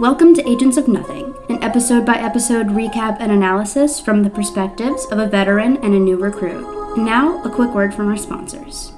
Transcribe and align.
Welcome 0.00 0.32
to 0.36 0.48
Agents 0.48 0.78
of 0.78 0.88
Nothing, 0.88 1.34
an 1.50 1.62
episode 1.62 2.06
by 2.06 2.14
episode 2.14 2.68
recap 2.68 3.18
and 3.20 3.30
analysis 3.30 4.00
from 4.00 4.22
the 4.22 4.30
perspectives 4.30 5.04
of 5.12 5.18
a 5.18 5.26
veteran 5.26 5.76
and 5.84 5.92
a 5.92 5.98
new 5.98 6.16
recruit. 6.16 6.64
And 6.96 7.04
now, 7.04 7.42
a 7.42 7.50
quick 7.50 7.74
word 7.74 7.92
from 7.92 8.08
our 8.08 8.16
sponsors. 8.16 8.94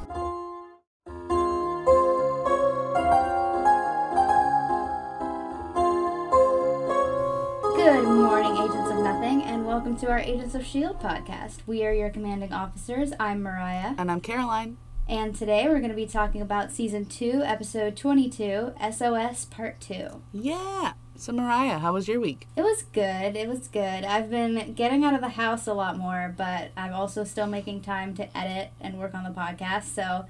Good 7.75 8.05
morning, 8.05 8.53
Agents 8.53 8.93
of 8.93 9.03
Nothing, 9.03 9.43
and 9.43 9.67
welcome 9.67 9.97
to 9.97 10.09
our 10.09 10.21
Agents 10.21 10.55
of 10.55 10.61
S.H.I.E.L.D. 10.61 11.05
podcast. 11.05 11.67
We 11.67 11.85
are 11.85 11.93
your 11.93 12.11
commanding 12.11 12.53
officers. 12.53 13.13
I'm 13.19 13.43
Mariah. 13.43 13.97
And 13.99 14.09
I'm 14.09 14.21
Caroline. 14.21 14.77
And 15.13 15.35
today 15.37 15.69
we're 15.69 15.81
going 15.81 15.91
to 15.91 15.95
be 15.95 16.07
talking 16.07 16.41
about 16.41 16.73
season 16.73 17.05
2, 17.05 17.43
episode 17.45 17.99
22, 17.99 18.73
SOS 18.91 19.45
Part 19.45 19.79
2. 19.79 20.23
Yeah. 20.33 20.95
So, 21.17 21.33
Mariah, 21.33 21.81
how 21.81 21.93
was 21.93 22.09
your 22.09 22.19
week? 22.19 22.49
It 22.57 22.63
was 22.63 22.85
good. 22.95 23.37
It 23.37 23.47
was 23.47 23.69
good. 23.69 24.07
I've 24.07 24.31
been 24.31 24.73
getting 24.73 25.05
out 25.05 25.13
of 25.13 25.21
the 25.21 25.29
house 25.29 25.67
a 25.67 25.75
lot 25.75 25.99
more, 25.99 26.35
but 26.35 26.71
I'm 26.79 26.95
also 26.95 27.25
still 27.25 27.47
making 27.47 27.83
time 27.83 28.15
to 28.15 28.35
edit 28.35 28.71
and 28.81 28.99
work 28.99 29.13
on 29.13 29.25
the 29.25 29.39
podcast. 29.39 29.95
So 29.95 30.25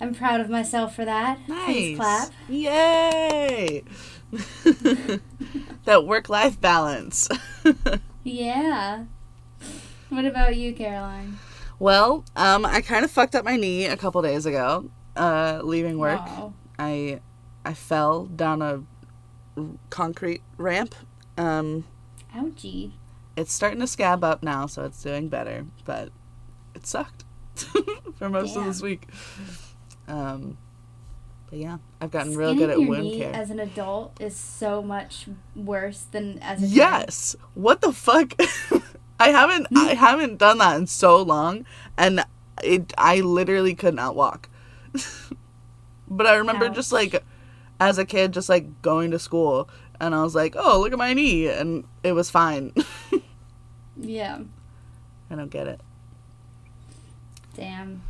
I'm 0.00 0.14
proud 0.14 0.40
of 0.40 0.48
myself 0.48 0.94
for 0.94 1.04
that. 1.04 1.40
Nice. 1.48 1.66
Please 1.66 1.96
clap. 1.96 2.30
Yay. 2.48 3.82
that 5.84 6.06
work 6.06 6.28
life 6.28 6.60
balance. 6.60 7.28
Yeah. 8.24 9.04
What 10.10 10.26
about 10.26 10.54
you, 10.56 10.74
Caroline? 10.74 11.38
Well, 11.78 12.24
um, 12.36 12.66
I 12.66 12.80
kind 12.80 13.04
of 13.04 13.10
fucked 13.10 13.34
up 13.34 13.44
my 13.44 13.56
knee 13.56 13.86
a 13.86 13.96
couple 13.96 14.20
days 14.22 14.46
ago, 14.46 14.90
uh, 15.16 15.60
leaving 15.62 15.98
work. 15.98 16.20
Wow. 16.20 16.54
I 16.78 17.20
I 17.64 17.74
fell 17.74 18.26
down 18.26 18.62
a 18.62 18.82
concrete 19.90 20.42
ramp. 20.56 20.94
Um, 21.36 21.84
Ouchie. 22.34 22.92
it's 23.36 23.52
starting 23.52 23.80
to 23.80 23.86
scab 23.86 24.24
up 24.24 24.42
now, 24.42 24.66
so 24.66 24.84
it's 24.84 25.02
doing 25.02 25.28
better, 25.28 25.66
but 25.84 26.10
it 26.74 26.86
sucked 26.86 27.24
for 28.16 28.28
most 28.28 28.56
of 28.56 28.64
this 28.64 28.82
week. 28.82 29.06
Um, 30.06 30.58
but 31.50 31.58
yeah, 31.58 31.78
I've 32.00 32.10
gotten 32.10 32.36
real 32.36 32.54
good 32.54 32.70
at 32.70 32.78
your 32.78 32.88
wound 32.88 33.12
care. 33.12 33.32
as 33.34 33.50
an 33.50 33.58
adult 33.58 34.20
is 34.20 34.36
so 34.36 34.82
much 34.82 35.26
worse 35.56 36.02
than 36.02 36.38
as 36.40 36.62
a 36.62 36.66
kid. 36.66 36.74
Yes. 36.74 37.36
What 37.54 37.80
the 37.80 37.92
fuck? 37.92 38.34
I 39.18 39.28
haven't 39.28 39.66
I 39.76 39.94
mm. 39.94 39.96
haven't 39.96 40.38
done 40.38 40.58
that 40.58 40.76
in 40.76 40.86
so 40.86 41.20
long 41.22 41.64
and 41.96 42.24
it 42.62 42.92
I 42.96 43.20
literally 43.20 43.74
could 43.74 43.94
not 43.94 44.14
walk. 44.14 44.48
but 46.08 46.26
I 46.26 46.36
remember 46.36 46.68
just 46.68 46.92
like 46.92 47.24
as 47.80 47.98
a 47.98 48.04
kid 48.04 48.32
just 48.32 48.48
like 48.48 48.82
going 48.82 49.10
to 49.10 49.18
school 49.18 49.68
and 50.00 50.14
I 50.14 50.22
was 50.22 50.34
like, 50.34 50.54
"Oh, 50.56 50.80
look 50.80 50.92
at 50.92 50.98
my 50.98 51.12
knee." 51.12 51.48
And 51.48 51.84
it 52.02 52.12
was 52.12 52.30
fine. 52.30 52.72
Yeah. 53.96 54.40
I 55.30 55.34
don't 55.34 55.50
get 55.50 55.66
it. 55.66 55.80
Damn. 57.54 58.02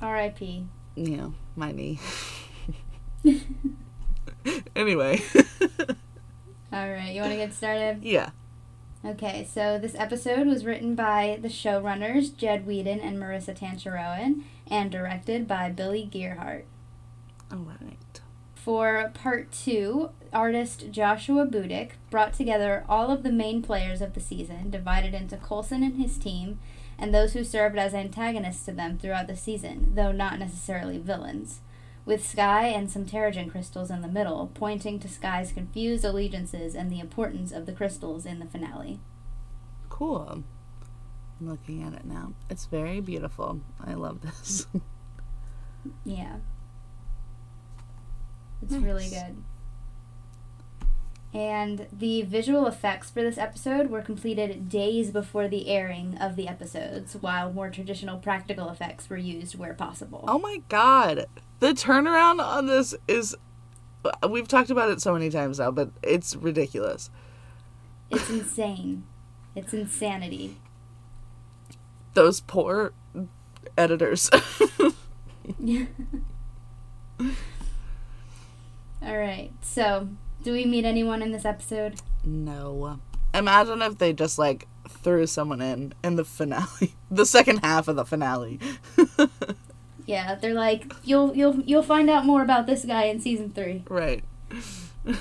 R.I.P. 0.00 0.66
Yeah, 0.96 1.28
my 1.56 1.72
knee. 1.72 2.00
anyway. 4.74 5.22
All 6.72 6.90
right, 6.90 7.12
you 7.14 7.20
want 7.20 7.32
to 7.32 7.36
get 7.36 7.52
started? 7.52 8.02
yeah. 8.02 8.30
Okay, 9.02 9.48
so 9.50 9.78
this 9.78 9.94
episode 9.94 10.46
was 10.46 10.66
written 10.66 10.94
by 10.94 11.38
the 11.40 11.48
showrunners 11.48 12.36
Jed 12.36 12.66
Whedon 12.66 13.00
and 13.00 13.16
Maurissa 13.16 13.56
Tancharoen 13.56 14.42
and 14.66 14.90
directed 14.90 15.48
by 15.48 15.70
Billy 15.70 16.08
Gierhart. 16.10 16.66
All 17.50 17.66
right. 17.80 18.20
For 18.54 19.10
part 19.14 19.50
two, 19.52 20.10
artist 20.34 20.90
Joshua 20.90 21.46
Budich 21.46 21.92
brought 22.10 22.34
together 22.34 22.84
all 22.90 23.10
of 23.10 23.22
the 23.22 23.32
main 23.32 23.62
players 23.62 24.02
of 24.02 24.12
the 24.12 24.20
season, 24.20 24.68
divided 24.68 25.14
into 25.14 25.38
Coulson 25.38 25.82
and 25.82 25.96
his 25.96 26.18
team, 26.18 26.58
and 26.98 27.14
those 27.14 27.32
who 27.32 27.42
served 27.42 27.78
as 27.78 27.94
antagonists 27.94 28.66
to 28.66 28.72
them 28.72 28.98
throughout 28.98 29.28
the 29.28 29.36
season, 29.36 29.92
though 29.94 30.12
not 30.12 30.38
necessarily 30.38 30.98
villains, 30.98 31.60
with 32.10 32.26
Skye 32.28 32.66
and 32.66 32.90
some 32.90 33.06
Terrigen 33.06 33.50
crystals 33.50 33.90
in 33.90 34.02
the 34.02 34.08
middle, 34.08 34.50
pointing 34.54 34.98
to 34.98 35.08
Skye's 35.08 35.52
confused 35.52 36.04
allegiances 36.04 36.74
and 36.74 36.90
the 36.90 36.98
importance 36.98 37.52
of 37.52 37.66
the 37.66 37.72
crystals 37.72 38.26
in 38.26 38.40
the 38.40 38.46
finale. 38.46 38.98
Cool. 39.88 40.42
I'm 41.40 41.48
looking 41.48 41.82
at 41.82 41.94
it 41.94 42.04
now. 42.04 42.32
It's 42.50 42.66
very 42.66 43.00
beautiful. 43.00 43.60
I 43.84 43.94
love 43.94 44.20
this. 44.22 44.66
Yeah. 46.04 46.36
It's 48.60 48.74
really 48.74 49.08
good. 49.08 49.42
And 51.32 51.86
the 51.92 52.22
visual 52.22 52.66
effects 52.66 53.08
for 53.10 53.22
this 53.22 53.38
episode 53.38 53.88
were 53.88 54.02
completed 54.02 54.68
days 54.68 55.12
before 55.12 55.46
the 55.46 55.68
airing 55.68 56.18
of 56.18 56.34
the 56.34 56.48
episodes, 56.48 57.16
while 57.20 57.52
more 57.52 57.70
traditional 57.70 58.18
practical 58.18 58.68
effects 58.68 59.08
were 59.08 59.16
used 59.16 59.56
where 59.56 59.74
possible. 59.74 60.24
Oh 60.26 60.40
my 60.40 60.62
god. 60.68 61.26
The 61.60 61.68
turnaround 61.68 62.44
on 62.44 62.66
this 62.66 62.96
is 63.06 63.36
we've 64.28 64.48
talked 64.48 64.70
about 64.70 64.90
it 64.90 65.00
so 65.00 65.12
many 65.12 65.30
times 65.30 65.60
now, 65.60 65.70
but 65.70 65.90
it's 66.02 66.34
ridiculous. 66.34 67.10
It's 68.10 68.28
insane. 68.28 69.04
It's 69.54 69.72
insanity. 69.72 70.56
Those 72.14 72.40
poor 72.40 72.92
editors. 73.78 74.30
yeah. 75.60 75.84
All 79.02 79.16
right. 79.16 79.50
So, 79.62 80.08
do 80.42 80.52
we 80.52 80.64
meet 80.64 80.84
anyone 80.84 81.22
in 81.22 81.32
this 81.32 81.44
episode? 81.44 82.00
no. 82.24 82.98
Imagine 83.32 83.80
if 83.82 83.98
they 83.98 84.12
just 84.12 84.40
like 84.40 84.66
threw 84.88 85.24
someone 85.26 85.60
in 85.62 85.94
in 86.02 86.16
the 86.16 86.24
finale. 86.24 86.94
The 87.10 87.24
second 87.24 87.58
half 87.58 87.86
of 87.88 87.96
the 87.96 88.04
finale. 88.04 88.58
Yeah, 90.06 90.34
they're 90.34 90.54
like 90.54 90.92
you'll 91.04 91.36
you'll 91.36 91.60
you'll 91.60 91.84
find 91.84 92.10
out 92.10 92.26
more 92.26 92.42
about 92.42 92.66
this 92.66 92.84
guy 92.84 93.04
in 93.04 93.20
season 93.20 93.50
3. 93.50 93.84
right. 93.88 94.24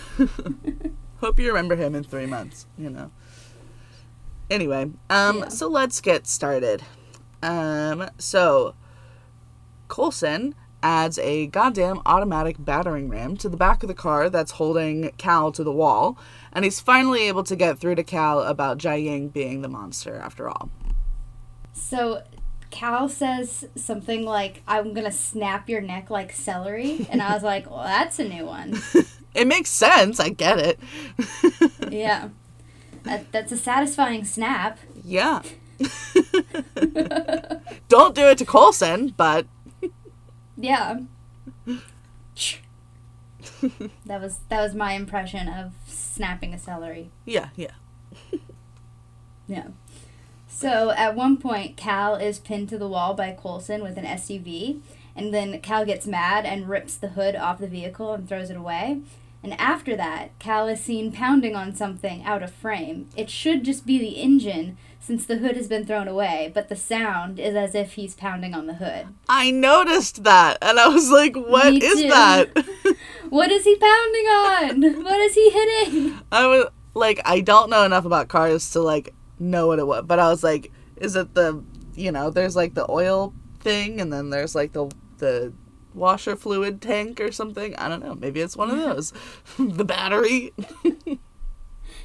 Hope 1.22 1.40
you 1.40 1.47
remember 1.50 1.75
him 1.75 1.94
in 1.96 2.03
3 2.03 2.25
months, 2.25 2.66
you 2.78 2.90
know. 2.90 3.12
Anyway, 4.50 4.90
um 5.12 5.40
Yeah. 5.40 5.47
so 5.50 5.68
let's 5.68 6.02
get 6.02 6.25
started. 6.25 6.81
Um 7.44 8.09
so 8.18 8.74
Coulson 9.88 10.56
adds 10.81 11.17
a 11.19 11.47
goddamn 11.47 12.01
automatic 12.06 12.56
battering 12.59 13.09
ram 13.09 13.35
to 13.38 13.50
the 13.50 13.57
back 13.57 13.84
of 13.84 13.88
the 13.88 13.94
car 13.95 14.29
that's 14.29 14.51
holding 14.51 15.12
Cal 15.17 15.51
to 15.51 15.63
the 15.63 15.72
wall, 15.72 16.17
and 16.53 16.63
he's 16.66 16.79
finally 16.79 17.28
able 17.28 17.44
to 17.44 17.56
get 17.56 17.79
through 17.79 17.95
to 17.95 18.03
Cal 18.03 18.41
about 18.41 18.78
Jiaying 18.78 19.34
being 19.34 19.62
the 19.62 19.69
monster 19.69 20.16
after 20.16 20.50
all. 20.50 20.69
So 21.73 22.23
Cal 22.72 23.09
says 23.09 23.67
something 23.75 24.25
like, 24.25 24.62
I'm 24.67 24.94
gonna 24.94 25.12
snap 25.12 25.69
your 25.69 25.81
neck 25.81 26.09
like 26.09 26.31
celery. 26.31 27.07
And 27.09 27.22
I 27.22 27.34
was 27.34 27.44
like, 27.44 27.69
well, 27.69 27.84
that's 27.84 28.19
a 28.19 28.28
new 28.28 28.46
one. 28.46 28.79
It 29.35 29.46
makes 29.47 29.69
sense, 29.69 30.19
I 30.19 30.29
get 30.29 30.57
it. 30.57 30.79
Yeah. 31.91 32.29
That, 33.03 33.31
that's 33.31 33.51
a 33.51 33.57
satisfying 33.57 34.25
snap. 34.25 34.79
yeah. 35.03 35.41
Don't 37.88 38.16
do 38.16 38.28
it 38.28 38.38
to 38.40 38.46
Coulson, 38.46 39.13
but 39.16 39.46
Yeah. 40.59 41.00
that 44.06 44.22
was 44.22 44.40
that 44.50 44.62
was 44.62 44.75
my 44.75 44.94
impression 44.94 45.47
of 45.47 45.72
snapping 45.88 46.53
a 46.53 46.59
celery. 46.59 47.09
yeah, 47.25 47.50
yeah. 47.56 47.72
Yeah. 49.47 49.70
So 50.47 50.92
at 50.92 51.16
one 51.16 51.38
point, 51.38 51.75
Cal 51.75 52.14
is 52.14 52.38
pinned 52.38 52.70
to 52.70 52.78
the 52.78 52.88
wall 52.88 53.16
by 53.16 53.31
Coulson 53.31 53.81
with 53.81 53.97
an 53.97 54.06
SUV, 54.06 54.81
and 55.16 55.34
then 55.34 55.59
Cal 55.62 55.86
gets 55.86 56.06
mad 56.06 56.46
and 56.46 56.70
rips 56.70 56.96
the 56.96 57.09
hood 57.09 57.36
off 57.36 57.58
the 57.58 57.68
vehicle 57.68 58.14
and 58.14 58.30
throws 58.30 58.52
it 58.52 58.58
away. 58.58 59.02
And 59.41 59.59
after 59.59 59.96
that, 59.96 60.38
Cal 60.38 60.68
is 60.68 60.84
seen 60.84 61.12
pounding 61.12 61.56
on 61.56 61.74
something 61.74 62.23
out 62.23 62.44
of 62.44 62.52
frame. 62.52 63.09
It 63.16 63.29
should 63.32 63.64
just 63.64 63.88
be 63.88 63.97
the 63.97 64.22
engine, 64.22 64.78
since 64.99 65.25
the 65.25 65.37
hood 65.37 65.55
has 65.55 65.67
been 65.67 65.85
thrown 65.85 66.07
away, 66.07 66.51
but 66.53 66.69
the 66.69 66.75
sound 66.75 67.40
is 67.40 67.55
as 67.55 67.73
if 67.73 67.93
he's 67.93 68.13
pounding 68.16 68.53
on 68.53 68.67
the 68.67 68.75
hood. 68.75 69.07
I 69.28 69.49
noticed 69.51 70.23
that 70.25 70.57
and 70.61 70.79
I 70.79 70.87
was 70.90 71.09
like, 71.09 71.35
what 71.35 71.73
Me 71.73 71.79
is 71.84 72.01
too. 72.01 72.09
that? 72.09 72.66
What 73.29 73.51
is 73.51 73.63
he 73.63 73.75
pounding 73.75 74.25
on? 74.25 75.03
What 75.03 75.19
is 75.19 75.35
he 75.35 75.49
hitting? 75.51 76.19
I 76.31 76.47
was 76.47 76.66
like, 76.96 77.22
I 77.25 77.41
don't 77.41 77.69
know 77.69 77.84
enough 77.84 78.05
about 78.05 78.28
cars 78.28 78.69
to 78.72 78.81
like 78.81 79.13
know 79.40 79.67
what 79.67 79.78
it 79.79 79.85
was, 79.87 80.03
but 80.05 80.19
I 80.19 80.29
was 80.29 80.43
like, 80.43 80.72
is 80.97 81.16
it 81.16 81.34
the, 81.35 81.63
you 81.96 82.11
know, 82.11 82.29
there's 82.31 82.55
like 82.55 82.73
the 82.73 82.90
oil 82.90 83.34
thing 83.59 84.01
and 84.01 84.11
then 84.11 84.31
there's 84.31 84.55
like 84.55 84.73
the, 84.73 84.90
the 85.19 85.53
washer 85.93 86.35
fluid 86.35 86.81
tank 86.81 87.22
or 87.22 87.31
something. 87.31 87.75
I 87.75 87.87
don't 87.87 88.03
know. 88.03 88.16
Maybe 88.16 88.41
it's 88.41 88.57
one 88.57 88.72
of 88.72 88.78
those. 88.79 89.13
the 89.59 89.85
battery. 89.85 90.51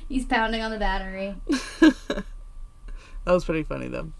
He's 0.08 0.26
pounding 0.26 0.60
on 0.62 0.70
the 0.70 0.78
battery. 0.78 1.36
That 3.24 3.32
was 3.32 3.44
pretty 3.44 3.62
funny 3.62 3.88
though. 3.88 4.12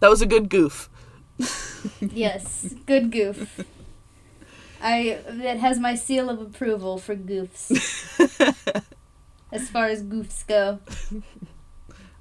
That 0.00 0.10
was 0.10 0.22
a 0.22 0.26
good 0.26 0.48
goof. 0.48 0.88
Yes, 2.00 2.74
good 2.86 3.10
goof. 3.10 3.64
I 4.82 5.18
it 5.28 5.58
has 5.58 5.78
my 5.78 5.94
seal 5.94 6.28
of 6.28 6.40
approval 6.40 6.98
for 6.98 7.16
goofs. 7.16 7.70
as 9.52 9.68
far 9.70 9.86
as 9.86 10.02
goofs 10.02 10.46
go. 10.46 10.80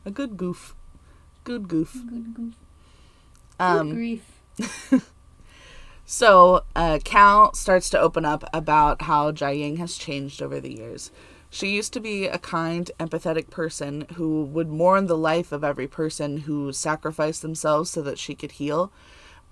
A 0.05 0.11
good 0.11 0.37
goof. 0.37 0.75
Good 1.43 1.67
goof. 1.67 1.93
Good 1.93 2.33
goof. 2.33 2.53
Um, 3.59 3.89
Good 3.89 3.95
grief. 3.95 5.03
So, 6.11 6.63
uh, 6.75 6.97
Cal 7.03 7.53
starts 7.53 7.87
to 7.91 7.99
open 7.99 8.25
up 8.25 8.43
about 8.51 9.03
how 9.03 9.31
Jia 9.31 9.59
Jiaying 9.59 9.77
has 9.77 9.95
changed 9.95 10.41
over 10.41 10.59
the 10.59 10.75
years. 10.75 11.11
She 11.49 11.69
used 11.69 11.93
to 11.93 11.99
be 11.99 12.27
a 12.27 12.37
kind, 12.37 12.91
empathetic 12.99 13.49
person 13.49 14.05
who 14.15 14.43
would 14.45 14.69
mourn 14.69 15.07
the 15.07 15.17
life 15.17 15.51
of 15.51 15.63
every 15.63 15.87
person 15.87 16.39
who 16.39 16.71
sacrificed 16.71 17.41
themselves 17.41 17.89
so 17.89 18.01
that 18.03 18.19
she 18.19 18.35
could 18.35 18.53
heal. 18.53 18.91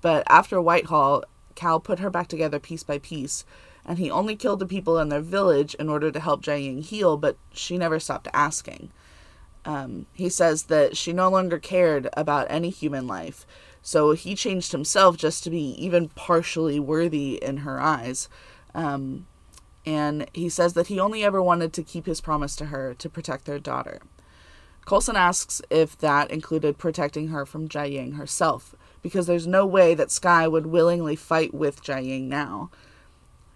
But 0.01 0.23
after 0.27 0.61
Whitehall, 0.61 1.23
Cal 1.55 1.79
put 1.79 1.99
her 1.99 2.11
back 2.11 2.27
together 2.27 2.59
piece 2.59 2.83
by 2.83 2.99
piece, 2.99 3.43
and 3.83 3.97
he 3.97 4.11
only 4.11 4.35
killed 4.35 4.59
the 4.59 4.67
people 4.67 4.99
in 4.99 5.09
their 5.09 5.21
village 5.21 5.73
in 5.75 5.89
order 5.89 6.11
to 6.11 6.19
help 6.19 6.43
Jiaying 6.43 6.83
heal, 6.83 7.17
but 7.17 7.37
she 7.51 7.77
never 7.77 7.99
stopped 7.99 8.27
asking. 8.31 8.91
Um, 9.65 10.05
he 10.13 10.29
says 10.29 10.63
that 10.63 10.95
she 10.95 11.11
no 11.13 11.29
longer 11.29 11.57
cared 11.57 12.09
about 12.13 12.47
any 12.49 12.69
human 12.69 13.07
life, 13.07 13.47
so 13.81 14.11
he 14.11 14.35
changed 14.35 14.71
himself 14.71 15.17
just 15.17 15.43
to 15.43 15.49
be 15.49 15.71
even 15.83 16.09
partially 16.09 16.79
worthy 16.79 17.41
in 17.41 17.57
her 17.57 17.81
eyes. 17.81 18.29
Um, 18.75 19.25
and 19.87 20.29
he 20.33 20.49
says 20.49 20.73
that 20.73 20.87
he 20.87 20.99
only 20.99 21.23
ever 21.23 21.41
wanted 21.41 21.71
to 21.71 21.81
keep 21.81 22.07
his 22.07 22.19
promise 22.19 22.57
to 22.57 22.65
her 22.65 22.93
to 22.95 23.09
protect 23.09 23.45
their 23.45 23.57
daughter. 23.57 24.01
Coulson 24.85 25.15
asks 25.15 25.61
if 25.69 25.97
that 25.99 26.29
included 26.29 26.77
protecting 26.77 27.29
her 27.29 27.45
from 27.45 27.69
Jiaying 27.69 28.17
herself, 28.17 28.75
because 29.01 29.27
there's 29.27 29.47
no 29.47 29.65
way 29.65 29.95
that 29.95 30.11
Skye 30.11 30.45
would 30.45 30.65
willingly 30.65 31.15
fight 31.15 31.53
with 31.53 31.81
Jiaying 31.81 32.23
now. 32.23 32.69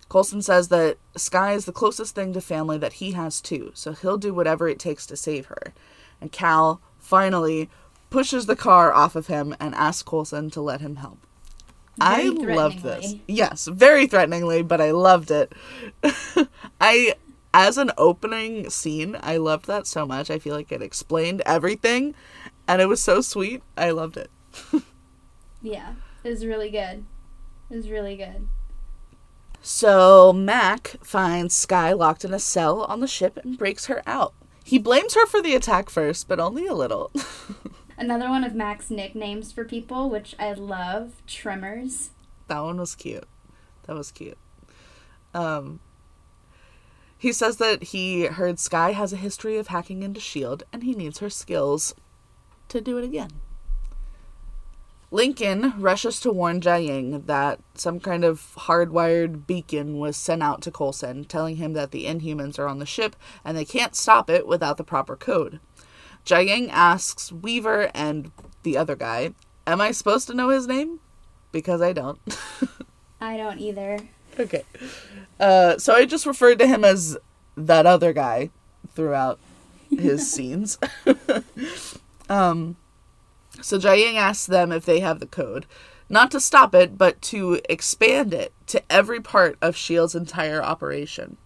Coulson 0.08 0.42
says 0.42 0.70
that 0.70 0.98
Skye 1.18 1.52
is 1.52 1.66
the 1.66 1.74
closest 1.74 2.16
thing 2.16 2.32
to 2.32 2.40
family 2.40 2.78
that 2.78 2.94
he 2.94 3.12
has 3.12 3.42
too, 3.42 3.72
so 3.74 3.92
he'll 3.92 4.18
do 4.18 4.34
whatever 4.34 4.70
it 4.70 4.80
takes 4.80 5.06
to 5.08 5.18
save 5.18 5.48
her. 5.48 5.74
And 6.22 6.32
Cal 6.32 6.80
finally 6.98 7.70
pushes 8.10 8.46
the 8.46 8.56
car 8.56 8.94
off 8.94 9.18
of 9.18 9.28
him 9.28 9.54
and 9.60 9.76
asks 9.76 10.04
Coulson 10.04 10.50
to 10.52 10.62
let 10.62 10.80
him 10.80 10.96
help. 10.96 11.28
I 12.02 12.30
loved 12.30 12.84
this. 12.84 13.16
Yes, 13.28 13.68
very 13.68 14.08
threateningly, 14.08 14.62
but 14.62 14.82
I 14.82 14.92
loved 14.92 15.32
it. 15.32 15.54
I 16.82 17.16
as 17.54 17.78
an 17.78 17.92
opening 17.98 18.70
scene, 18.70 19.18
I 19.22 19.38
loved 19.38 19.68
that 19.68 19.86
so 19.86 20.06
much. 20.06 20.30
I 20.30 20.40
feel 20.40 20.56
like 20.56 20.72
it 20.72 20.82
explained 20.82 21.42
everything 21.46 22.16
and 22.68 22.82
it 22.82 22.88
was 22.88 23.02
so 23.02 23.22
sweet. 23.22 23.62
I 23.78 23.92
loved 23.92 24.18
it. 24.18 24.32
Yeah, 25.62 25.94
it 26.24 26.30
was 26.30 26.46
really 26.46 26.72
good. 26.72 27.06
It 27.70 27.76
was 27.76 27.90
really 27.90 28.18
good. 28.18 28.48
So 29.62 30.34
Mac 30.34 30.96
finds 31.04 31.56
Skye 31.56 31.94
locked 31.94 32.26
in 32.26 32.34
a 32.34 32.40
cell 32.40 32.82
on 32.84 33.00
the 33.00 33.08
ship 33.08 33.38
and 33.44 33.58
breaks 33.58 33.86
her 33.86 34.02
out. 34.08 34.34
He 34.64 34.80
blames 34.80 35.14
her 35.14 35.28
for 35.28 35.42
the 35.42 35.54
attack 35.54 35.90
first, 35.90 36.28
but 36.28 36.40
only 36.40 36.66
a 36.66 36.74
little. 36.74 37.12
Another 37.98 38.30
one 38.30 38.44
of 38.44 38.56
Mac's 38.56 38.90
nicknames 38.90 39.52
for 39.52 39.64
people, 39.64 40.10
which 40.10 40.36
I 40.40 40.54
love, 40.54 41.22
Tremors. 41.28 42.12
that 42.48 42.60
one 42.60 42.78
was 42.78 42.96
cute. 42.96 43.28
That 43.84 43.96
was 43.96 44.12
cute. 44.12 44.38
Um 45.34 45.80
he 47.18 47.32
says 47.32 47.58
that 47.58 47.84
he 47.84 48.26
heard 48.26 48.58
Skye 48.60 48.94
has 48.94 49.14
a 49.14 49.18
history 49.18 49.58
of 49.58 49.68
hacking 49.68 50.02
into 50.02 50.20
Shield 50.20 50.64
and 50.74 50.82
he 50.82 50.96
needs 50.96 51.20
her 51.20 51.30
skills 51.30 51.94
to 52.70 52.82
do 52.82 52.98
it 52.98 53.04
again. 53.04 53.30
Lincoln 55.14 55.74
rushes 55.78 56.22
to 56.22 56.32
warn 56.32 56.62
Jiaying 56.62 57.26
that 57.26 57.60
some 57.76 58.00
kind 58.00 58.24
of 58.24 58.54
hardwired 58.60 59.46
beacon 59.46 60.00
was 60.00 60.16
sent 60.16 60.42
out 60.42 60.62
to 60.62 60.72
Coulson, 60.72 61.26
telling 61.26 61.58
him 61.58 61.74
that 61.74 61.92
the 61.92 62.06
Inhumans 62.06 62.58
are 62.58 62.68
on 62.68 62.80
the 62.80 62.86
ship 62.86 63.18
and 63.44 63.58
they 63.58 63.66
can't 63.66 63.94
stop 63.94 64.30
it 64.30 64.48
without 64.48 64.78
the 64.78 64.84
proper 64.86 65.18
code. 65.18 65.60
Jiaying 66.26 66.70
asks 66.72 67.32
Weaver 67.32 67.92
and 67.94 68.32
the 68.64 68.78
other 68.78 68.96
guy, 68.96 69.34
Am 69.68 69.80
I 69.80 69.92
supposed 69.92 70.28
to 70.28 70.34
know 70.34 70.50
his 70.50 70.68
name? 70.68 71.00
Because 71.52 71.82
I 71.82 71.94
don't. 71.94 72.20
I 73.22 73.38
don't 73.38 73.60
either. 73.60 74.00
okay. 74.40 74.64
Uh, 75.40 75.78
so 75.78 75.94
I 75.94 76.06
just 76.06 76.26
referred 76.26 76.60
to 76.60 76.68
him 76.68 76.84
as 76.84 77.18
that 77.56 77.86
other 77.86 78.14
guy 78.14 78.50
throughout 78.94 79.40
his 79.90 80.32
scenes. 80.34 80.78
um, 82.30 82.76
so 83.62 83.78
Jiaying 83.78 84.16
asks 84.16 84.46
them 84.46 84.72
if 84.72 84.86
they 84.86 85.00
have 85.00 85.20
the 85.20 85.28
code, 85.28 85.66
not 86.10 86.32
to 86.32 86.40
stop 86.40 86.74
it, 86.74 86.98
but 86.98 87.22
to 87.24 87.62
expand 87.70 88.34
it 88.34 88.54
to 88.68 88.82
every 88.92 89.22
part 89.22 89.58
of 89.62 89.76
S.H.I.E.L.D.'s 89.76 90.16
entire 90.16 90.64
operation. 90.64 91.38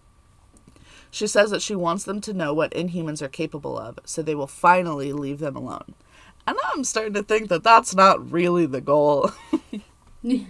She 1.16 1.28
says 1.28 1.50
that 1.52 1.62
she 1.62 1.76
wants 1.78 2.04
them 2.04 2.20
to 2.20 2.34
know 2.34 2.54
what 2.54 2.74
Inhumans 2.74 3.22
are 3.22 3.30
capable 3.30 3.80
of, 3.80 4.00
so 4.04 4.22
they 4.22 4.36
will 4.36 4.48
finally 4.48 5.14
leave 5.14 5.40
them 5.40 5.56
alone. 5.56 5.96
And 6.46 6.58
I'm 6.66 6.84
starting 6.84 7.14
to 7.14 7.24
think 7.24 7.48
that 7.48 7.64
that's 7.64 7.96
not 7.96 8.34
really 8.34 8.66
the 8.66 8.82
goal. 8.82 9.32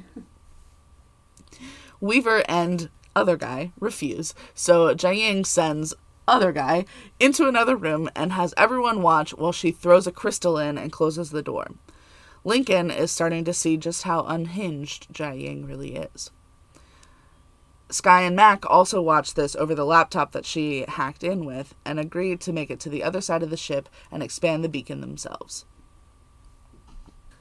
Weaver 2.01 2.43
and 2.49 2.89
other 3.15 3.37
guy 3.37 3.73
refuse, 3.79 4.33
so 4.55 4.95
Jiaying 4.95 5.45
sends 5.45 5.93
other 6.27 6.51
guy 6.51 6.85
into 7.19 7.47
another 7.47 7.75
room 7.75 8.09
and 8.15 8.33
has 8.33 8.55
everyone 8.57 9.03
watch 9.03 9.35
while 9.35 9.51
she 9.51 9.69
throws 9.69 10.07
a 10.07 10.11
crystal 10.11 10.57
in 10.57 10.79
and 10.79 10.91
closes 10.91 11.29
the 11.29 11.43
door. 11.43 11.67
Lincoln 12.43 12.89
is 12.89 13.11
starting 13.11 13.43
to 13.43 13.53
see 13.53 13.77
just 13.77 14.01
how 14.01 14.23
unhinged 14.23 15.13
Jiaying 15.13 15.67
really 15.67 15.95
is. 15.97 16.31
Skye 17.89 18.23
and 18.23 18.35
Mac 18.35 18.67
also 18.69 19.01
watched 19.01 19.35
this 19.35 19.55
over 19.55 19.75
the 19.75 19.85
laptop 19.85 20.31
that 20.31 20.45
she 20.45 20.85
hacked 20.87 21.23
in 21.23 21.45
with 21.45 21.75
and 21.85 21.99
agreed 21.99 22.41
to 22.41 22.53
make 22.53 22.71
it 22.71 22.79
to 22.81 22.89
the 22.89 23.03
other 23.03 23.21
side 23.21 23.43
of 23.43 23.49
the 23.49 23.57
ship 23.57 23.89
and 24.11 24.23
expand 24.23 24.63
the 24.63 24.69
beacon 24.69 25.01
themselves. 25.01 25.65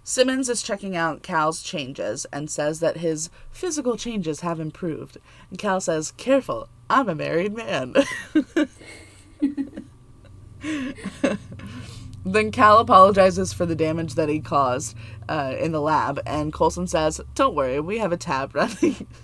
Simmons 0.07 0.51
is 0.51 0.63
checking 0.63 0.95
out 0.95 1.23
Cal's 1.23 1.63
changes 1.63 2.27
and 2.31 2.51
says 2.51 2.81
that 2.81 2.99
his 2.99 3.31
physical 3.51 3.97
changes 3.97 4.41
have 4.41 4.61
improved. 4.61 5.17
And 5.49 5.59
Cal 5.59 5.81
says, 5.81 6.11
Careful, 6.11 6.69
I'm 6.91 7.09
a 7.09 7.15
married 7.15 7.55
man. 7.55 7.95
then 12.27 12.51
Cal 12.51 12.79
apologizes 12.81 13.55
for 13.55 13.65
the 13.65 13.75
damage 13.75 14.13
that 14.15 14.29
he 14.29 14.41
caused 14.41 14.95
uh, 15.27 15.55
in 15.59 15.73
the 15.73 15.81
lab, 15.81 16.21
and 16.27 16.53
Coulson 16.53 16.87
says, 16.87 17.23
Don't 17.35 17.55
worry, 17.55 17.81
we 17.81 17.97
have 17.97 18.13
a 18.13 18.19
tab 18.19 18.55
running. 18.55 19.07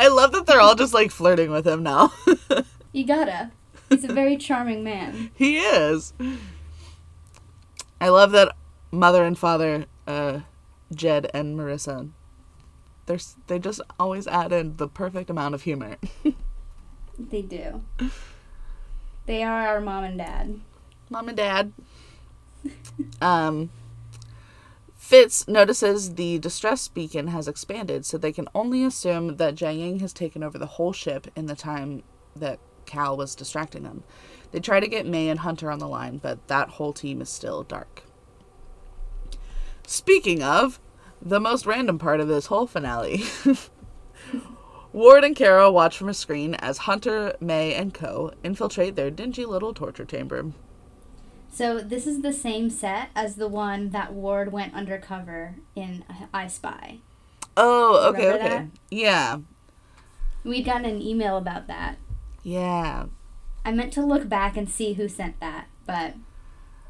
I 0.00 0.08
love 0.08 0.32
that 0.32 0.46
they're 0.46 0.60
all 0.60 0.74
just 0.74 0.94
like 0.94 1.10
flirting 1.10 1.50
with 1.50 1.66
him 1.66 1.82
now. 1.82 2.12
You 2.90 3.04
gotta. 3.04 3.50
He's 3.90 4.04
a 4.04 4.12
very 4.12 4.38
charming 4.38 4.82
man. 4.82 5.30
he 5.34 5.58
is. 5.58 6.14
I 8.00 8.08
love 8.08 8.32
that 8.32 8.56
mother 8.90 9.24
and 9.24 9.38
father, 9.38 9.84
uh, 10.06 10.40
Jed 10.92 11.30
and 11.34 11.56
Maurissa, 11.56 12.08
they're, 13.04 13.18
they 13.46 13.58
just 13.58 13.82
always 14.00 14.26
add 14.26 14.52
in 14.52 14.78
the 14.78 14.88
perfect 14.88 15.28
amount 15.30 15.54
of 15.54 15.62
humor. 15.62 15.96
They 17.18 17.42
do. 17.42 17.82
They 19.26 19.42
are 19.42 19.66
our 19.66 19.80
mom 19.80 20.04
and 20.04 20.16
dad. 20.18 20.60
Mom 21.10 21.28
and 21.28 21.36
Dad. 21.36 21.72
um, 23.20 23.70
Fitz 25.08 25.48
notices 25.48 26.16
the 26.16 26.38
distress 26.38 26.86
beacon 26.86 27.28
has 27.28 27.48
expanded, 27.48 28.04
so 28.04 28.18
they 28.18 28.30
can 28.30 28.46
only 28.54 28.84
assume 28.84 29.38
that 29.38 29.54
Jiaying 29.54 30.02
has 30.02 30.12
taken 30.12 30.42
over 30.42 30.58
the 30.58 30.66
whole 30.66 30.92
ship 30.92 31.28
in 31.34 31.46
the 31.46 31.56
time 31.56 32.02
that 32.36 32.58
Cal 32.84 33.16
was 33.16 33.34
distracting 33.34 33.84
them. 33.84 34.04
They 34.52 34.60
try 34.60 34.80
to 34.80 34.86
get 34.86 35.06
May 35.06 35.30
and 35.30 35.40
Hunter 35.40 35.70
on 35.70 35.78
the 35.78 35.88
line, 35.88 36.18
but 36.18 36.46
that 36.48 36.68
whole 36.68 36.92
team 36.92 37.22
is 37.22 37.30
still 37.30 37.62
dark. 37.62 38.02
Speaking 39.86 40.42
of, 40.42 40.78
the 41.22 41.40
most 41.40 41.64
random 41.64 41.98
part 41.98 42.20
of 42.20 42.28
this 42.28 42.48
whole 42.48 42.66
finale. 42.66 43.22
Ward 44.92 45.24
and 45.24 45.34
Kara 45.34 45.72
watch 45.72 45.96
from 45.96 46.10
a 46.10 46.14
screen 46.14 46.54
as 46.56 46.76
Hunter, 46.76 47.34
May, 47.40 47.72
and 47.72 47.94
Co. 47.94 48.34
infiltrate 48.44 48.94
their 48.94 49.10
dingy 49.10 49.46
little 49.46 49.72
torture 49.72 50.04
chamber. 50.04 50.52
So 51.50 51.78
this 51.80 52.06
is 52.06 52.22
the 52.22 52.32
same 52.32 52.70
set 52.70 53.08
as 53.14 53.36
the 53.36 53.48
one 53.48 53.90
that 53.90 54.12
Ward 54.12 54.52
went 54.52 54.74
undercover 54.74 55.56
in 55.74 56.04
I 56.32 56.46
Spy. 56.46 56.98
Oh, 57.56 58.08
okay, 58.10 58.26
Remember 58.26 58.44
okay. 58.44 58.48
that? 58.56 58.66
Yeah, 58.90 59.38
We 60.44 60.62
got 60.62 60.84
an 60.84 61.02
email 61.02 61.36
about 61.36 61.66
that. 61.66 61.96
yeah. 62.42 63.06
I 63.64 63.72
meant 63.72 63.92
to 63.94 64.06
look 64.06 64.28
back 64.28 64.56
and 64.56 64.68
see 64.70 64.94
who 64.94 65.08
sent 65.08 65.40
that, 65.40 65.66
but 65.84 66.14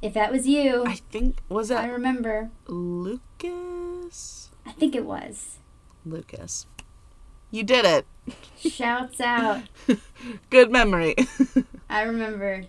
if 0.00 0.14
that 0.14 0.30
was 0.30 0.46
you, 0.46 0.84
I 0.86 0.96
think 1.10 1.38
was 1.48 1.70
it 1.72 1.76
I 1.76 1.88
remember. 1.88 2.50
Lucas? 2.68 4.50
I 4.64 4.72
think 4.72 4.94
it 4.94 5.04
was. 5.04 5.56
Lucas. 6.06 6.66
You 7.50 7.64
did 7.64 7.84
it. 7.84 8.06
Shouts 8.58 9.20
out. 9.20 9.62
Good 10.50 10.70
memory. 10.70 11.16
I 11.90 12.02
remember. 12.02 12.64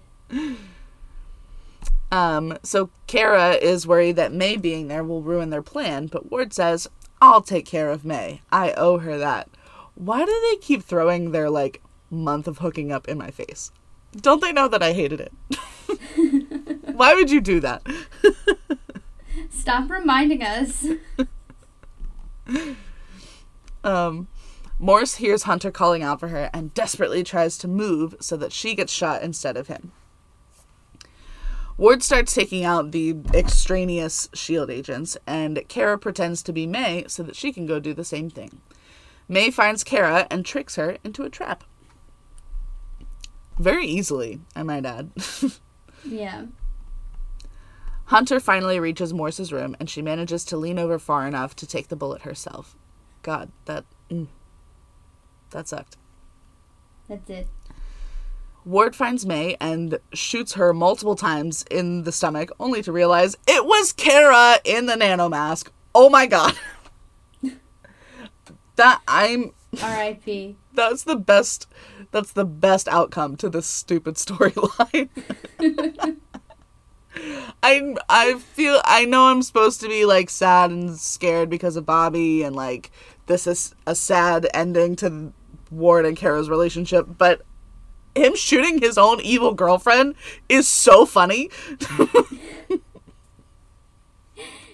Um, 2.11 2.57
so 2.63 2.89
Kara 3.07 3.53
is 3.53 3.87
worried 3.87 4.15
that 4.15 4.33
May 4.33 4.57
being 4.57 4.87
there 4.87 5.03
will 5.03 5.21
ruin 5.21 5.49
their 5.49 5.61
plan, 5.61 6.07
but 6.07 6.31
Ward 6.31 6.53
says, 6.53 6.87
I'll 7.21 7.41
take 7.41 7.65
care 7.65 7.91
of 7.91 8.05
May. 8.05 8.41
I 8.51 8.71
owe 8.73 8.99
her 8.99 9.17
that. 9.17 9.49
Why 9.95 10.25
do 10.25 10.49
they 10.49 10.57
keep 10.57 10.83
throwing 10.83 11.31
their 11.31 11.49
like 11.49 11.81
month 12.09 12.47
of 12.47 12.59
hooking 12.59 12.91
up 12.91 13.07
in 13.07 13.17
my 13.17 13.31
face? 13.31 13.71
Don't 14.15 14.41
they 14.41 14.51
know 14.51 14.67
that 14.67 14.81
I 14.81 14.93
hated 14.93 15.19
it? 15.19 15.33
Why 16.95 17.13
would 17.13 17.29
you 17.29 17.41
do 17.41 17.59
that? 17.59 17.85
Stop 19.49 19.89
reminding 19.89 20.41
us. 20.41 20.85
Um, 23.83 24.27
Morse 24.77 25.15
hears 25.15 25.43
Hunter 25.43 25.71
calling 25.71 26.03
out 26.03 26.19
for 26.19 26.29
her 26.29 26.49
and 26.53 26.73
desperately 26.73 27.23
tries 27.23 27.57
to 27.59 27.67
move 27.67 28.15
so 28.19 28.35
that 28.37 28.51
she 28.51 28.75
gets 28.75 28.91
shot 28.91 29.21
instead 29.21 29.57
of 29.57 29.67
him. 29.67 29.91
Ward 31.79 32.03
starts 32.03 32.35
taking 32.35 32.65
out 32.65 32.91
the 32.91 33.15
extraneous 33.33 34.27
shield 34.33 34.69
agents, 34.69 35.15
and 35.25 35.63
Kara 35.69 35.97
pretends 35.97 36.43
to 36.43 36.51
be 36.51 36.67
May 36.67 37.05
so 37.07 37.23
that 37.23 37.37
she 37.37 37.53
can 37.53 37.65
go 37.65 37.79
do 37.79 37.93
the 37.93 38.03
same 38.03 38.29
thing. 38.29 38.59
May 39.29 39.49
finds 39.49 39.85
Kara 39.85 40.27
and 40.29 40.45
tricks 40.45 40.75
her 40.75 40.97
into 41.05 41.23
a 41.23 41.29
trap. 41.29 41.63
Very 43.57 43.87
easily, 43.87 44.41
I 44.55 44.63
might 44.63 44.85
add. 44.85 45.11
Yeah. 46.05 46.45
Hunter 48.05 48.39
finally 48.39 48.79
reaches 48.79 49.13
Morse's 49.13 49.51
room, 49.51 49.75
and 49.81 49.89
she 49.89 50.01
manages 50.01 50.45
to 50.45 50.55
lean 50.55 50.79
over 50.79 50.97
far 50.97 51.27
enough 51.27 51.57
to 51.57 51.67
take 51.67 51.89
the 51.89 51.97
bullet 51.97 52.21
herself. 52.21 52.75
God, 53.21 53.51
that. 53.65 53.83
Mm, 54.09 54.27
that 55.49 55.67
sucked. 55.67 55.97
That's 57.09 57.29
it. 57.29 57.47
Ward 58.65 58.95
finds 58.95 59.25
May 59.25 59.55
and 59.59 59.99
shoots 60.13 60.53
her 60.53 60.73
multiple 60.73 61.15
times 61.15 61.65
in 61.71 62.03
the 62.03 62.11
stomach, 62.11 62.51
only 62.59 62.81
to 62.83 62.91
realize 62.91 63.35
it 63.47 63.65
was 63.65 63.93
Kara 63.93 64.57
in 64.63 64.85
the 64.85 64.93
nanomask. 64.93 65.69
Oh 65.95 66.09
my 66.09 66.25
god. 66.27 66.57
that 68.75 69.01
I'm 69.07 69.53
R.I.P. 69.81 70.55
that's 70.73 71.03
the 71.03 71.15
best 71.15 71.67
that's 72.11 72.31
the 72.31 72.45
best 72.45 72.87
outcome 72.87 73.35
to 73.37 73.49
this 73.49 73.67
stupid 73.67 74.15
storyline. 74.17 75.09
I 77.61 77.95
I 78.07 78.39
feel 78.39 78.81
I 78.85 79.05
know 79.05 79.25
I'm 79.25 79.41
supposed 79.41 79.81
to 79.81 79.87
be 79.87 80.05
like 80.05 80.29
sad 80.29 80.71
and 80.71 80.97
scared 80.97 81.49
because 81.49 81.75
of 81.75 81.85
Bobbi 81.85 82.43
and 82.45 82.55
like 82.55 82.91
this 83.27 83.45
is 83.47 83.75
a 83.85 83.95
sad 83.95 84.47
ending 84.53 84.95
to 84.97 85.33
Ward 85.71 86.05
and 86.05 86.17
Kara's 86.17 86.49
relationship, 86.49 87.05
but 87.17 87.41
him 88.15 88.35
shooting 88.35 88.79
his 88.79 88.97
own 88.97 89.21
evil 89.21 89.53
girlfriend 89.53 90.15
is 90.49 90.67
so 90.67 91.05
funny. 91.05 91.49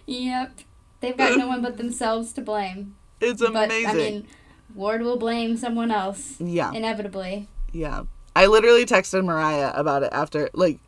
Yep. 0.08 0.60
They've 1.00 1.18
got 1.18 1.38
no 1.38 1.48
one 1.48 1.62
but 1.62 1.78
themselves 1.78 2.34
to 2.34 2.42
blame. 2.42 2.96
It's 3.22 3.42
But 3.42 3.56
amazing. 3.56 3.88
I 3.90 3.94
mean, 3.94 4.28
Ward 4.76 5.02
will 5.02 5.18
blame 5.18 5.56
someone 5.58 5.90
else. 5.90 6.36
yeah. 6.40 6.72
Inevitably. 6.74 7.48
Yeah. 7.72 8.04
I 8.36 8.46
literally 8.48 8.86
texted 8.86 9.24
Mariah 9.24 9.72
about 9.74 10.04
it 10.04 10.10
after 10.12 10.50
like 10.54 10.80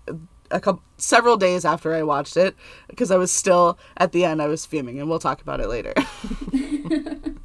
a 0.52 0.60
couple 0.60 0.84
several 0.98 1.38
days 1.38 1.64
after 1.66 1.94
I 1.94 2.04
watched 2.04 2.36
it 2.38 2.56
because 2.90 3.12
I 3.12 3.18
was 3.18 3.32
still 3.32 3.78
at 3.96 4.12
the 4.12 4.26
end 4.26 4.42
I 4.42 4.48
was 4.48 4.66
fuming 4.66 5.00
and 5.00 5.10
we'll 5.10 5.20
talk 5.20 5.42
about 5.42 5.62
it 5.62 5.70
later. 5.70 5.94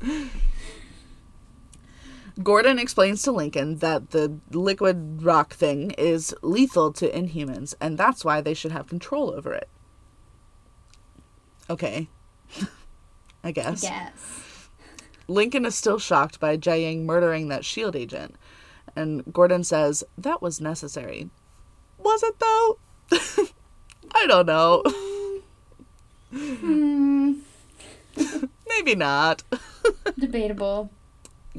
Gordon 2.42 2.78
explains 2.78 3.22
to 3.22 3.32
Lincoln 3.32 3.78
that 3.78 4.10
the 4.10 4.38
liquid 4.50 5.22
rock 5.22 5.54
thing 5.54 5.92
is 5.92 6.34
lethal 6.42 6.92
to 6.94 7.10
inhumans 7.10 7.74
and 7.80 7.96
that's 7.98 8.24
why 8.24 8.40
they 8.40 8.54
should 8.54 8.72
have 8.72 8.88
control 8.88 9.30
over 9.30 9.52
it. 9.52 9.68
Okay. 11.68 12.08
I 13.44 13.52
guess. 13.52 13.82
Yes. 13.82 14.68
Lincoln 15.28 15.64
is 15.64 15.74
still 15.74 15.98
shocked 15.98 16.40
by 16.40 16.56
Jiaying 16.56 17.04
murdering 17.04 17.48
that 17.48 17.64
shield 17.64 17.94
agent. 17.94 18.34
And 18.96 19.22
Gordon 19.32 19.62
says, 19.62 20.02
that 20.18 20.42
was 20.42 20.60
necessary. 20.60 21.30
Was 21.98 22.22
it 22.22 22.38
though? 22.38 22.78
I 24.14 24.26
don't 24.26 24.46
know. 24.46 24.82
Hmm. 26.32 27.40
Maybe 28.68 28.94
not. 28.94 29.42
Debatable. 30.16 30.92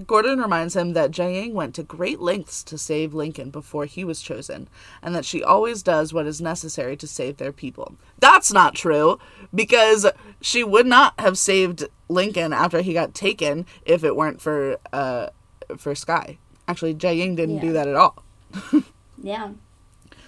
Gordon 0.06 0.40
reminds 0.40 0.76
him 0.76 0.94
that 0.94 1.12
Jiaying 1.12 1.54
went 1.54 1.76
to 1.76 1.84
great 1.84 2.22
lengths 2.22 2.64
to 2.64 2.78
save 2.78 3.14
Lincoln 3.14 3.50
before 3.50 3.86
he 3.86 4.06
was 4.06 4.22
chosen, 4.22 4.70
and 5.02 5.14
that 5.14 5.26
she 5.26 5.44
always 5.44 5.84
does 5.84 6.14
what 6.14 6.26
is 6.26 6.40
necessary 6.40 6.96
to 6.98 7.08
save 7.08 7.38
their 7.38 7.52
people. 7.52 7.96
That's 8.20 8.54
not 8.54 8.74
true, 8.74 9.20
because 9.54 10.08
she 10.40 10.64
would 10.64 10.86
not 10.86 11.20
have 11.20 11.38
saved 11.38 11.88
Lincoln 12.08 12.54
after 12.54 12.82
he 12.82 12.94
got 12.94 13.14
taken 13.14 13.66
if 13.86 14.04
it 14.04 14.16
weren't 14.16 14.42
for 14.42 14.78
uh 14.94 15.28
for 15.78 15.94
Skye. 15.94 16.38
Actually, 16.68 16.96
Jiaying 16.96 17.36
didn't 17.36 17.60
do 17.60 17.74
that 17.74 17.88
at 17.88 17.96
all. 17.96 18.24
Yeah. 19.24 19.52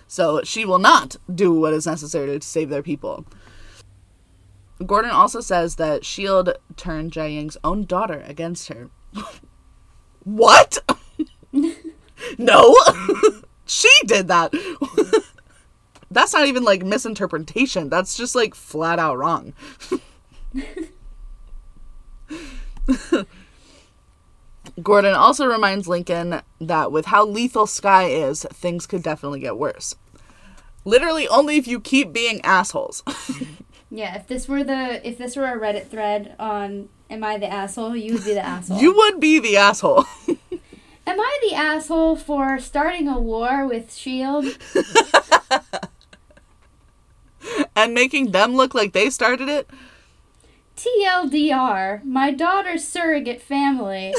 So 0.08 0.42
she 0.44 0.66
will 0.66 0.80
not 0.80 1.16
do 1.34 1.54
what 1.54 1.74
is 1.74 1.88
necessary 1.88 2.40
to 2.40 2.46
save 2.46 2.70
their 2.70 2.84
people. 2.84 3.26
Gordon 4.86 5.12
also 5.12 5.40
says 5.42 5.78
that 5.78 6.02
S.H.I.E.L.D. 6.02 6.52
turned 6.76 7.12
Jiaying's 7.12 7.58
own 7.64 7.86
daughter 7.86 8.24
against 8.28 8.68
her. 8.68 8.90
what? 10.24 10.78
no! 12.38 12.76
she 13.66 13.90
did 14.06 14.28
that! 14.28 14.54
That's 16.12 16.34
not 16.34 16.48
even 16.48 16.64
like 16.64 16.84
misinterpretation. 16.84 17.90
That's 17.90 18.16
just 18.16 18.36
like 18.36 18.54
flat 18.54 19.00
out 19.00 19.18
wrong. 19.18 19.54
Gordon 24.82 25.14
also 25.14 25.46
reminds 25.46 25.88
Lincoln 25.88 26.42
that 26.62 26.92
with 26.92 27.08
how 27.08 27.26
lethal 27.26 27.66
Skye 27.66 28.06
is, 28.06 28.46
things 28.52 28.86
could 28.86 29.02
definitely 29.02 29.40
get 29.40 29.58
worse. 29.58 29.96
Literally 30.86 31.28
only 31.28 31.58
if 31.58 31.68
you 31.68 31.80
keep 31.80 32.14
being 32.14 32.42
assholes. 32.42 33.04
Yeah, 33.96 34.16
if 34.16 34.26
this 34.26 34.48
were 34.48 34.64
the 34.64 35.08
if 35.08 35.20
this 35.20 35.36
were 35.36 35.46
a 35.46 35.56
Reddit 35.56 35.86
thread 35.86 36.34
on 36.40 36.90
am 37.12 37.24
I 37.24 37.38
the 37.38 37.46
asshole, 37.46 37.96
you 37.96 38.16
would 38.16 38.26
be 38.26 38.34
the 38.34 38.42
asshole. 38.46 38.80
you 38.80 38.92
would 38.96 39.20
be 39.20 39.38
the 39.40 39.56
asshole. 39.56 40.06
Am 41.06 41.20
I 41.20 41.40
the 41.48 41.54
asshole 41.54 42.16
for 42.16 42.58
starting 42.60 43.10
a 43.10 43.20
war 43.20 43.68
with 43.68 43.94
Shield? 43.94 44.46
and 47.76 47.94
making 47.94 48.32
them 48.32 48.56
look 48.56 48.74
like 48.74 48.94
they 48.94 49.10
started 49.10 49.50
it. 49.50 49.70
TLDR, 50.78 52.06
my 52.06 52.32
daughter's 52.32 52.88
surrogate 52.88 53.42
family. 53.42 54.16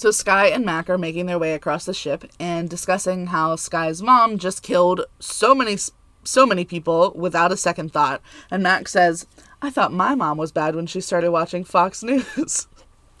So 0.00 0.10
Skye 0.10 0.46
and 0.46 0.64
Mac 0.64 0.88
are 0.88 0.96
making 0.96 1.26
their 1.26 1.38
way 1.38 1.52
across 1.52 1.84
the 1.84 1.92
ship 1.92 2.24
and 2.40 2.70
discussing 2.70 3.26
how 3.26 3.54
Skye's 3.56 4.00
mom 4.00 4.38
just 4.38 4.62
killed 4.62 5.02
so 5.18 5.54
many 5.54 5.76
so 6.24 6.46
many 6.46 6.64
people 6.64 7.12
without 7.14 7.52
a 7.52 7.56
second 7.58 7.92
thought. 7.92 8.22
And 8.50 8.62
Mac 8.62 8.88
says, 8.88 9.26
"I 9.60 9.68
thought 9.68 9.92
my 9.92 10.14
mom 10.14 10.38
was 10.38 10.52
bad 10.52 10.74
when 10.74 10.86
she 10.86 11.02
started 11.02 11.32
watching 11.32 11.64
Fox 11.64 12.02
News." 12.10 12.66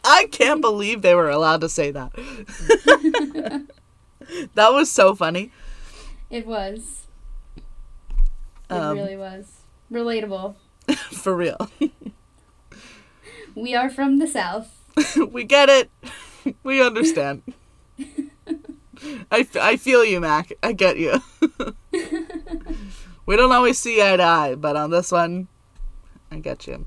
I 0.04 0.28
can't 0.32 0.62
believe 0.62 1.02
they 1.02 1.14
were 1.14 1.28
allowed 1.28 1.60
to 1.60 1.68
say 1.68 1.90
that. 1.90 2.12
that 4.54 4.72
was 4.72 4.90
so 4.90 5.14
funny. 5.14 5.52
It 6.30 6.46
was. 6.46 7.06
It 7.58 7.62
Um, 8.70 8.96
really 8.96 9.18
was. 9.18 9.52
Relatable. 9.92 10.54
For 11.12 11.36
real. 11.36 11.70
We 13.54 13.74
are 13.74 13.90
from 13.90 14.18
the 14.18 14.26
South. 14.26 14.70
we 15.30 15.44
get 15.44 15.68
it. 15.68 15.90
We 16.62 16.82
understand. 16.82 17.42
I, 19.30 19.46
I 19.60 19.76
feel 19.76 20.04
you, 20.04 20.20
Mac. 20.20 20.52
I 20.62 20.72
get 20.72 20.98
you. 20.98 21.20
we 23.26 23.36
don't 23.36 23.52
always 23.52 23.78
see 23.78 24.02
eye 24.02 24.16
to 24.16 24.22
eye, 24.22 24.54
but 24.56 24.76
on 24.76 24.90
this 24.90 25.10
one, 25.10 25.48
I 26.30 26.38
get 26.38 26.66
you. 26.66 26.86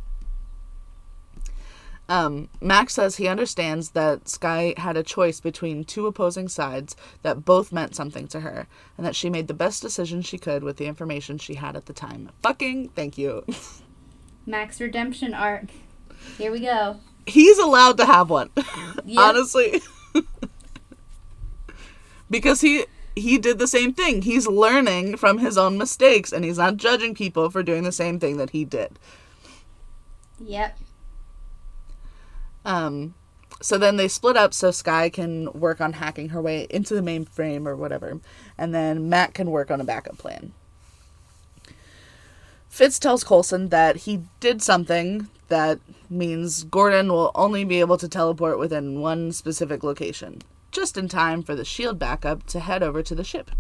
Um, 2.10 2.50
Max 2.62 2.94
says 2.94 3.16
he 3.16 3.28
understands 3.28 3.92
that 3.92 4.28
Skye 4.28 4.74
had 4.78 4.98
a 4.98 5.04
choice 5.04 5.40
between 5.40 5.86
two 5.86 6.06
opposing 6.06 6.50
sides 6.50 6.96
that 7.22 7.46
both 7.46 7.72
meant 7.72 7.96
something 7.96 8.28
to 8.28 8.42
her, 8.42 8.68
and 8.98 9.06
that 9.06 9.16
she 9.16 9.30
made 9.30 9.48
the 9.48 9.54
best 9.54 9.82
decision 9.82 10.22
she 10.22 10.38
could 10.38 10.64
with 10.64 10.78
the 10.78 10.86
information 10.86 11.38
she 11.38 11.56
had 11.56 11.76
at 11.76 11.86
the 11.86 11.94
time. 11.94 12.30
Fucking 12.42 12.90
thank 12.90 13.18
you. 13.18 13.46
Mac's 14.46 14.82
Redemption 14.82 15.34
arc. 15.34 15.68
Here 16.38 16.52
we 16.52 16.60
go. 16.60 17.00
He's 17.26 17.58
allowed 17.58 17.98
to 17.98 18.06
have 18.06 18.30
one. 18.30 18.50
Yep. 19.06 19.20
honestly 19.20 19.82
because 22.30 22.62
he 22.62 22.86
he 23.16 23.38
did 23.38 23.60
the 23.60 23.68
same 23.68 23.94
thing 23.94 24.22
he's 24.22 24.48
learning 24.48 25.18
from 25.18 25.38
his 25.40 25.58
own 25.58 25.78
mistakes 25.78 26.32
and 26.32 26.46
he's 26.46 26.58
not 26.58 26.78
judging 26.78 27.14
people 27.14 27.50
for 27.50 27.62
doing 27.64 27.84
the 27.84 27.92
same 27.92 28.20
thing 28.20 28.38
that 28.38 28.52
he 28.52 28.64
did 28.66 28.98
Yep. 30.40 30.78
um 32.66 33.14
so 33.62 33.78
then 33.78 33.98
they 33.98 34.08
split 34.08 34.36
up 34.38 34.54
so 34.54 34.72
skye 34.72 35.10
can 35.10 35.52
work 35.54 35.80
on 35.82 35.94
hacking 35.94 36.30
her 36.30 36.42
way 36.42 36.66
into 36.70 36.96
the 36.96 37.02
mainframe 37.02 37.68
or 37.68 37.76
whatever 37.76 38.20
and 38.58 38.74
then 38.74 39.10
mac 39.10 39.34
can 39.34 39.52
work 39.52 39.70
on 39.70 39.82
a 39.82 39.84
backup 39.84 40.18
plan 40.18 40.54
fitz 42.70 42.98
tells 42.98 43.24
coulson 43.24 43.70
that 43.70 43.98
he 43.98 44.24
did 44.40 44.62
something 44.62 45.28
that 45.50 45.80
means 46.14 46.64
Gordon 46.64 47.12
will 47.12 47.32
only 47.36 47.64
be 47.64 47.80
able 47.80 47.98
to 47.98 48.08
teleport 48.08 48.60
within 48.60 49.02
one 49.02 49.32
specific 49.32 49.84
location, 49.84 50.42
just 50.72 50.98
in 50.98 51.08
time 51.08 51.44
for 51.44 51.56
the 51.56 51.66
shield 51.66 52.00
backup 52.00 52.46
to 52.48 52.60
head 52.60 52.84
over 52.84 53.02
to 53.04 53.16
the 53.16 53.24
ship. 53.24 53.52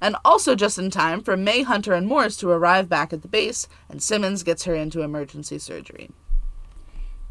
And 0.00 0.16
also 0.24 0.54
just 0.54 0.78
in 0.78 0.90
time 0.90 1.22
for 1.22 1.36
May, 1.36 1.62
Hunter, 1.62 1.92
and 1.92 2.06
Morse 2.06 2.36
to 2.38 2.50
arrive 2.50 2.88
back 2.88 3.12
at 3.12 3.22
the 3.22 3.28
base, 3.28 3.68
and 3.88 4.02
Simmons 4.02 4.42
gets 4.42 4.64
her 4.64 4.74
into 4.74 5.02
emergency 5.02 5.58
surgery. 5.58 6.10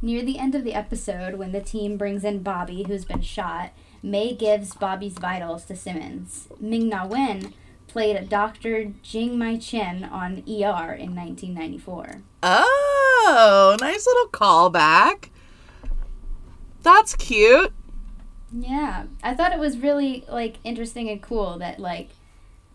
Near 0.01 0.21
the 0.21 0.39
end 0.39 0.55
of 0.55 0.63
the 0.63 0.73
episode, 0.73 1.35
when 1.35 1.51
the 1.51 1.59
team 1.59 1.97
brings 1.97 2.23
in 2.23 2.43
Bobbi, 2.43 2.87
who's 2.87 3.03
been 3.03 3.21
shot, 3.21 3.71
May 4.01 4.33
gives 4.33 4.73
Bobbi's 4.73 5.17
vitals 5.17 5.65
to 5.65 5.75
Simmons. 5.75 6.47
Ming 6.59 6.87
Na 6.87 7.05
Wen 7.05 7.53
played 7.87 8.29
Dr. 8.29 8.93
Jing 9.03 9.37
Mei 9.37 9.57
Chen 9.57 10.05
on 10.05 10.43
ER 10.47 10.93
in 10.93 11.15
1994. 11.15 12.21
Oh, 12.43 12.88
nice 13.79 14.05
little 14.07 14.27
callback. 14.31 15.29
That's 16.81 17.15
cute. 17.15 17.73
Yeah, 18.51 19.05
I 19.23 19.33
thought 19.35 19.51
it 19.53 19.59
was 19.59 19.77
really 19.77 20.25
like 20.29 20.55
interesting 20.63 21.09
and 21.09 21.21
cool 21.21 21.57
that 21.59 21.79
like 21.79 22.09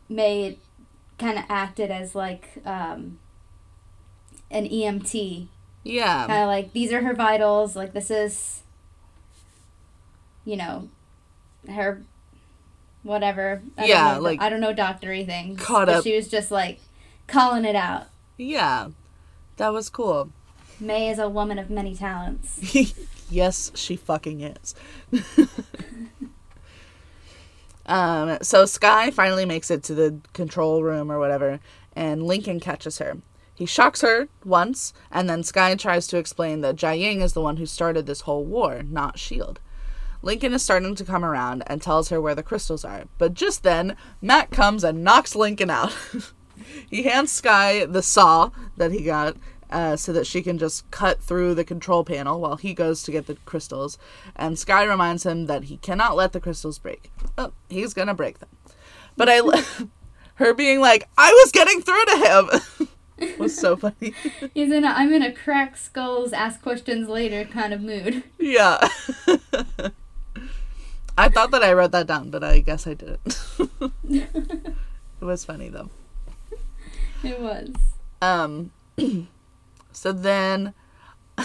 May 0.09 0.59
kind 1.19 1.39
of 1.39 1.45
acted 1.49 1.91
as 1.91 2.15
like 2.15 2.59
um, 2.65 3.19
an 4.51 4.69
EMT. 4.69 5.49
Yeah. 5.83 6.27
Kind 6.27 6.43
of 6.43 6.47
like 6.49 6.73
these 6.73 6.93
are 6.93 7.03
her 7.03 7.15
vitals. 7.15 7.75
Like 7.77 7.93
this 7.93 8.11
is, 8.11 8.63
you 10.45 10.57
know, 10.57 10.89
her 11.69 12.03
whatever. 13.03 13.63
I 13.77 13.87
Yeah, 13.87 14.05
don't 14.15 14.17
know, 14.19 14.23
like- 14.23 14.41
I 14.41 14.49
don't 14.49 14.61
know 14.61 14.73
doctory 14.73 15.25
things. 15.25 15.61
Caught 15.61 15.87
but 15.87 15.97
up. 15.97 16.05
She 16.05 16.15
was 16.15 16.29
just 16.29 16.51
like 16.51 16.79
calling 17.27 17.65
it 17.65 17.77
out. 17.77 18.05
Yeah. 18.37 18.89
That 19.57 19.73
was 19.73 19.89
cool. 19.89 20.31
May 20.81 21.11
is 21.11 21.19
a 21.19 21.29
woman 21.29 21.59
of 21.59 21.71
many 21.71 21.95
talents. 21.95 22.75
yes, 23.31 23.71
she 23.75 23.97
fucking 23.97 24.41
is. 24.41 24.75
um, 27.87 28.39
so 28.43 28.67
Skye 28.67 29.11
finally 29.11 29.45
makes 29.45 29.71
it 29.71 29.83
to 29.85 29.95
the 29.95 30.19
control 30.33 30.83
room 30.83 31.11
or 31.11 31.19
whatever, 31.19 31.61
and 31.95 32.23
Lincoln 32.25 32.61
catches 32.61 32.99
her. 32.99 33.19
He 33.55 33.67
shocks 33.67 34.01
her 34.01 34.29
once, 34.45 34.93
and 35.13 35.31
then 35.31 35.45
Skye 35.45 35.77
tries 35.77 36.09
to 36.09 36.19
explain 36.19 36.61
that 36.63 36.77
Jiaying 36.77 37.23
is 37.23 37.35
the 37.35 37.41
one 37.41 37.59
who 37.59 37.67
started 37.67 38.07
this 38.07 38.23
whole 38.23 38.45
war, 38.45 38.83
not 38.83 39.15
S.H.I.E.L.D. 39.15 39.61
Lincoln 40.23 40.55
is 40.55 40.63
starting 40.63 40.95
to 40.95 41.05
come 41.05 41.25
around 41.25 41.63
and 41.67 41.81
tells 41.81 42.09
her 42.09 42.21
where 42.21 42.35
the 42.35 42.43
crystals 42.43 42.85
are, 42.85 43.05
but 43.19 43.35
just 43.35 43.63
then, 43.63 43.97
Mac 44.21 44.51
comes 44.51 44.83
and 44.83 45.05
knocks 45.05 45.37
Lincoln 45.37 45.71
out. 45.71 45.95
he 46.91 47.05
hands 47.05 47.31
Skye 47.31 47.85
the 47.85 48.03
saw 48.03 48.51
that 48.77 48.91
he 48.91 49.05
got 49.05 49.37
uh, 49.71 49.97
so 49.97 50.13
that 50.13 50.27
she 50.27 50.43
can 50.43 50.59
just 50.59 50.91
cut 50.91 51.21
through 51.23 51.55
the 51.55 51.65
control 51.65 52.05
panel 52.05 52.41
while 52.41 52.57
he 52.57 52.75
goes 52.75 53.03
to 53.03 53.11
get 53.13 53.27
the 53.27 53.37
crystals. 53.45 53.99
And 54.37 54.59
Skye 54.59 54.85
reminds 54.85 55.25
him 55.25 55.47
that 55.47 55.65
he 55.65 55.77
cannot 55.79 56.17
let 56.17 56.33
the 56.33 56.41
crystals 56.41 56.79
break. 56.79 57.11
Oh, 57.37 57.53
he's 57.69 57.95
gonna 57.95 58.15
break 58.15 58.39
them. 58.39 58.49
But 59.17 59.29
I, 59.31 59.41
her 60.37 60.55
being 60.55 60.81
like, 60.81 61.09
I 61.17 61.31
was 61.33 61.53
getting 61.53 61.81
through 61.81 62.05
to 62.05 62.17
him, 63.19 63.39
was 63.39 63.57
so 63.57 63.77
funny. 63.77 64.15
He's 64.55 64.73
in 64.73 64.85
a 64.85 64.89
I'm 64.89 65.13
in 65.13 65.23
a 65.23 65.33
crack 65.33 65.77
skulls, 65.77 66.33
ask 66.33 66.61
questions 66.63 67.09
later 67.09 67.45
kind 67.45 67.73
of 67.73 67.81
mood. 67.81 68.25
yeah. 68.39 68.79
I 71.17 71.29
thought 71.29 71.53
that 71.53 71.63
I 71.63 71.73
wrote 71.73 71.93
that 71.93 72.09
down, 72.09 72.31
but 72.31 72.43
I 72.43 72.59
guess 72.59 72.89
I 72.89 72.95
didn't. 72.95 73.21
it 74.11 74.75
was 75.21 75.45
funny 75.45 75.69
though. 75.69 75.91
It 77.23 77.41
was. 77.41 77.73
Um, 78.21 78.73
so 79.97 80.13
then, 80.13 80.75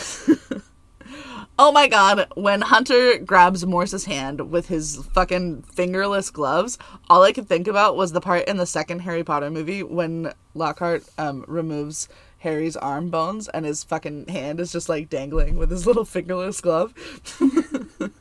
oh 1.59 1.71
my 1.71 1.87
god, 1.87 2.27
when 2.35 2.61
Hunter 2.61 3.17
grabs 3.17 3.65
Morse's 3.65 4.05
hand 4.05 4.51
with 4.51 4.67
his 4.67 4.97
fucking 5.13 5.63
fingerless 5.63 6.29
gloves, 6.29 6.77
all 7.09 7.23
I 7.23 7.31
could 7.31 7.47
think 7.47 7.67
about 7.67 7.95
was 7.95 8.11
the 8.11 8.21
part 8.21 8.47
in 8.47 8.57
the 8.57 8.65
second 8.65 8.99
Harry 8.99 9.23
Potter 9.23 9.49
movie 9.49 9.83
when 9.83 10.33
Lockhart 10.53 11.03
um, 11.17 11.45
removes 11.47 12.07
Harry's 12.39 12.75
arm 12.77 13.09
bones 13.09 13.47
and 13.49 13.65
his 13.65 13.83
fucking 13.83 14.27
hand 14.27 14.59
is 14.59 14.71
just 14.71 14.89
like 14.89 15.09
dangling 15.09 15.57
with 15.57 15.69
his 15.69 15.85
little 15.87 16.05
fingerless 16.05 16.61
glove. 16.61 16.93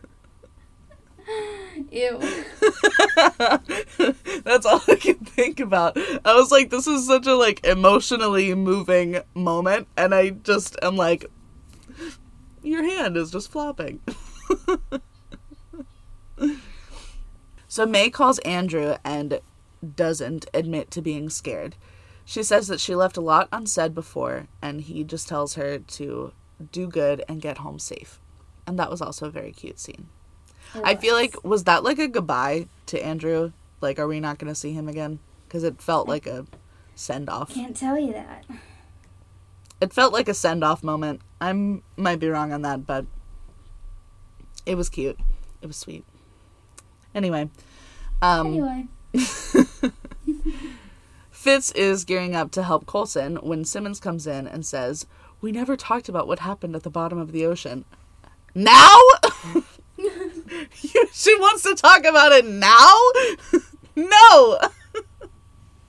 Ew. 1.90 2.18
That's 4.42 4.66
all 4.66 4.80
I 4.88 4.96
can 5.00 5.16
think 5.16 5.60
about. 5.60 5.96
I 6.24 6.34
was 6.34 6.50
like, 6.50 6.70
this 6.70 6.86
is 6.86 7.06
such 7.06 7.26
a 7.26 7.34
like 7.34 7.64
emotionally 7.64 8.54
moving 8.54 9.20
moment, 9.34 9.88
and 9.96 10.14
I 10.14 10.30
just 10.30 10.76
am 10.82 10.96
like, 10.96 11.26
your 12.62 12.82
hand 12.82 13.16
is 13.16 13.30
just 13.30 13.50
flopping. 13.50 14.00
so 17.68 17.86
May 17.86 18.10
calls 18.10 18.38
Andrew 18.40 18.96
and 19.04 19.40
doesn't 19.94 20.46
admit 20.52 20.90
to 20.92 21.02
being 21.02 21.30
scared. 21.30 21.76
She 22.24 22.42
says 22.42 22.68
that 22.68 22.80
she 22.80 22.94
left 22.94 23.16
a 23.16 23.22
lot 23.22 23.48
unsaid 23.52 23.94
before, 23.94 24.48
and 24.60 24.82
he 24.82 25.04
just 25.04 25.28
tells 25.28 25.54
her 25.54 25.78
to 25.78 26.32
do 26.72 26.88
good 26.88 27.24
and 27.28 27.40
get 27.40 27.58
home 27.58 27.78
safe. 27.78 28.20
And 28.66 28.78
that 28.78 28.90
was 28.90 29.00
also 29.00 29.26
a 29.26 29.30
very 29.30 29.52
cute 29.52 29.78
scene. 29.78 30.08
I 30.74 30.94
feel 30.94 31.14
like 31.14 31.42
was 31.44 31.64
that 31.64 31.85
like 31.85 31.98
a 31.98 32.09
goodbye 32.09 32.66
to 32.87 33.04
Andrew? 33.04 33.52
Like, 33.81 33.98
are 33.98 34.09
we 34.09 34.20
not 34.20 34.38
going 34.38 34.52
to 34.52 34.59
see 34.59 34.72
him 34.72 34.88
again? 34.88 35.18
Because 35.46 35.64
it 35.64 35.81
felt 35.81 36.09
like 36.09 36.26
a 36.26 36.46
send 36.94 37.31
off. 37.31 37.54
Can't 37.54 37.76
tell 37.76 37.98
you 37.98 38.12
that. 38.12 38.44
It 39.81 39.92
felt 39.92 40.12
like 40.12 40.28
a 40.28 40.35
send 40.35 40.64
off 40.64 40.83
moment. 40.83 41.20
I 41.40 41.52
might 41.96 42.18
be 42.18 42.28
wrong 42.28 42.52
on 42.52 42.62
that, 42.62 42.87
but 42.87 43.07
it 44.66 44.74
was 44.74 44.88
cute. 44.88 45.18
It 45.62 45.66
was 45.66 45.76
sweet. 45.76 46.04
Anyway, 47.14 47.48
um, 48.20 48.46
Anyway. 48.48 48.87
Fitz 51.31 51.70
is 51.72 52.04
gearing 52.04 52.35
up 52.35 52.50
to 52.50 52.64
help 52.64 52.87
Coulson 52.87 53.37
when 53.37 53.64
Simmons 53.64 54.00
comes 54.00 54.26
in 54.26 54.46
and 54.48 54.66
says, 54.66 55.07
"We 55.40 55.52
never 55.52 55.76
talked 55.76 56.09
about 56.09 56.26
what 56.26 56.40
happened 56.40 56.74
at 56.74 56.83
the 56.83 56.90
bottom 56.90 57.18
of 57.18 57.33
the 57.33 57.46
ocean." 57.46 57.85
Now. 58.54 58.96
she 61.12 61.34
wants 61.36 61.62
to 61.62 61.74
talk 61.74 62.04
about 62.04 62.32
it 62.32 62.46
now? 62.46 62.94
no! 63.96 64.58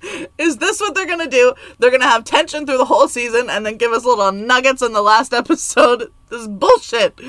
Is 0.38 0.58
this 0.58 0.80
what 0.80 0.96
they're 0.96 1.06
gonna 1.06 1.28
do? 1.30 1.54
They're 1.78 1.92
gonna 1.92 2.06
have 2.08 2.24
tension 2.24 2.66
through 2.66 2.78
the 2.78 2.86
whole 2.86 3.08
season 3.08 3.50
and 3.50 3.66
then 3.66 3.76
give 3.78 3.92
us 3.92 4.06
little 4.06 4.32
nuggets 4.32 4.82
in 4.82 4.94
the 4.94 5.02
last 5.02 5.34
episode? 5.34 6.12
This 6.30 6.42
is 6.42 6.48
bullshit. 6.48 7.20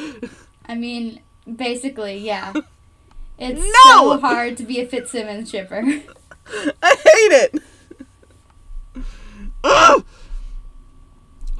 I 0.66 0.74
mean, 0.76 1.20
basically, 1.56 2.18
yeah. 2.18 2.52
It's 3.38 3.60
No! 3.60 4.12
so 4.14 4.20
hard 4.20 4.56
to 4.58 4.64
be 4.64 4.80
a 4.80 4.86
Fitzsimmons 4.86 5.50
shipper. 5.50 5.82
I 6.82 6.96
hate 6.96 7.52
it. 7.54 7.62
Ugh. 9.64 10.04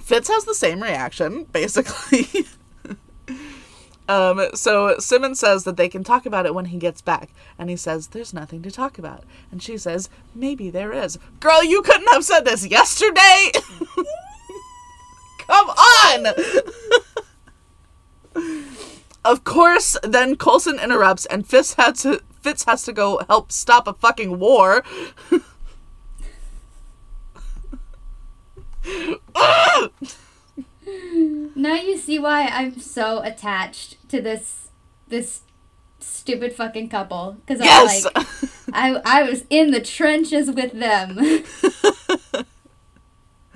Fitz 0.01 0.29
has 0.29 0.45
the 0.45 0.55
same 0.55 0.83
reaction, 0.83 1.45
basically. 1.45 2.47
Um, 4.11 4.49
so 4.55 4.99
Simmons 4.99 5.39
says 5.39 5.63
that 5.63 5.77
they 5.77 5.89
can 5.89 6.03
talk 6.03 6.27
about 6.27 6.45
it 6.45 6.53
when 6.53 6.65
he 6.65 6.79
gets 6.79 7.01
back, 7.01 7.31
and 7.57 7.71
he 7.71 7.77
says 7.77 8.09
there's 8.09 8.35
nothing 8.35 8.61
to 8.63 8.71
talk 8.71 8.99
about, 8.99 9.23
and 9.53 9.63
she 9.63 9.79
says 9.79 10.11
maybe 10.35 10.69
there 10.69 10.93
is. 10.93 11.17
Girl, 11.39 11.63
you 11.63 11.81
couldn't 11.81 12.13
have 12.13 12.25
said 12.25 12.45
this 12.45 12.67
yesterday. 12.67 13.53
Come 15.39 15.69
on. 15.69 16.27
of 19.25 19.45
course, 19.45 19.97
then 20.03 20.35
Coulson 20.35 20.81
interrupts, 20.81 21.27
and 21.27 21.47
Fitz 21.47 21.75
has 21.75 22.03
to 22.03 22.21
Fitz 22.41 22.65
has 22.65 22.83
to 22.83 22.93
go 22.93 23.21
help 23.29 23.53
stop 23.53 23.87
a 23.87 23.93
fucking 23.93 24.41
war. 24.41 24.83
Now 31.55 31.75
you 31.75 31.97
see 31.97 32.19
why 32.19 32.47
I'm 32.47 32.79
so 32.79 33.23
attached 33.23 34.09
to 34.09 34.21
this 34.21 34.69
this 35.09 35.43
stupid 35.99 36.53
fucking 36.53 36.89
couple 36.89 37.37
because 37.45 37.63
yes. 37.63 38.07
I 38.07 38.19
like 38.19 38.29
I 38.73 39.01
I 39.05 39.23
was 39.23 39.45
in 39.51 39.71
the 39.71 39.81
trenches 39.81 40.51
with 40.51 40.73
them, 40.73 41.19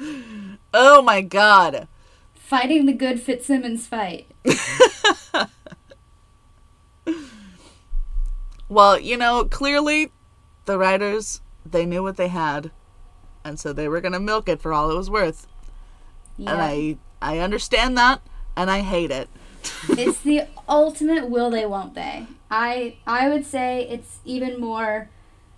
oh 0.75 1.03
my 1.03 1.21
god. 1.23 1.89
fighting 2.35 2.87
the 2.87 2.93
good 2.93 3.21
Fitzsimmons 3.21 3.87
fight. 3.87 4.31
Well, 8.69 8.99
you 8.99 9.17
know, 9.17 9.45
clearly 9.45 10.11
the 10.65 10.79
writers 10.79 11.41
they 11.65 11.87
knew 11.87 12.03
what 12.03 12.17
they 12.17 12.29
had, 12.29 12.71
and 13.45 13.61
so 13.61 13.73
they 13.73 13.89
were 13.89 14.01
gonna 14.01 14.21
milk 14.21 14.49
it 14.49 14.61
for 14.61 14.73
all 14.73 14.91
it 14.91 14.97
was 14.97 15.11
worth. 15.11 15.47
Yeah. 16.37 16.53
And 16.53 16.61
I 16.61 16.97
I 17.25 17.39
understand 17.39 17.97
that, 17.97 18.21
and 18.57 18.71
I 18.71 18.81
hate 18.81 19.11
it. 19.11 19.29
it's 19.89 20.21
the 20.21 20.43
ultimate 20.69 21.31
will 21.31 21.51
they 21.51 21.65
won't 21.65 21.95
they. 21.95 22.27
I 22.51 22.97
I 23.07 23.29
would 23.29 23.47
say 23.47 23.89
it's 23.89 24.19
even 24.25 24.61
more 24.61 25.09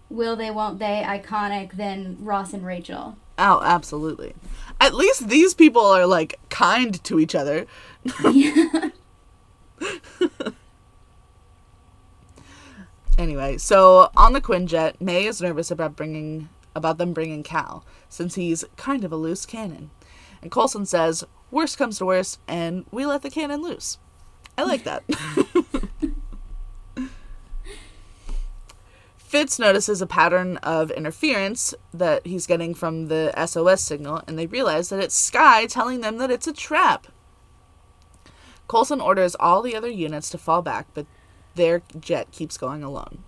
will 0.09 0.37
they 0.37 0.51
won't 0.51 0.79
they 0.79 1.03
iconic 1.05 1.77
than 1.77 2.17
Ross 2.21 2.53
and 2.53 2.65
Rachel. 2.65 3.17
Oh, 3.37 3.61
absolutely. 3.65 4.35
At 4.81 4.95
least 4.95 5.29
these 5.29 5.55
people 5.55 5.85
are 5.85 6.07
like 6.07 6.39
kind 6.49 7.03
to 7.05 7.19
each 7.19 7.35
other. 7.35 7.67
Yeah. 8.33 8.91
Anyway, 13.19 13.57
so 13.57 14.11
on 14.15 14.35
the 14.35 14.43
Quinjet, 14.43 15.01
May 15.01 15.25
is 15.25 15.41
nervous 15.41 15.71
about 15.71 15.97
bringing 15.97 16.51
about 16.75 16.99
them 16.99 17.15
bringing 17.15 17.43
Cal, 17.43 17.83
since 18.11 18.35
he's 18.35 18.63
kind 18.77 19.05
of 19.05 19.11
a 19.11 19.17
loose 19.17 19.47
cannon. 19.47 19.91
And 20.43 20.51
Coulson 20.51 20.85
says, 20.85 21.25
"Worst 21.51 21.79
comes 21.79 21.99
to 21.99 22.07
worst, 22.07 22.41
and 22.49 22.87
we 22.91 23.07
let 23.07 23.23
the 23.23 23.31
cannon 23.31 23.63
loose." 23.63 23.99
I 24.59 24.65
like 24.65 24.85
that. 24.85 25.05
Fitz 29.17 29.59
notices 29.59 30.01
a 30.01 30.07
pattern 30.07 30.57
of 30.59 30.91
interference 30.93 31.75
that 31.93 32.27
he's 32.27 32.47
getting 32.47 32.75
from 32.75 33.09
the 33.09 33.35
SOS 33.47 33.83
signal, 33.83 34.23
and 34.27 34.39
they 34.39 34.47
realize 34.47 34.89
that 34.89 35.01
it's 35.01 35.15
Skye 35.15 35.67
telling 35.67 36.01
them 36.01 36.17
that 36.19 36.31
it's 36.31 36.47
a 36.47 36.53
trap. 36.53 37.09
Coulson 38.69 39.01
orders 39.01 39.37
all 39.39 39.63
the 39.63 39.77
other 39.77 39.91
units 39.91 40.31
to 40.31 40.39
fall 40.39 40.63
back, 40.63 40.87
but 40.95 41.07
their 41.55 41.83
jet 42.01 42.31
keeps 42.31 42.57
going 42.57 42.83
alone. 42.83 43.25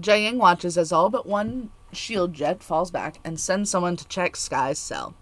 Jiaying 0.00 0.36
watches 0.36 0.76
as 0.76 0.92
all 0.92 1.08
but 1.08 1.26
one 1.26 1.70
shield 1.92 2.32
jet 2.32 2.62
falls 2.62 2.90
back 2.90 3.18
and 3.24 3.40
sends 3.40 3.70
someone 3.70 3.96
to 3.96 4.06
check 4.08 4.36
Skye's 4.36 4.78
cell. 4.78 5.14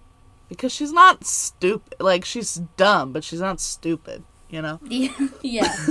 Because 0.48 0.72
she's 0.72 0.92
not 0.92 1.24
stupid. 1.24 1.94
Like, 1.98 2.24
she's 2.24 2.56
dumb, 2.76 3.12
but 3.12 3.24
she's 3.24 3.40
not 3.40 3.60
stupid, 3.60 4.24
you 4.48 4.62
know? 4.62 4.80
yeah. 5.42 5.74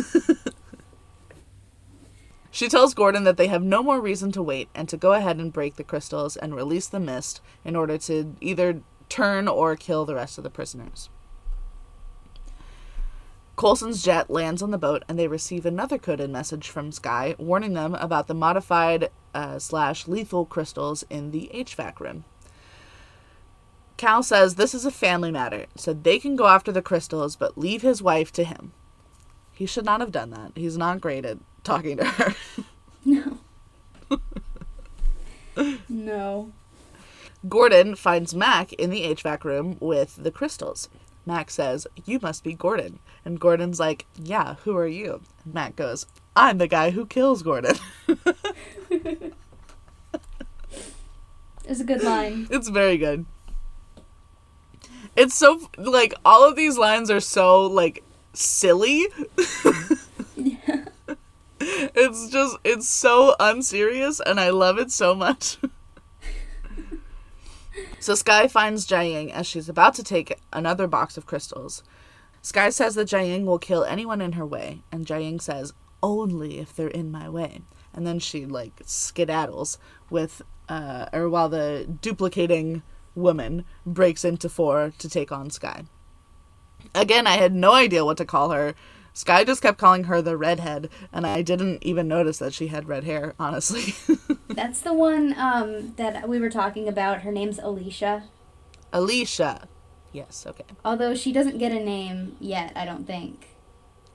She 2.56 2.70
tells 2.70 2.94
Gordon 2.94 3.26
that 3.26 3.36
they 3.36 3.48
have 3.48 3.62
no 3.62 3.84
more 3.84 4.00
reason 4.00 4.32
to 4.32 4.42
wait 4.42 4.70
and 4.74 4.88
to 4.88 4.96
go 4.96 5.12
ahead 5.12 5.40
and 5.40 5.52
break 5.52 5.76
the 5.76 5.84
crystals 5.84 6.38
and 6.38 6.56
release 6.56 6.88
the 6.88 7.02
mist 7.02 7.42
in 7.66 7.76
order 7.76 7.98
to 7.98 8.34
either 8.40 8.82
turn 9.10 9.50
or 9.50 9.76
kill 9.76 10.06
the 10.06 10.16
rest 10.16 10.38
of 10.38 10.46
the 10.46 10.50
prisoners. 10.50 11.10
Coulson's 13.58 14.02
jet 14.02 14.30
lands 14.30 14.62
on 14.62 14.72
the 14.72 14.78
boat 14.78 15.04
and 15.10 15.20
they 15.20 15.28
receive 15.28 15.66
another 15.66 15.98
coded 15.98 16.30
message 16.30 16.70
from 16.70 16.94
Skye 16.94 17.36
warning 17.38 17.74
them 17.74 17.94
about 17.96 18.28
the 18.28 18.34
modified 18.34 19.10
uh, 19.34 19.60
slash 19.60 20.08
lethal 20.08 20.46
crystals 20.46 21.04
in 21.10 21.32
the 21.32 21.52
HVAC 21.54 22.00
room. 22.00 22.24
Cal 23.98 24.24
says 24.24 24.56
this 24.56 24.74
is 24.74 24.86
a 24.86 24.92
family 24.92 25.32
matter, 25.32 25.66
so 25.76 25.94
they 25.94 26.20
can 26.20 26.36
go 26.36 26.48
after 26.48 26.72
the 26.72 26.82
crystals 26.82 27.36
but 27.36 27.58
leave 27.58 27.82
his 27.82 28.02
wife 28.02 28.32
to 28.34 28.44
him. 28.44 28.74
He 29.52 29.66
should 29.66 29.86
not 29.86 30.02
have 30.02 30.12
done 30.12 30.32
that. 30.32 30.52
He's 30.56 30.78
not 30.78 31.00
great 31.00 31.26
at 31.26 31.38
talking 31.64 31.98
to 31.98 32.06
her. 32.06 32.36
No. 33.06 33.38
no. 35.90 36.52
Gordon 37.48 37.96
finds 37.96 38.36
Mac 38.36 38.74
in 38.74 38.90
the 38.90 39.04
HVAC 39.04 39.44
room 39.44 39.78
with 39.80 40.16
the 40.16 40.32
crystals. 40.32 40.90
Mac 41.26 41.50
says, 41.50 41.88
You 42.04 42.20
must 42.22 42.44
be 42.44 42.54
Gordon. 42.54 43.00
And 43.24 43.40
Gordon's 43.40 43.80
like, 43.80 44.06
Yeah, 44.16 44.56
who 44.64 44.76
are 44.76 44.88
you? 44.88 45.22
And 45.44 45.54
Mac 45.54 45.76
goes, 45.76 46.06
I'm 46.36 46.58
the 46.58 46.68
guy 46.68 46.90
who 46.90 47.06
kills 47.06 47.44
Gordon. 47.44 47.76
It's 51.68 51.80
a 51.80 51.84
good 51.84 52.04
line. 52.04 52.48
it's 52.52 52.70
very 52.70 52.98
good. 52.98 53.26
It's 55.16 55.36
so, 55.36 55.70
like, 55.78 56.14
all 56.26 56.48
of 56.48 56.56
these 56.56 56.78
lines 56.78 57.10
are 57.10 57.20
so, 57.20 57.66
like, 57.66 58.04
silly. 58.34 59.06
Yeah. 60.36 60.86
It's 61.98 62.30
just, 62.30 62.58
it's 62.64 62.88
so 62.88 63.36
unserious, 63.40 64.20
and 64.20 64.40
I 64.40 64.50
love 64.50 64.78
it 64.78 64.92
so 64.92 65.16
much. 65.16 65.58
so 68.00 68.14
Skye 68.14 68.48
finds 68.48 68.86
Jiaying 68.86 69.32
as 69.32 69.48
she's 69.48 69.70
about 69.70 69.96
to 69.96 70.04
take 70.04 70.38
another 70.52 70.88
box 70.88 71.18
of 71.18 71.26
crystals. 71.26 71.84
Skye 72.42 72.70
says 72.70 72.96
that 72.96 73.08
Jiaying 73.08 73.46
will 73.46 73.58
kill 73.58 73.86
anyone 73.86 74.22
in 74.22 74.34
her 74.34 74.46
way, 74.46 74.82
and 74.92 75.06
Jiaying 75.06 75.42
says, 75.42 75.74
only 76.04 76.60
if 76.60 76.76
they're 76.76 76.88
in 76.88 77.12
my 77.12 77.30
way. 77.30 77.62
And 77.94 78.06
then 78.06 78.20
she, 78.20 78.46
like, 78.46 78.82
skedaddles 78.86 79.78
with, 80.10 80.42
uh, 80.70 81.08
or 81.14 81.30
while 81.30 81.50
the 81.50 81.88
duplicating 82.02 82.84
woman 83.16 83.66
breaks 83.86 84.24
into 84.26 84.50
four 84.50 84.94
to 85.00 85.10
take 85.10 85.32
on 85.32 85.50
Skye. 85.50 85.86
Again, 86.94 87.26
I 87.28 87.38
had 87.38 87.54
no 87.54 87.74
idea 87.74 88.06
what 88.06 88.18
to 88.18 88.26
call 88.26 88.52
her. 88.52 88.76
Skye 89.14 89.46
just 89.46 89.62
kept 89.62 89.78
calling 89.78 90.04
her 90.06 90.22
the 90.22 90.36
redhead, 90.38 90.90
and 91.14 91.26
I 91.26 91.42
didn't 91.42 91.84
even 91.84 92.08
notice 92.08 92.38
that 92.40 92.54
she 92.54 92.68
had 92.68 92.88
red 92.88 93.06
hair, 93.06 93.34
honestly. 93.40 93.94
That's 94.50 94.82
the 94.82 94.94
one 94.94 95.34
um, 95.38 95.94
that 95.96 96.28
we 96.28 96.38
were 96.40 96.50
talking 96.50 96.88
about. 96.90 97.22
Her 97.22 97.32
name's 97.32 97.58
Alicia. 97.58 98.26
Alicia. 98.92 99.68
Yes, 100.12 100.46
okay. 100.48 100.66
Although 100.84 101.16
she 101.16 101.32
doesn't 101.32 101.58
get 101.58 101.72
a 101.72 101.80
name 101.80 102.36
yet, 102.40 102.74
I 102.76 102.86
don't 102.86 103.06
think. 103.08 103.48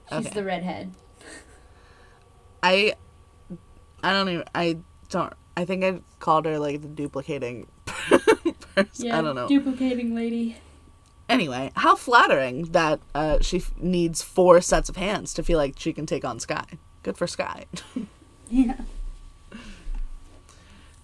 She's 0.09 0.27
Okay. 0.27 0.29
the 0.35 0.43
redhead. 0.43 0.91
I 2.63 2.93
I 4.03 4.11
don't 4.11 4.29
even 4.29 4.45
I 4.53 4.77
don't 5.09 5.33
I 5.57 5.65
think 5.65 5.83
I 5.83 6.01
called 6.19 6.45
her 6.45 6.59
like 6.59 6.81
the 6.81 6.87
duplicating 6.87 7.67
person. 8.75 9.11
I 9.11 9.21
don't 9.21 9.35
know. 9.35 9.47
Duplicating 9.47 10.13
lady. 10.15 10.57
anyway, 11.29 11.71
how 11.75 11.95
flattering 11.95 12.63
that 12.71 12.99
uh, 13.15 13.39
she 13.41 13.57
f- 13.57 13.73
needs 13.77 14.21
four 14.21 14.61
sets 14.61 14.89
of 14.89 14.95
hands 14.97 15.33
to 15.35 15.43
feel 15.43 15.57
like 15.57 15.75
she 15.77 15.93
can 15.93 16.05
take 16.05 16.25
on 16.25 16.39
Skye. 16.39 16.77
Good 17.03 17.17
for 17.17 17.27
Skye. 17.27 17.65
Yeah. 18.53 18.81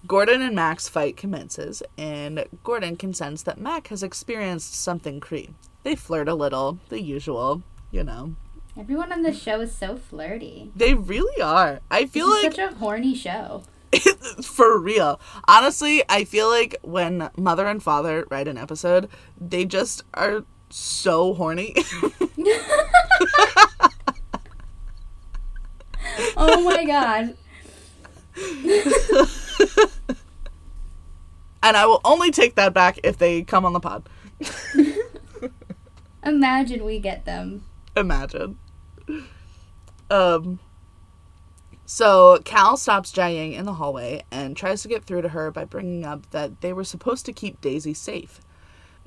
Gordon 0.06 0.42
and 0.42 0.54
Mac's 0.54 0.88
fight 0.88 1.16
commences, 1.16 1.82
and 1.96 2.44
Gordon 2.62 2.96
can 2.96 3.12
sense 3.14 3.42
that 3.42 3.58
Mac 3.58 3.88
has 3.88 4.02
experienced 4.02 4.74
something 4.74 5.18
Kree. 5.20 5.50
They 5.82 5.96
flirt 5.96 6.28
a 6.28 6.34
little, 6.34 6.78
the 6.88 7.00
usual, 7.00 7.62
you 7.90 8.04
know. 8.04 8.34
Everyone 8.78 9.12
on 9.12 9.22
this 9.22 9.40
show 9.42 9.60
is 9.60 9.74
so 9.74 9.96
flirty. 9.96 10.70
They 10.76 10.94
really 10.94 11.40
are. 11.42 11.80
I 11.90 12.06
feel 12.06 12.28
like 12.28 12.52
such 12.54 12.58
a 12.58 12.74
horny 12.76 13.14
show. 13.14 13.62
for 14.42 14.78
real. 14.78 15.20
Honestly, 15.46 16.02
I 16.08 16.24
feel 16.24 16.48
like 16.48 16.76
when 16.82 17.30
mother 17.36 17.66
and 17.66 17.82
father 17.82 18.26
write 18.30 18.48
an 18.48 18.58
episode, 18.58 19.08
they 19.40 19.64
just 19.64 20.04
are 20.14 20.44
so 20.70 21.34
horny. 21.34 21.74
Oh 26.36 26.62
my 26.62 26.84
god. 26.84 27.36
and 31.62 31.76
I 31.76 31.86
will 31.86 32.00
only 32.04 32.30
take 32.30 32.54
that 32.56 32.72
back 32.72 32.98
if 33.02 33.18
they 33.18 33.42
come 33.42 33.64
on 33.64 33.72
the 33.72 33.80
pod. 33.80 34.08
Imagine 36.24 36.84
we 36.84 36.98
get 36.98 37.24
them. 37.24 37.64
Imagine. 37.96 38.58
Um 40.10 40.60
so 41.90 42.38
Cal 42.44 42.76
stops 42.76 43.10
Jiaying 43.10 43.54
in 43.54 43.64
the 43.64 43.72
hallway 43.72 44.22
and 44.30 44.54
tries 44.54 44.82
to 44.82 44.88
get 44.88 45.04
through 45.04 45.22
to 45.22 45.30
her 45.30 45.50
by 45.50 45.64
bringing 45.64 46.04
up 46.04 46.28
that 46.32 46.60
they 46.60 46.74
were 46.74 46.84
supposed 46.84 47.24
to 47.24 47.32
keep 47.32 47.62
Daisy 47.62 47.94
safe. 47.94 48.42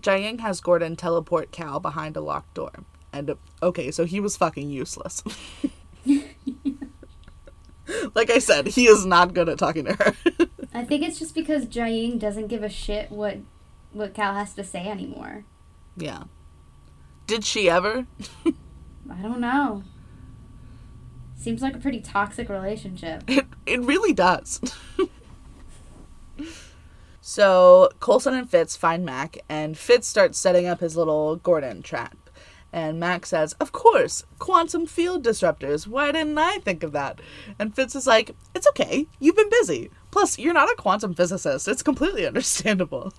Jiaying 0.01 0.39
has 0.39 0.61
Gordon 0.61 0.95
teleport 0.95 1.51
Cal 1.51 1.79
behind 1.79 2.17
a 2.17 2.21
locked 2.21 2.55
door. 2.55 2.71
And 3.13 3.35
okay, 3.61 3.91
so 3.91 4.05
he 4.05 4.19
was 4.19 4.35
fucking 4.35 4.71
useless. 4.71 5.21
like 8.15 8.31
I 8.31 8.39
said, 8.39 8.65
he 8.69 8.87
is 8.87 9.05
not 9.05 9.35
good 9.35 9.47
at 9.47 9.59
talking 9.59 9.85
to 9.85 9.93
her. 9.93 10.15
I 10.73 10.83
think 10.83 11.03
it's 11.03 11.19
just 11.19 11.35
because 11.35 11.67
Jiaying 11.67 12.17
doesn't 12.17 12.47
give 12.47 12.63
a 12.63 12.69
shit 12.69 13.11
what 13.11 13.37
what 13.93 14.15
Cal 14.15 14.33
has 14.33 14.55
to 14.55 14.63
say 14.63 14.87
anymore. 14.87 15.45
yeah. 15.95 16.23
Did 17.27 17.45
she 17.45 17.69
ever? 17.69 18.07
I 18.45 19.21
don't 19.21 19.39
know. 19.39 19.83
Seems 21.41 21.63
like 21.63 21.75
a 21.75 21.79
pretty 21.79 22.01
toxic 22.01 22.49
relationship. 22.49 23.23
It 23.27 23.47
it 23.65 23.81
really 23.81 24.13
does. 24.13 24.61
so 27.21 27.89
Coulson 27.99 28.35
and 28.35 28.47
Fitz 28.47 28.75
find 28.75 29.03
Mac, 29.03 29.39
and 29.49 29.75
Fitz 29.75 30.07
starts 30.07 30.37
setting 30.37 30.67
up 30.67 30.81
his 30.81 30.95
little 30.95 31.37
Gordon 31.37 31.81
trap. 31.81 32.15
And 32.71 32.99
Mac 32.99 33.25
says, 33.25 33.53
"Of 33.53 33.71
course, 33.71 34.23
quantum 34.37 34.85
field 34.85 35.25
disruptors. 35.25 35.87
Why 35.87 36.11
didn't 36.11 36.37
I 36.37 36.59
think 36.59 36.83
of 36.83 36.91
that?" 36.91 37.19
And 37.57 37.75
Fitz 37.75 37.95
is 37.95 38.05
like, 38.05 38.35
"It's 38.53 38.67
okay. 38.67 39.07
You've 39.19 39.35
been 39.35 39.49
busy. 39.49 39.89
Plus, 40.11 40.37
you're 40.37 40.53
not 40.53 40.71
a 40.71 40.75
quantum 40.75 41.15
physicist. 41.15 41.67
It's 41.67 41.81
completely 41.81 42.27
understandable." 42.31 43.13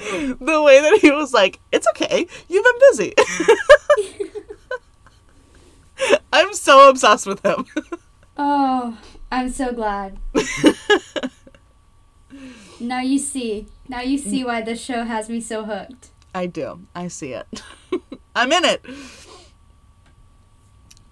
the, 0.40 0.62
way 0.62 0.80
that 0.80 0.98
he 1.02 1.10
was 1.10 1.34
like, 1.34 1.60
"It's 1.72 1.86
okay. 1.88 2.26
You've 2.48 2.64
been 2.64 2.78
busy." 2.90 3.14
I'm 6.32 6.54
so 6.54 6.88
obsessed 6.88 7.26
with 7.26 7.44
him. 7.44 7.66
Oh, 8.42 8.96
I'm 9.30 9.50
so 9.50 9.70
glad. 9.70 10.16
now 12.80 13.00
you 13.00 13.18
see. 13.18 13.66
Now 13.86 14.00
you 14.00 14.16
see 14.16 14.42
why 14.44 14.62
this 14.62 14.80
show 14.80 15.04
has 15.04 15.28
me 15.28 15.42
so 15.42 15.64
hooked. 15.64 16.08
I 16.34 16.46
do. 16.46 16.86
I 16.94 17.08
see 17.08 17.34
it. 17.34 17.62
I'm 18.34 18.50
in 18.50 18.64
it. 18.64 18.82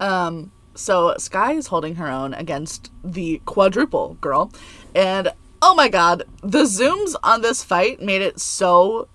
Um 0.00 0.52
so 0.74 1.14
Skye 1.18 1.52
is 1.52 1.66
holding 1.66 1.96
her 1.96 2.08
own 2.08 2.32
against 2.32 2.90
the 3.04 3.42
quadruple 3.44 4.16
girl, 4.22 4.50
and 4.94 5.32
oh 5.62 5.74
my 5.74 5.88
god, 5.88 6.24
the 6.42 6.64
zooms 6.64 7.14
on 7.22 7.42
this 7.42 7.62
fight 7.62 8.00
made 8.00 8.22
it 8.22 8.40
so, 8.40 9.08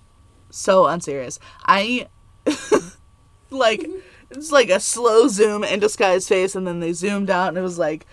so 0.50 0.86
unserious. 0.86 1.38
I 1.64 2.08
like 3.50 3.88
it's 4.30 4.52
like 4.52 4.68
a 4.68 4.80
slow 4.80 5.28
zoom 5.28 5.64
into 5.64 5.88
Skye's 5.88 6.28
face, 6.28 6.54
and 6.54 6.66
then 6.66 6.80
they 6.80 6.92
zoomed 6.92 7.30
out, 7.30 7.48
and 7.48 7.58
it 7.58 7.62
was 7.62 7.78
like 7.78 8.06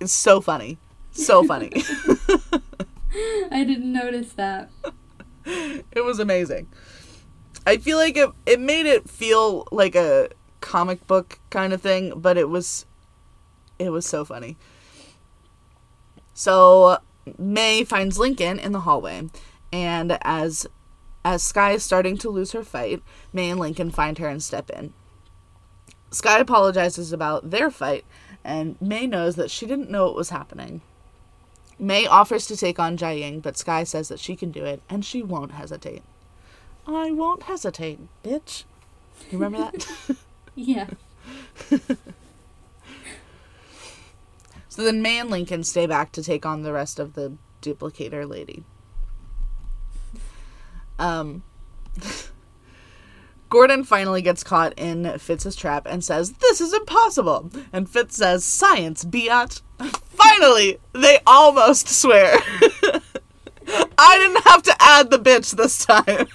it's 0.00 0.12
so 0.12 0.40
funny, 0.40 0.78
so 1.10 1.42
funny. 1.44 1.72
I 3.50 3.64
didn't 3.64 3.92
notice 3.92 4.32
that. 4.34 4.70
it 5.44 6.04
was 6.04 6.18
amazing. 6.18 6.68
I 7.66 7.78
feel 7.78 7.98
like 7.98 8.16
it 8.16 8.30
it 8.46 8.60
made 8.60 8.86
it 8.86 9.08
feel 9.08 9.66
like 9.72 9.94
a 9.94 10.30
comic 10.60 11.06
book 11.06 11.38
kind 11.50 11.72
of 11.72 11.80
thing, 11.80 12.12
but 12.16 12.36
it 12.36 12.48
was 12.48 12.86
it 13.78 13.90
was 13.90 14.06
so 14.06 14.24
funny. 14.24 14.56
So 16.34 16.98
May 17.38 17.84
finds 17.84 18.18
Lincoln 18.18 18.58
in 18.58 18.72
the 18.72 18.80
hallway, 18.80 19.28
and 19.72 20.18
as 20.22 20.66
as 21.24 21.42
Skye 21.42 21.72
is 21.72 21.82
starting 21.82 22.16
to 22.18 22.30
lose 22.30 22.52
her 22.52 22.64
fight, 22.64 23.02
May 23.32 23.50
and 23.50 23.60
Lincoln 23.60 23.90
find 23.90 24.18
her 24.18 24.28
and 24.28 24.42
step 24.42 24.70
in. 24.70 24.94
Skye 26.10 26.38
apologizes 26.38 27.12
about 27.12 27.50
their 27.50 27.70
fight, 27.70 28.04
and 28.44 28.80
May 28.80 29.06
knows 29.06 29.36
that 29.36 29.50
she 29.50 29.66
didn't 29.66 29.90
know 29.90 30.06
what 30.06 30.14
was 30.16 30.30
happening. 30.30 30.80
May 31.78 32.06
offers 32.06 32.46
to 32.46 32.56
take 32.56 32.78
on 32.78 32.96
Jiaying, 32.96 33.42
but 33.42 33.58
Skye 33.58 33.84
says 33.84 34.08
that 34.08 34.20
she 34.20 34.36
can 34.36 34.50
do 34.50 34.64
it, 34.64 34.80
and 34.88 35.04
she 35.04 35.22
won't 35.22 35.52
hesitate. 35.52 36.02
I 36.86 37.10
won't 37.10 37.42
hesitate, 37.44 38.00
bitch. 38.24 38.64
You 39.30 39.38
remember 39.38 39.70
that? 39.70 40.16
Yeah. 40.54 40.88
so 44.78 44.84
then 44.84 45.02
May 45.02 45.18
and 45.18 45.28
Lincoln 45.28 45.64
stay 45.64 45.86
back 45.86 46.12
to 46.12 46.22
take 46.22 46.46
on 46.46 46.62
the 46.62 46.72
rest 46.72 47.00
of 47.00 47.14
the 47.14 47.32
duplicator 47.60 48.28
lady. 48.30 48.62
Um, 51.00 51.42
Gordon 53.50 53.82
finally 53.82 54.22
gets 54.22 54.44
caught 54.44 54.74
in 54.78 55.18
Fitz's 55.18 55.56
trap 55.56 55.88
and 55.90 56.04
says, 56.04 56.34
This 56.34 56.60
is 56.60 56.72
impossible. 56.72 57.50
And 57.72 57.90
Fitz 57.90 58.18
says, 58.18 58.44
Science, 58.44 59.04
biatch. 59.04 59.62
finally, 59.80 60.78
they 60.92 61.18
almost 61.26 61.88
swear. 61.88 62.36
I 63.98 64.16
didn't 64.16 64.44
have 64.44 64.62
to 64.62 64.76
add 64.78 65.10
the 65.10 65.18
bitch 65.18 65.56
this 65.56 65.84
time. 65.84 66.28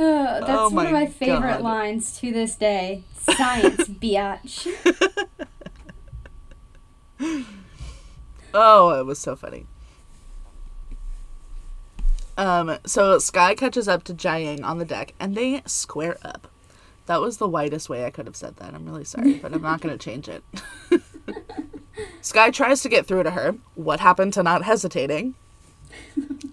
Uh, 0.00 0.40
that's 0.40 0.48
Oh 0.48 0.70
one 0.70 0.86
of 0.86 0.92
my 0.92 1.00
my 1.00 1.06
favorite 1.06 1.58
God. 1.58 1.60
lines 1.60 2.18
to 2.20 2.32
this 2.32 2.54
day. 2.56 3.04
Science, 3.36 3.88
biatch. 3.88 4.68
Oh, 8.52 8.98
it 8.98 9.06
was 9.06 9.18
so 9.18 9.36
funny. 9.36 9.66
Um, 12.36 12.78
so 12.86 13.18
Skye 13.18 13.54
catches 13.54 13.86
up 13.86 14.02
to 14.04 14.14
Jiaying 14.14 14.64
on 14.64 14.78
the 14.78 14.84
deck 14.84 15.14
and 15.20 15.34
they 15.34 15.62
square 15.66 16.16
up. 16.22 16.48
That 17.06 17.20
was 17.20 17.36
the 17.36 17.48
whitest 17.48 17.88
way 17.88 18.04
I 18.04 18.10
could 18.10 18.26
have 18.26 18.36
said 18.36 18.56
that. 18.56 18.72
I'm 18.74 18.86
really 18.86 19.04
sorry, 19.04 19.34
but 19.34 19.52
I'm 19.52 19.62
not 19.62 19.80
going 19.80 19.96
to 19.98 20.02
change 20.02 20.28
it. 20.28 20.42
Skye 22.22 22.50
tries 22.50 22.82
to 22.82 22.88
get 22.88 23.06
through 23.06 23.24
to 23.24 23.30
her. 23.32 23.56
What 23.74 24.00
happened 24.00 24.32
to 24.34 24.42
not 24.42 24.62
hesitating? 24.62 25.34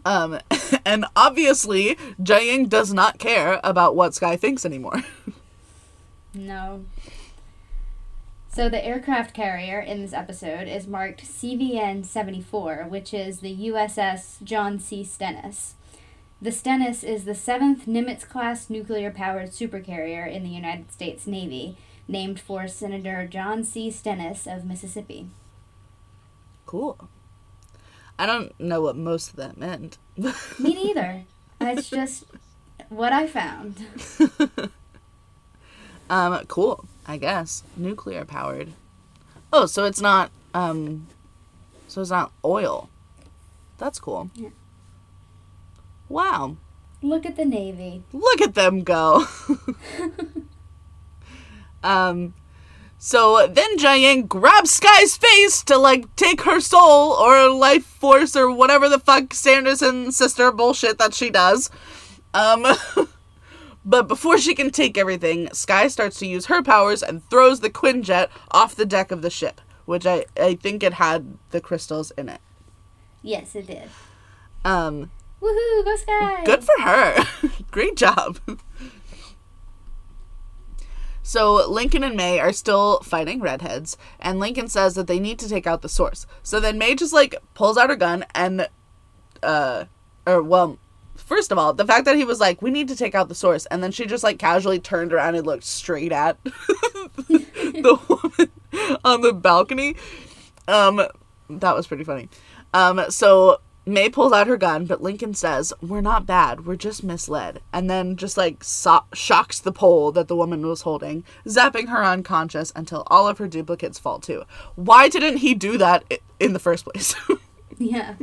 Um, 0.05 0.39
and 0.85 1.05
obviously, 1.15 1.95
Jiaying 2.21 2.69
does 2.69 2.93
not 2.93 3.19
care 3.19 3.59
about 3.63 3.95
what 3.95 4.13
Skye 4.13 4.35
thinks 4.35 4.65
anymore. 4.65 5.03
No. 6.38 6.86
So 8.50 8.69
the 8.69 8.84
aircraft 8.84 9.34
carrier 9.34 9.80
in 9.80 10.02
this 10.02 10.13
episode 10.13 10.67
is 10.67 10.88
marked 10.88 11.23
CVN 11.23 12.06
74, 12.06 12.86
which 12.88 13.13
is 13.13 13.39
the 13.39 13.56
USS 13.69 14.43
John 14.43 14.80
C. 14.80 15.04
Stennis. 15.04 15.76
The 16.41 16.52
Stennis 16.52 17.04
is 17.04 17.26
the 17.26 17.36
seventh 17.36 17.86
Nimitz 17.88 18.28
class 18.28 18.69
nuclear 18.69 19.12
powered 19.12 19.50
supercarrier 19.50 20.32
in 20.32 20.43
the 20.43 20.50
United 20.50 20.91
States 20.91 21.28
Navy, 21.28 21.78
named 22.08 22.39
for 22.39 22.67
Senator 22.67 23.28
John 23.28 23.63
C. 23.63 23.91
Stennis 23.91 24.47
of 24.47 24.65
Mississippi. 24.65 25.30
Cool. 26.65 27.10
I 28.19 28.26
don't 28.26 28.58
know 28.60 28.82
what 28.82 28.95
most 28.95 29.32
of 29.32 29.36
that 29.38 29.58
meant. 29.58 29.97
Me 30.17 30.73
neither. 30.73 31.26
It's 31.62 31.89
just 31.89 32.26
what 32.89 33.13
I 33.13 33.28
found. 33.28 33.86
Um, 36.09 36.45
cool, 36.47 36.85
I 37.05 37.17
guess. 37.17 37.63
Nuclear 37.75 38.25
powered. 38.25 38.73
Oh, 39.51 39.65
so 39.65 39.85
it's 39.85 40.01
not 40.01 40.31
um 40.53 41.07
so 41.87 42.01
it's 42.01 42.09
not 42.09 42.31
oil. 42.43 42.89
That's 43.77 43.99
cool. 43.99 44.29
Yeah. 44.35 44.49
Wow. 46.09 46.57
Look 47.01 47.25
at 47.25 47.35
the 47.35 47.45
Navy. 47.45 48.03
Look 48.11 48.41
at 48.41 48.55
them 48.55 48.83
go. 48.83 49.25
um 51.83 52.33
so 52.99 53.47
then 53.47 53.77
Jiaying 53.77 54.27
grabs 54.27 54.71
Skye's 54.71 55.15
face 55.15 55.63
to 55.65 55.77
like 55.77 56.13
take 56.15 56.41
her 56.41 56.59
soul 56.59 57.13
or 57.13 57.49
life 57.49 57.85
force 57.85 58.35
or 58.35 58.51
whatever 58.51 58.89
the 58.89 58.99
fuck 58.99 59.33
Sanderson 59.33 60.11
sister 60.11 60.51
bullshit 60.51 60.97
that 60.97 61.13
she 61.13 61.29
does. 61.29 61.69
Um 62.33 62.65
But 63.88 64.10
before 64.10 64.38
she 64.38 64.54
can 64.54 64.69
take 64.69 64.97
everything, 64.97 65.47
Skye 65.54 65.88
starts 65.88 66.19
to 66.19 66.28
use 66.28 66.47
her 66.47 66.62
powers 66.62 67.02
and 67.02 67.23
throws 67.30 67.62
the 67.62 67.69
Quinjet 67.69 68.28
off 68.52 68.76
the 68.76 68.86
deck 68.86 69.12
of 69.13 69.21
the 69.21 69.30
ship, 69.30 69.62
which 69.86 70.06
I, 70.06 70.26
I 70.36 70.56
think 70.56 70.84
it 70.84 70.95
had 70.95 71.38
the 71.52 71.62
crystals 71.62 72.12
in 72.12 72.28
it. 72.28 72.41
Yes, 73.21 73.56
it 73.56 73.67
did. 73.67 73.89
Um, 74.65 75.10
Woohoo, 75.41 75.86
go 75.86 75.95
Skye! 75.95 76.43
good 76.43 76.65
for 76.65 76.82
her. 76.82 77.23
Great 77.71 77.95
job. 77.95 78.39
So 81.23 81.69
Lincoln 81.69 82.04
and 82.04 82.17
May 82.17 82.39
are 82.39 82.52
still 82.52 83.00
fighting 83.02 83.39
redheads, 83.39 83.95
and 84.19 84.38
Lincoln 84.38 84.67
says 84.67 84.95
that 84.95 85.08
they 85.08 85.19
need 85.19 85.39
to 85.39 85.47
take 85.47 85.65
out 85.65 85.82
the 85.82 85.89
source. 85.89 86.28
So 86.43 86.60
then 86.60 86.78
May 86.78 86.93
just 86.93 87.13
like 87.13 87.36
pulls 87.54 87.78
out 87.78 87.89
her 87.89 87.95
gun 87.95 88.26
and, 88.36 88.67
uh, 89.41 89.86
or 90.26 90.43
well, 90.43 90.78
first 91.17 91.51
of 91.51 91.58
all, 91.58 91.73
the 91.73 91.86
fact 91.86 92.06
that 92.06 92.15
he 92.15 92.23
was 92.23 92.39
like, 92.39 92.62
"We 92.62 92.71
need 92.71 92.88
to 92.88 92.95
take 92.95 93.15
out 93.15 93.27
the 93.30 93.36
source," 93.36 93.65
and 93.67 93.84
then 93.84 93.91
she 93.91 94.06
just 94.06 94.23
like 94.23 94.39
casually 94.39 94.80
turned 94.80 95.13
around 95.13 95.36
and 95.36 95.45
looked 95.45 95.63
straight 95.65 96.12
at 96.12 96.38
the 96.43 97.99
woman 98.08 98.99
on 99.03 99.21
the 99.21 99.34
balcony. 99.34 99.95
Um, 100.67 101.01
that 101.49 101.75
was 101.75 101.88
pretty 101.88 102.03
funny. 102.03 102.30
Um, 102.73 103.06
so 103.10 103.62
May 103.86 104.10
pulls 104.10 104.34
out 104.34 104.47
her 104.47 104.58
gun, 104.58 104.86
but 104.86 105.01
Lincoln 105.01 105.34
says, 105.34 105.73
"We're 105.82 106.01
not 106.01 106.25
bad. 106.25 106.65
We're 106.65 106.75
just 106.75 107.03
misled," 107.03 107.62
and 107.71 107.89
then 107.89 108.17
just 108.17 108.36
like 108.36 108.63
so- 108.63 109.06
shocks 109.13 109.60
the 109.60 109.71
pole 109.71 110.12
that 110.12 110.27
the 110.27 110.36
woman 110.36 110.65
was 110.67 110.82
holding, 110.82 111.23
zapping 111.45 111.88
her 111.88 112.03
unconscious 112.03 112.73
until 112.75 113.03
all 113.08 113.27
of 113.27 113.38
her 113.38 113.47
duplicates 113.47 113.97
fall 113.97 114.19
too. 114.19 114.43
Why 114.75 115.08
didn't 115.08 115.38
he 115.38 115.53
do 115.53 115.77
that 115.77 116.03
in 116.39 116.53
the 116.53 116.60
first 116.60 116.86
place? 116.86 117.15
Yeah. 117.80 118.15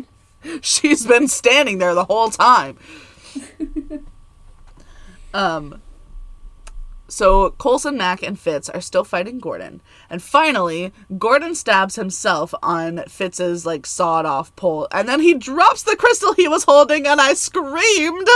She's 0.60 1.06
been 1.06 1.28
standing 1.28 1.78
there 1.78 1.94
the 1.94 2.04
whole 2.04 2.30
time. 2.30 2.78
um 5.34 5.80
so 7.14 7.50
Coulson, 7.50 7.96
Mac, 7.96 8.22
and 8.22 8.38
Fitz 8.38 8.68
are 8.68 8.80
still 8.80 9.04
fighting 9.04 9.38
Gordon. 9.38 9.82
And 10.10 10.22
finally, 10.22 10.92
Gordon 11.16 11.54
stabs 11.54 11.96
himself 11.96 12.54
on 12.62 13.04
Fitz's 13.08 13.64
like 13.64 13.86
sawed 13.86 14.26
off 14.26 14.54
pole. 14.56 14.88
And 14.90 15.08
then 15.08 15.20
he 15.20 15.34
drops 15.34 15.84
the 15.84 15.96
crystal 15.96 16.32
he 16.32 16.48
was 16.48 16.64
holding 16.64 17.06
and 17.06 17.20
I 17.20 17.34
screamed. 17.34 18.28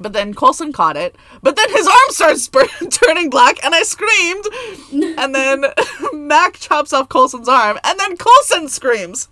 But 0.00 0.12
then 0.12 0.34
Coulson 0.34 0.72
caught 0.72 0.96
it. 0.96 1.16
But 1.42 1.56
then 1.56 1.70
his 1.70 1.86
arm 1.86 2.08
starts 2.08 2.48
turning 2.90 3.30
black 3.30 3.62
and 3.64 3.74
I 3.74 3.82
screamed. 3.82 4.44
And 5.18 5.34
then 5.34 5.66
Mac 6.12 6.54
chops 6.54 6.92
off 6.92 7.08
Coulson's 7.08 7.48
arm 7.48 7.78
and 7.84 7.98
then 8.00 8.16
Coulson 8.16 8.68
screams. 8.68 9.28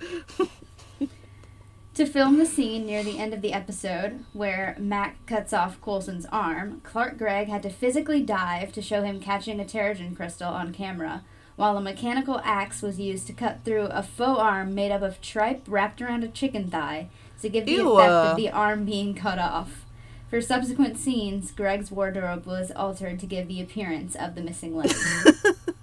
To 1.95 2.07
film 2.07 2.39
the 2.39 2.47
scene 2.47 2.87
near 2.87 3.05
the 3.05 3.21
end 3.21 3.33
of 3.33 3.41
the 3.41 3.53
episode, 3.53 4.25
where 4.33 4.75
Mac 4.81 5.25
cuts 5.27 5.53
off 5.53 5.81
Coulson's 5.81 6.27
arm, 6.27 6.81
Clark 6.83 7.17
Gregg 7.17 7.47
had 7.47 7.63
to 7.63 7.71
physically 7.71 8.21
dive 8.21 8.73
to 8.73 8.83
show 8.83 9.05
him 9.05 9.21
catching 9.21 9.61
a 9.61 9.65
Terrigen 9.65 10.17
crystal 10.17 10.53
on 10.53 10.73
camera, 10.73 11.23
while 11.55 11.77
a 11.77 11.81
mechanical 11.81 12.41
axe 12.43 12.83
was 12.83 12.99
used 12.99 13.29
to 13.29 13.33
cut 13.33 13.61
through 13.65 13.85
a 13.87 14.03
faux 14.03 14.41
arm 14.41 14.75
made 14.75 14.91
up 14.91 15.03
of 15.03 15.21
tripe 15.21 15.63
wrapped 15.69 16.03
around 16.03 16.25
a 16.25 16.29
chicken 16.29 16.69
thigh 16.69 17.11
to 17.41 17.49
give 17.49 17.65
the 17.65 17.73
Ew, 17.73 17.93
effect 17.93 18.11
uh. 18.11 18.31
of 18.33 18.37
the 18.39 18.51
arm 18.51 18.85
being 18.85 19.15
cut 19.15 19.39
off. 19.39 19.85
For 20.29 20.41
subsequent 20.41 20.99
scenes, 20.99 21.53
Gregg's 21.53 21.93
wardrobe 21.93 22.45
was 22.45 22.73
altered 22.75 23.21
to 23.21 23.27
give 23.27 23.47
the 23.47 23.63
appearance 23.63 24.17
of 24.17 24.35
the 24.35 24.43
missing 24.43 24.75
leg. 24.75 24.93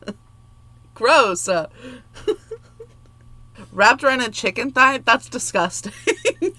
Gross. 0.93 1.47
Wrapped 3.71 4.03
around 4.03 4.21
a 4.21 4.29
chicken 4.29 4.71
thigh? 4.71 4.97
That's 4.99 5.29
disgusting. 5.29 5.93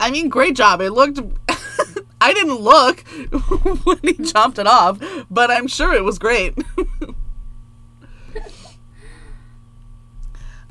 I 0.00 0.10
mean, 0.10 0.28
great 0.30 0.56
job. 0.56 0.80
It 0.80 0.90
looked. 0.92 1.20
I 2.22 2.32
didn't 2.34 2.56
look 2.56 3.00
when 3.84 3.98
he 4.02 4.14
chopped 4.14 4.58
it 4.58 4.66
off, 4.66 4.98
but 5.30 5.50
I'm 5.50 5.66
sure 5.66 5.94
it 5.94 6.04
was 6.04 6.18
great. 6.18 6.54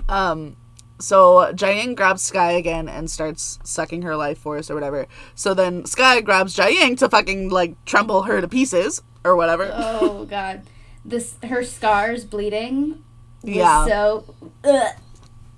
um, 0.08 0.56
so 0.99 1.52
Jiaying 1.54 1.95
grabs 1.95 2.21
Skye 2.21 2.52
again 2.52 2.88
and 2.88 3.10
starts 3.10 3.58
sucking 3.63 4.04
her 4.04 4.15
life 4.15 4.38
force 4.38 4.69
or 4.69 4.75
whatever. 4.75 5.08
So 5.34 5.54
then 5.54 5.86
Skye 5.86 6.21
grabs 6.21 6.56
Jiaying 6.56 6.97
to 6.99 7.10
fucking 7.10 7.49
like 7.49 7.84
tremble 7.86 8.23
her 8.23 8.41
to 8.41 8.47
pieces 8.47 9.02
or 9.23 9.36
whatever. 9.36 9.71
Oh 9.73 10.25
god, 10.25 10.63
this 11.06 11.36
her 11.44 11.64
scars 11.64 12.26
bleeding. 12.26 13.04
Was 13.44 13.56
Yeah. 13.56 13.86
So. 13.86 14.36
Ugh, 14.64 14.94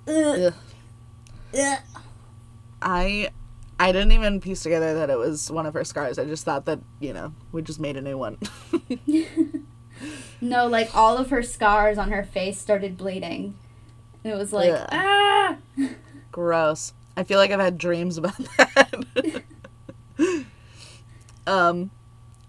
ugh, 0.08 0.38
Ugh. 0.46 0.54
ugh. 1.58 1.78
I 2.80 3.28
I 3.78 3.92
didn't 3.92 4.12
even 4.12 4.40
piece 4.40 4.62
together 4.62 4.94
that 4.94 5.10
it 5.10 5.18
was 5.18 5.50
one 5.50 5.66
of 5.66 5.74
her 5.74 5.84
scars. 5.84 6.18
I 6.18 6.24
just 6.24 6.44
thought 6.44 6.66
that, 6.66 6.80
you 7.00 7.12
know, 7.12 7.34
we 7.50 7.62
just 7.62 7.80
made 7.80 7.96
a 7.96 8.02
new 8.02 8.16
one. 8.18 8.38
No, 10.40 10.66
like 10.66 10.92
all 10.96 11.16
of 11.18 11.30
her 11.30 11.42
scars 11.42 11.98
on 11.98 12.10
her 12.10 12.24
face 12.24 12.58
started 12.60 12.96
bleeding. 12.96 13.54
It 14.24 14.34
was 14.34 14.52
like 14.52 14.72
Ugh. 14.72 14.88
ah. 14.90 15.56
Gross. 16.32 16.92
I 17.16 17.22
feel 17.22 17.38
like 17.38 17.52
I've 17.52 17.60
had 17.60 17.78
dreams 17.78 18.18
about 18.18 18.36
that. 18.58 19.04
um 21.46 21.90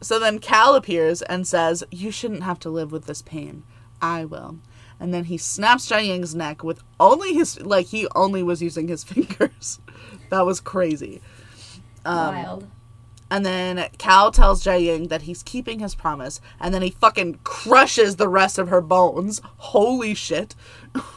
so 0.03 0.19
then 0.19 0.39
Cal 0.39 0.75
appears 0.75 1.21
and 1.23 1.47
says, 1.47 1.83
"You 1.91 2.11
shouldn't 2.11 2.43
have 2.43 2.59
to 2.59 2.69
live 2.69 2.91
with 2.91 3.05
this 3.05 3.21
pain. 3.21 3.63
I 4.01 4.25
will." 4.25 4.57
And 4.99 5.13
then 5.13 5.25
he 5.25 5.37
snaps 5.37 5.89
Jiaying's 5.89 6.35
neck 6.35 6.63
with 6.63 6.81
only 6.99 7.33
his 7.33 7.59
like 7.61 7.87
he 7.87 8.07
only 8.15 8.43
was 8.43 8.61
using 8.61 8.87
his 8.87 9.03
fingers. 9.11 9.79
that 10.29 10.45
was 10.45 10.59
crazy. 10.59 11.21
Um, 12.05 12.35
Wild. 12.35 12.67
And 13.31 13.45
then 13.45 13.89
Cal 13.97 14.31
tells 14.31 14.63
Jiaying 14.63 15.09
that 15.09 15.23
he's 15.23 15.41
keeping 15.41 15.79
his 15.79 15.95
promise, 15.95 16.39
and 16.59 16.73
then 16.73 16.83
he 16.83 16.91
fucking 16.91 17.39
crushes 17.43 18.17
the 18.17 18.29
rest 18.29 18.59
of 18.59 18.67
her 18.67 18.81
bones. 18.81 19.41
Holy 19.57 20.13
shit. 20.13 20.55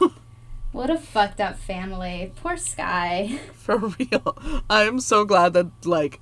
What 0.73 0.89
a 0.91 0.97
fucked 0.97 1.41
up 1.41 1.57
family. 1.57 2.33
Poor 2.35 2.55
Skye. 2.55 3.39
For 3.53 3.77
real. 3.77 4.37
I'm 4.69 4.99
so 4.99 5.25
glad 5.25 5.53
that 5.53 5.71
like 5.87 6.19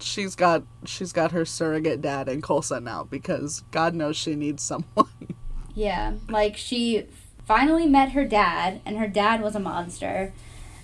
she's 0.00 0.34
got 0.34 0.62
she's 0.84 1.12
got 1.12 1.32
her 1.32 1.44
surrogate 1.44 2.00
dad 2.00 2.28
in 2.28 2.42
Coulson 2.42 2.84
now 2.84 3.04
because 3.04 3.62
God 3.70 3.94
knows 3.94 4.16
she 4.16 4.34
needs 4.34 4.62
someone. 4.62 5.08
Yeah, 5.78 6.14
like 6.30 6.56
she 6.56 7.04
finally 7.44 7.86
met 7.86 8.12
her 8.12 8.24
dad, 8.24 8.80
and 8.86 8.96
her 8.96 9.06
dad 9.06 9.42
was 9.42 9.54
a 9.54 9.60
monster. 9.60 10.32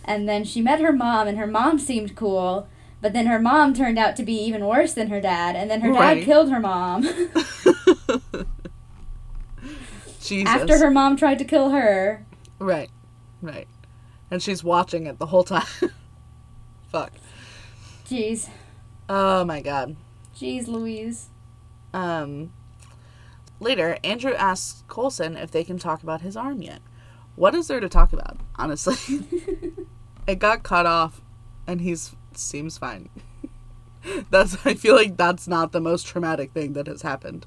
And 0.04 0.28
then 0.28 0.44
she 0.44 0.60
met 0.60 0.80
her 0.80 0.92
mom, 0.92 1.26
and 1.28 1.38
her 1.38 1.46
mom 1.46 1.78
seemed 1.78 2.14
cool. 2.14 2.68
But 3.00 3.14
then 3.14 3.24
her 3.24 3.38
mom 3.38 3.72
turned 3.72 3.98
out 3.98 4.16
to 4.16 4.22
be 4.22 4.34
even 4.34 4.66
worse 4.66 4.92
than 4.92 5.08
her 5.08 5.18
dad, 5.18 5.56
and 5.56 5.70
then 5.70 5.80
her 5.80 5.90
Right. 5.92 6.16
dad 6.18 6.24
killed 6.26 6.50
her 6.50 6.60
mom 6.60 7.04
Jesus. 10.20 10.46
after 10.54 10.76
her 10.78 10.90
mom 10.90 11.16
tried 11.16 11.38
to 11.38 11.44
kill 11.44 11.70
her. 11.70 12.26
Right. 12.58 12.90
Right. 13.40 13.66
And 14.30 14.42
she's 14.42 14.62
watching 14.62 15.06
it 15.06 15.18
the 15.18 15.26
whole 15.26 15.44
time. 15.44 15.66
Fuck. 16.90 17.12
Jeez, 18.06 18.48
Oh 19.14 19.44
my 19.44 19.60
god. 19.60 19.94
jeez, 20.34 20.68
Louise. 20.68 21.28
Um, 21.92 22.50
later, 23.60 23.98
Andrew 24.02 24.32
asks 24.32 24.84
Coulson 24.88 25.36
if 25.36 25.50
they 25.50 25.64
can 25.64 25.78
talk 25.78 26.02
about 26.02 26.22
his 26.22 26.34
arm 26.34 26.62
yet. 26.62 26.80
What 27.36 27.54
is 27.54 27.68
there 27.68 27.78
to 27.78 27.90
talk 27.90 28.14
about, 28.14 28.38
honestly? 28.56 29.26
it 30.26 30.38
got 30.38 30.62
cut 30.62 30.86
off, 30.86 31.20
and 31.66 31.82
he's 31.82 32.16
seems 32.32 32.78
fine. 32.78 33.10
that's 34.30 34.56
I 34.64 34.72
feel 34.72 34.94
like 34.94 35.18
that's 35.18 35.46
not 35.46 35.72
the 35.72 35.80
most 35.80 36.06
traumatic 36.06 36.52
thing 36.52 36.72
that 36.72 36.86
has 36.86 37.02
happened. 37.02 37.44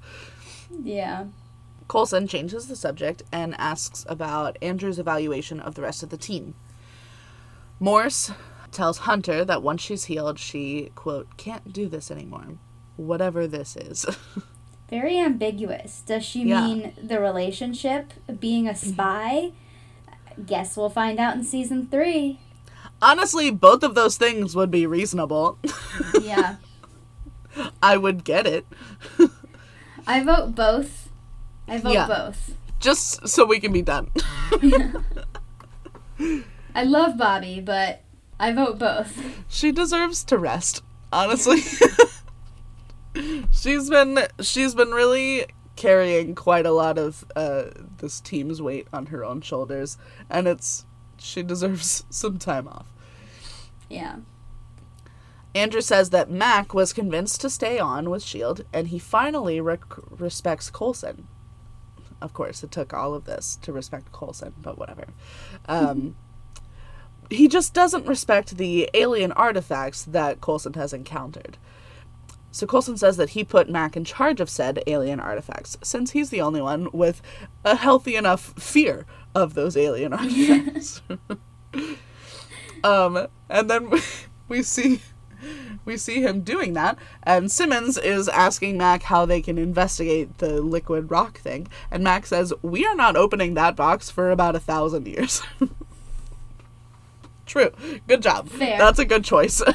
Yeah, 0.84 1.26
Coulson 1.88 2.28
changes 2.28 2.68
the 2.68 2.76
subject 2.76 3.24
and 3.32 3.56
asks 3.58 4.06
about 4.08 4.56
Andrew's 4.62 5.00
evaluation 5.00 5.60
of 5.60 5.74
the 5.74 5.82
rest 5.82 6.04
of 6.04 6.12
the 6.12 6.18
team. 6.18 6.54
Morse 7.80 8.32
tells 8.76 9.00
Hunter 9.00 9.44
that 9.46 9.64
once 9.64 9.82
she's 9.82 10.06
healed, 10.06 10.38
she, 10.38 10.92
quote, 10.94 11.38
can't 11.38 11.74
do 11.74 11.88
this 11.88 12.12
anymore. 12.12 12.60
Whatever 12.98 13.48
this 13.48 13.76
is. 13.76 14.06
very 14.90 15.18
ambiguous. 15.18 16.02
Does 16.06 16.24
she 16.24 16.44
Yeah. 16.44 16.66
mean 16.66 16.94
the 17.02 17.20
relationship, 17.20 18.14
being 18.40 18.68
a 18.68 18.72
mm-hmm. 18.74 18.90
spy? 18.92 19.52
Guess 20.46 20.78
we'll 20.78 20.90
find 20.90 21.20
out 21.20 21.36
in 21.36 21.44
season 21.44 21.88
three. 21.88 22.40
Honestly, 23.02 23.50
both 23.50 23.84
of 23.84 23.96
those 23.96 24.18
things 24.18 24.56
would 24.56 24.70
be 24.72 24.86
reasonable. 24.86 25.58
Yeah. 26.22 26.58
I 27.82 27.96
would 27.96 28.26
get 28.26 28.46
it. 28.46 28.66
I 30.08 30.22
vote 30.22 30.56
both. 30.56 31.10
I 31.68 31.78
vote 31.78 31.94
Yeah. 31.94 32.08
both. 32.08 32.54
Just 32.82 33.28
so 33.28 33.46
we 33.46 33.60
can 33.62 33.72
be 33.72 33.82
done. 33.82 34.12
I 36.76 36.84
love 36.84 37.14
Bobbi, 37.14 37.64
but 37.64 38.02
I 38.40 38.52
vote 38.52 38.80
both. 38.80 39.46
she 39.48 39.72
deserves 39.72 40.24
to 40.26 40.38
rest, 40.38 40.84
honestly. 41.12 41.62
she's 43.52 43.90
been 43.90 44.20
she's 44.42 44.76
been 44.76 44.92
really 44.92 45.46
carrying 45.76 46.36
quite 46.36 46.66
a 46.66 46.72
lot 46.72 46.98
of 46.98 47.26
uh, 47.36 47.66
this 47.98 48.20
team's 48.20 48.62
weight 48.62 48.88
on 48.94 49.08
her 49.08 49.24
own 49.24 49.42
shoulders, 49.42 49.98
and 50.30 50.48
it's 50.48 50.86
she 51.18 51.44
deserves 51.44 52.04
some 52.10 52.38
time 52.38 52.68
off. 52.68 52.88
Yeah. 53.90 54.18
Andrew 55.54 55.80
says 55.82 56.10
that 56.10 56.30
Mac 56.30 56.74
was 56.74 56.92
convinced 56.92 57.40
to 57.42 57.50
stay 57.50 57.80
on 57.80 58.10
with 58.10 58.22
Shield, 58.22 58.66
and 58.74 58.90
he 58.90 59.00
finally 59.00 59.62
rec- 59.62 59.86
respects 60.20 60.70
Coulson. 60.70 61.30
Of 62.22 62.34
course, 62.34 62.62
it 62.64 62.72
took 62.72 62.94
all 62.94 63.14
of 63.14 63.24
this 63.24 63.58
to 63.62 63.72
respect 63.72 64.12
Coulson, 64.12 64.54
but 64.58 64.78
whatever. 64.78 65.06
Um, 65.68 66.18
he 67.30 67.48
just 67.48 67.74
doesn't 67.74 68.08
respect 68.08 68.58
the 68.58 68.90
alien 68.94 69.32
artifacts 69.34 70.04
that 70.06 70.42
Coulson 70.42 70.74
has 70.74 70.94
encountered. 70.94 71.58
So 72.52 72.66
Coulson 72.66 72.98
says 72.98 73.18
that 73.18 73.32
he 73.32 73.44
put 73.44 73.70
Mac 73.70 73.98
in 73.98 74.06
charge 74.06 74.40
of 74.40 74.50
said 74.50 74.82
alien 74.88 75.20
artifacts, 75.20 75.78
since 75.84 76.12
he's 76.12 76.30
the 76.30 76.40
only 76.40 76.62
one 76.62 76.88
with 76.94 77.22
a 77.66 77.76
healthy 77.76 78.16
enough 78.16 78.54
fear 78.58 79.06
of 79.34 79.56
those 79.56 79.76
alien 79.76 80.14
artifacts. 80.14 81.02
um, 82.84 83.28
and 83.50 83.70
then 83.70 83.92
we 84.48 84.64
see 84.64 85.02
we 85.84 85.98
see 85.98 86.22
him 86.22 86.42
doing 86.42 86.74
that, 86.74 86.98
and 87.24 87.52
Simmons 87.52 87.98
is 87.98 88.28
asking 88.30 88.78
Mac 88.78 89.04
how 89.04 89.26
they 89.26 89.42
can 89.42 89.58
investigate 89.58 90.38
the 90.38 90.62
liquid 90.62 91.12
rock 91.12 91.38
thing, 91.40 91.68
and 91.92 92.04
Mac 92.04 92.26
says, 92.26 92.54
"We 92.62 92.86
are 92.86 92.96
not 92.96 93.16
opening 93.16 93.54
that 93.54 93.76
box 93.76 94.10
for 94.10 94.32
about 94.32 94.56
a 94.56 94.60
thousand 94.60 95.08
years." 95.08 95.42
True. 97.56 97.72
Good 98.08 98.22
job. 98.22 98.50
Fair. 98.50 98.78
That's 98.78 99.00
a 99.00 99.06
good 99.06 99.24
choice. 99.24 99.62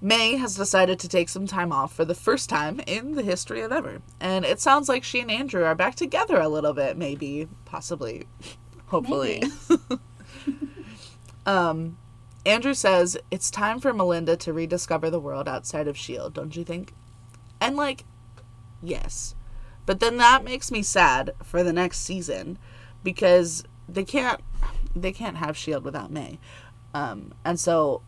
May 0.00 0.36
has 0.36 0.54
decided 0.54 1.00
to 1.00 1.08
take 1.08 1.28
some 1.28 1.46
time 1.46 1.72
off 1.72 1.92
for 1.92 2.04
the 2.04 2.14
first 2.14 2.48
time 2.48 2.80
in 2.86 3.14
the 3.14 3.22
history 3.22 3.62
of 3.62 3.72
ever. 3.72 4.00
And 4.20 4.44
it 4.44 4.60
sounds 4.60 4.88
like 4.88 5.02
she 5.02 5.20
and 5.20 5.30
Andrew 5.30 5.64
are 5.64 5.74
back 5.74 5.96
together 5.96 6.40
a 6.40 6.48
little 6.48 6.72
bit, 6.72 6.96
maybe, 6.96 7.48
possibly, 7.64 8.26
hopefully. 8.86 9.42
um, 11.46 11.98
Andrew 12.46 12.74
says 12.74 13.16
it's 13.30 13.50
time 13.50 13.80
for 13.80 13.92
Melinda 13.92 14.36
to 14.36 14.52
rediscover 14.52 15.10
the 15.10 15.20
world 15.20 15.48
outside 15.48 15.88
of 15.88 15.96
S.H.I.E.L.D., 15.96 16.32
don't 16.32 16.54
you 16.54 16.64
think? 16.64 16.94
And, 17.60 17.76
like, 17.76 18.04
yes. 18.80 19.34
But 19.84 19.98
then 19.98 20.18
that 20.18 20.44
makes 20.44 20.70
me 20.70 20.82
sad 20.82 21.32
for 21.42 21.64
the 21.64 21.72
next 21.72 22.00
season 22.00 22.56
because 23.02 23.64
they 23.88 24.04
can't 24.04 24.40
they 24.94 25.12
can't 25.12 25.36
have 25.36 25.56
shield 25.56 25.84
without 25.84 26.10
May. 26.10 26.38
Um, 26.94 27.32
and 27.44 27.58
so 27.58 28.02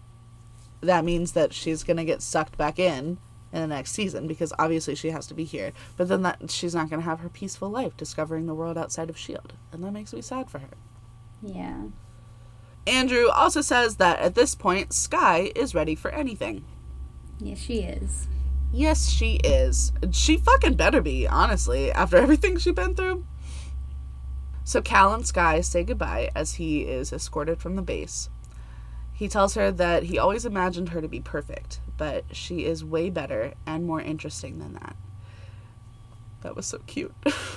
that 0.80 1.04
means 1.04 1.32
that 1.32 1.52
she's 1.52 1.82
going 1.82 1.96
to 1.98 2.04
get 2.04 2.22
sucked 2.22 2.56
back 2.56 2.78
in 2.78 3.18
in 3.52 3.60
the 3.60 3.66
next 3.66 3.92
season 3.92 4.26
because 4.26 4.52
obviously 4.58 4.94
she 4.94 5.10
has 5.10 5.26
to 5.26 5.34
be 5.34 5.44
here. 5.44 5.72
But 5.96 6.08
then 6.08 6.22
that 6.22 6.50
she's 6.50 6.74
not 6.74 6.88
going 6.88 7.00
to 7.00 7.08
have 7.08 7.20
her 7.20 7.28
peaceful 7.28 7.68
life 7.68 7.96
discovering 7.96 8.46
the 8.46 8.54
world 8.54 8.78
outside 8.78 9.10
of 9.10 9.18
shield. 9.18 9.54
And 9.72 9.82
that 9.84 9.92
makes 9.92 10.12
me 10.12 10.22
sad 10.22 10.50
for 10.50 10.58
her. 10.60 10.70
Yeah. 11.42 11.84
Andrew 12.86 13.28
also 13.28 13.60
says 13.60 13.96
that 13.96 14.18
at 14.20 14.34
this 14.34 14.54
point 14.54 14.92
Skye 14.92 15.52
is 15.54 15.74
ready 15.74 15.94
for 15.94 16.10
anything. 16.10 16.64
Yeah, 17.38 17.54
she 17.54 17.80
is. 17.80 18.28
Yes, 18.72 19.10
she 19.10 19.36
is. 19.42 19.92
She 20.12 20.36
fucking 20.36 20.74
better 20.74 21.00
be, 21.00 21.26
honestly, 21.26 21.90
after 21.90 22.16
everything 22.16 22.56
she's 22.56 22.74
been 22.74 22.94
through. 22.94 23.24
So 24.70 24.80
Cal 24.80 25.12
and 25.12 25.26
Skye 25.26 25.62
say 25.62 25.82
goodbye 25.82 26.30
as 26.32 26.54
he 26.54 26.82
is 26.82 27.12
escorted 27.12 27.58
from 27.58 27.74
the 27.74 27.82
base. 27.82 28.28
He 29.12 29.26
tells 29.26 29.54
her 29.54 29.72
that 29.72 30.04
he 30.04 30.16
always 30.16 30.44
imagined 30.46 30.90
her 30.90 31.00
to 31.00 31.08
be 31.08 31.18
perfect, 31.18 31.80
but 31.96 32.24
she 32.30 32.66
is 32.66 32.84
way 32.84 33.10
better 33.10 33.54
and 33.66 33.84
more 33.84 34.00
interesting 34.00 34.60
than 34.60 34.74
that. 34.74 34.94
That 36.42 36.54
was 36.54 36.66
so 36.66 36.78
cute. 36.86 37.12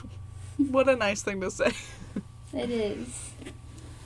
what 0.58 0.90
a 0.90 0.96
nice 0.96 1.22
thing 1.22 1.40
to 1.42 1.52
say. 1.52 1.74
It 2.52 2.72
is. 2.72 3.34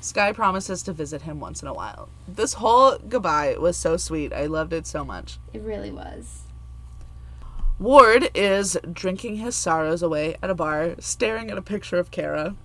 Skye 0.01 0.33
promises 0.33 0.83
to 0.83 0.91
visit 0.91 1.21
him 1.21 1.39
once 1.39 1.61
in 1.61 1.69
a 1.69 1.73
while. 1.73 2.09
This 2.27 2.55
whole 2.55 2.97
goodbye 2.97 3.55
was 3.57 3.77
so 3.77 3.95
sweet. 3.95 4.33
I 4.33 4.47
loved 4.47 4.73
it 4.73 4.85
so 4.85 5.05
much. 5.05 5.39
It 5.53 5.61
really 5.61 5.91
was. 5.91 6.41
Ward 7.79 8.29
is 8.35 8.77
drinking 8.91 9.37
his 9.37 9.55
sorrows 9.55 10.03
away 10.03 10.35
at 10.43 10.49
a 10.49 10.55
bar, 10.55 10.95
staring 10.99 11.49
at 11.49 11.57
a 11.57 11.61
picture 11.61 11.99
of 11.99 12.11
Kara. 12.11 12.57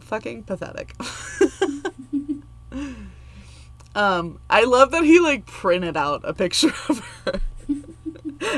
Fucking 0.00 0.42
pathetic. 0.44 0.94
um, 3.94 4.40
I 4.50 4.64
love 4.64 4.90
that 4.90 5.04
he 5.04 5.20
like 5.20 5.46
printed 5.46 5.96
out 5.96 6.22
a 6.24 6.34
picture 6.34 6.68
of 6.88 6.98
her. 7.24 7.40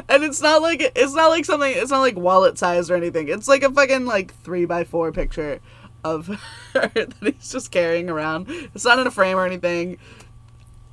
and 0.08 0.24
it's 0.24 0.40
not 0.40 0.62
like 0.62 0.80
it's 0.96 1.14
not 1.14 1.28
like 1.28 1.44
something 1.44 1.72
it's 1.74 1.90
not 1.90 2.00
like 2.00 2.16
wallet 2.16 2.58
size 2.58 2.90
or 2.90 2.96
anything. 2.96 3.28
It's 3.28 3.48
like 3.48 3.62
a 3.62 3.70
fucking 3.70 4.06
like 4.06 4.34
three 4.42 4.64
by 4.64 4.84
four 4.84 5.12
picture 5.12 5.60
of 6.04 6.26
her 6.74 6.88
that 6.94 7.14
he's 7.20 7.52
just 7.52 7.70
carrying 7.70 8.08
around. 8.08 8.46
It's 8.74 8.84
not 8.84 8.98
in 8.98 9.06
a 9.06 9.10
frame 9.10 9.36
or 9.36 9.44
anything. 9.46 9.98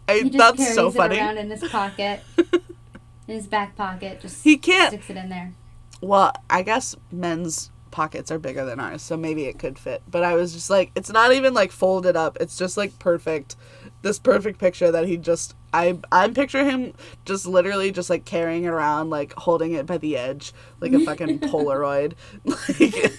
I, 0.07 0.15
He 0.15 0.23
just 0.23 0.37
that's 0.37 0.57
carries 0.57 0.75
so 0.75 0.87
it 0.89 0.95
funny. 0.95 1.17
around 1.17 1.37
in 1.37 1.49
his 1.49 1.63
pocket, 1.69 2.21
in 2.37 3.35
his 3.35 3.47
back 3.47 3.75
pocket. 3.77 4.19
Just 4.21 4.43
He 4.43 4.57
can't- 4.57 4.89
sticks 4.89 5.09
it 5.09 5.15
in 5.17 5.29
there. 5.29 5.53
Well, 6.01 6.33
I 6.49 6.63
guess 6.63 6.97
men's 7.09 7.71
pockets 7.93 8.31
are 8.31 8.39
bigger 8.39 8.65
than 8.65 8.79
ours, 8.79 9.01
so 9.01 9.15
maybe 9.15 9.45
it 9.45 9.59
could 9.59 9.77
fit. 9.79 10.01
But 10.09 10.23
I 10.23 10.33
was 10.33 10.51
just 10.51 10.69
like, 10.69 10.91
it's 10.95 11.11
not 11.11 11.31
even 11.31 11.53
like 11.53 11.71
folded 11.71 12.17
up. 12.17 12.37
It's 12.41 12.57
just 12.57 12.75
like 12.75 12.97
perfect. 12.99 13.55
This 14.01 14.19
perfect 14.19 14.59
picture 14.59 14.91
that 14.91 15.07
he 15.07 15.15
just 15.15 15.55
I 15.71 15.97
I'm 16.11 16.33
picturing 16.33 16.69
him 16.69 16.93
just 17.23 17.45
literally 17.45 17.91
just 17.91 18.09
like 18.09 18.25
carrying 18.25 18.65
it 18.65 18.69
around, 18.69 19.09
like 19.11 19.33
holding 19.33 19.71
it 19.73 19.85
by 19.85 19.97
the 19.97 20.17
edge, 20.17 20.51
like 20.81 20.91
a 20.91 20.99
fucking 20.99 21.39
Polaroid. 21.51 22.13
Like 22.45 23.13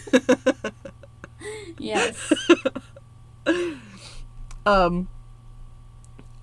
Yes. 1.79 2.33
um 4.67 5.09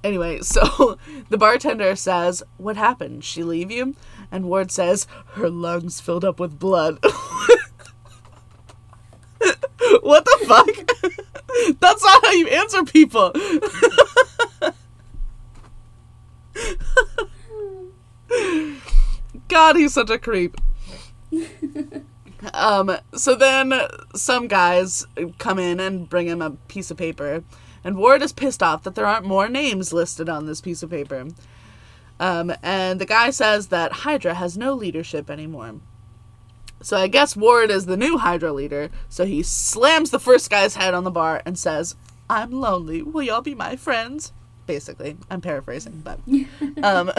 anyway, 0.03 0.39
so 0.41 0.97
the 1.29 1.37
bartender 1.37 1.95
says, 1.95 2.43
What 2.57 2.77
happened? 2.77 3.23
She 3.23 3.43
leave 3.43 3.71
you? 3.71 3.95
And 4.31 4.45
Ward 4.45 4.71
says, 4.71 5.05
Her 5.33 5.49
lungs 5.49 5.99
filled 5.99 6.25
up 6.25 6.39
with 6.39 6.59
blood. 6.59 6.99
what 10.01 10.25
the 10.25 10.45
fuck? 10.47 10.67
That's 11.79 12.03
not 12.03 12.25
how 12.25 12.31
you 12.31 12.47
answer 12.47 12.83
people. 12.83 13.31
God, 19.47 19.75
he's 19.75 19.93
such 19.93 20.09
a 20.09 20.17
creep. 20.17 20.57
Um, 22.53 22.97
so 23.13 23.35
then 23.35 23.73
some 24.15 24.47
guys 24.47 25.05
come 25.37 25.59
in 25.59 25.79
and 25.79 26.09
bring 26.09 26.27
him 26.27 26.41
a 26.41 26.51
piece 26.51 26.89
of 26.91 26.97
paper, 26.97 27.43
and 27.83 27.97
Ward 27.97 28.21
is 28.21 28.31
pissed 28.31 28.63
off 28.63 28.83
that 28.83 28.95
there 28.95 29.05
aren't 29.05 29.25
more 29.25 29.49
names 29.49 29.91
listed 29.91 30.29
on 30.29 30.45
this 30.45 30.61
piece 30.61 30.81
of 30.83 30.89
paper. 30.89 31.27
Um, 32.19 32.53
and 32.61 33.01
the 33.01 33.05
guy 33.05 33.31
says 33.31 33.67
that 33.67 33.91
Hydra 33.91 34.35
has 34.35 34.57
no 34.57 34.73
leadership 34.73 35.29
anymore. 35.29 35.75
So 36.81 36.97
I 36.97 37.07
guess 37.07 37.35
Ward 37.35 37.69
is 37.69 37.85
the 37.85 37.97
new 37.97 38.17
Hydra 38.17 38.51
leader, 38.51 38.89
so 39.07 39.25
he 39.25 39.43
slams 39.43 40.09
the 40.09 40.19
first 40.19 40.49
guy's 40.49 40.75
head 40.75 40.93
on 40.93 41.03
the 41.03 41.11
bar 41.11 41.41
and 41.45 41.57
says, 41.57 41.95
I'm 42.29 42.51
lonely. 42.51 43.01
Will 43.01 43.23
y'all 43.23 43.41
be 43.41 43.55
my 43.55 43.75
friends? 43.75 44.31
Basically. 44.65 45.17
I'm 45.29 45.41
paraphrasing, 45.41 46.01
but. 46.03 46.19
um, 46.83 47.11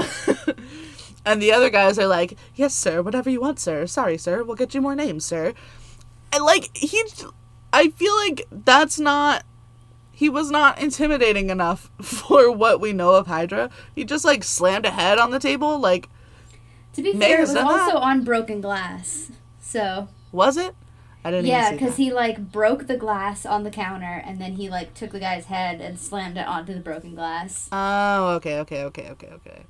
and 1.27 1.41
the 1.41 1.53
other 1.53 1.71
guys 1.71 1.99
are 1.99 2.07
like, 2.07 2.37
Yes, 2.55 2.75
sir, 2.75 3.03
whatever 3.03 3.31
you 3.31 3.41
want, 3.41 3.61
sir. 3.61 3.87
Sorry, 3.87 4.17
sir. 4.17 4.43
We'll 4.43 4.57
get 4.57 4.75
you 4.75 4.81
more 4.81 4.95
names, 4.95 5.25
sir. 5.25 5.55
And 6.33 6.45
like, 6.45 6.75
he. 6.77 7.03
I 7.73 7.91
feel 7.91 8.17
like 8.17 8.47
that's 8.51 8.99
not. 8.99 9.45
He 10.11 10.29
was 10.29 10.51
not 10.51 10.81
intimidating 10.81 11.51
enough 11.51 11.91
for 12.03 12.51
what 12.51 12.81
we 12.81 12.93
know 12.93 13.15
of 13.15 13.27
Hydra. 13.27 13.71
He 13.95 14.05
just 14.05 14.25
like 14.25 14.45
slammed 14.45 14.87
a 14.87 14.91
head 14.91 15.19
on 15.19 15.31
the 15.31 15.39
table. 15.39 15.79
Like, 15.79 16.09
To 16.95 17.03
be 17.03 17.13
fair, 17.13 17.39
it 17.39 17.49
was 17.49 17.57
also 17.57 17.99
on 17.99 18.25
broken 18.25 18.61
glass. 18.61 19.31
So 19.73 20.09
was 20.33 20.59
it? 20.59 20.75
I 21.25 21.31
didn't 21.31 21.47
yeah, 21.47 21.73
because 21.73 21.97
he 21.97 22.13
like 22.13 22.53
broke 22.53 22.89
the 22.89 22.97
glass 22.97 23.47
on 23.47 23.65
the 23.65 23.71
counter, 23.71 24.23
and 24.27 24.39
then 24.39 24.53
he 24.53 24.69
like 24.69 24.93
took 24.93 25.13
the 25.13 25.21
guy's 25.21 25.47
head 25.47 25.81
and 25.81 25.99
slammed 25.99 26.37
it 26.37 26.47
onto 26.47 26.75
the 26.75 26.81
broken 26.81 27.15
glass. 27.15 27.71
Oh, 27.73 28.35
okay, 28.35 28.59
okay, 28.61 28.85
okay, 28.85 29.09
okay, 29.11 29.31
okay. 29.33 29.63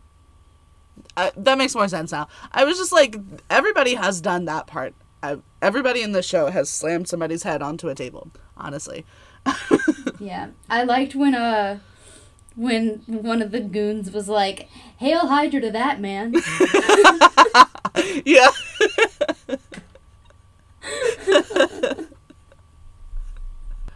Uh, 1.16 1.30
that 1.36 1.56
makes 1.56 1.74
more 1.76 1.86
sense 1.86 2.10
now. 2.10 2.26
I 2.50 2.64
was 2.64 2.78
just 2.78 2.90
like, 2.90 3.16
everybody 3.48 3.94
has 3.94 4.20
done 4.20 4.46
that 4.46 4.66
part. 4.66 4.94
I, 5.22 5.38
everybody 5.60 6.02
in 6.02 6.12
the 6.12 6.22
show 6.22 6.50
has 6.50 6.68
slammed 6.68 7.06
somebody's 7.06 7.44
head 7.44 7.62
onto 7.62 7.88
a 7.88 7.94
table. 7.94 8.30
Honestly, 8.56 9.04
Yeah, 10.18 10.48
I 10.68 10.82
liked 10.82 11.14
when 11.14 11.34
uh 11.36 11.78
when 12.56 13.02
one 13.06 13.40
of 13.40 13.50
the 13.52 13.60
goons 13.60 14.10
was 14.10 14.28
like, 14.28 14.68
"Hail 14.98 15.28
Hydra 15.28 15.60
to 15.60 15.70
that 15.70 16.00
man." 16.00 16.34
yeah. 18.24 18.48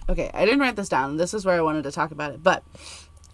okay, 0.09 0.30
I 0.32 0.45
didn't 0.45 0.61
write 0.61 0.76
this 0.76 0.89
down. 0.89 1.16
This 1.16 1.34
is 1.34 1.45
where 1.45 1.57
I 1.57 1.62
wanted 1.62 1.84
to 1.84 1.93
talk 1.93 2.11
about 2.11 2.32
it, 2.32 2.43
but 2.43 2.62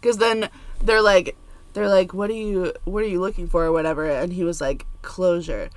because 0.00 0.18
then 0.18 0.48
they're 0.82 1.02
like, 1.02 1.36
they're 1.74 1.88
like, 1.88 2.12
what 2.12 2.30
are 2.30 2.34
you, 2.34 2.72
what 2.84 3.02
are 3.02 3.08
you 3.08 3.20
looking 3.20 3.48
for, 3.48 3.64
or 3.64 3.72
whatever, 3.72 4.08
and 4.08 4.32
he 4.32 4.44
was 4.44 4.60
like, 4.60 4.86
closure. 5.02 5.70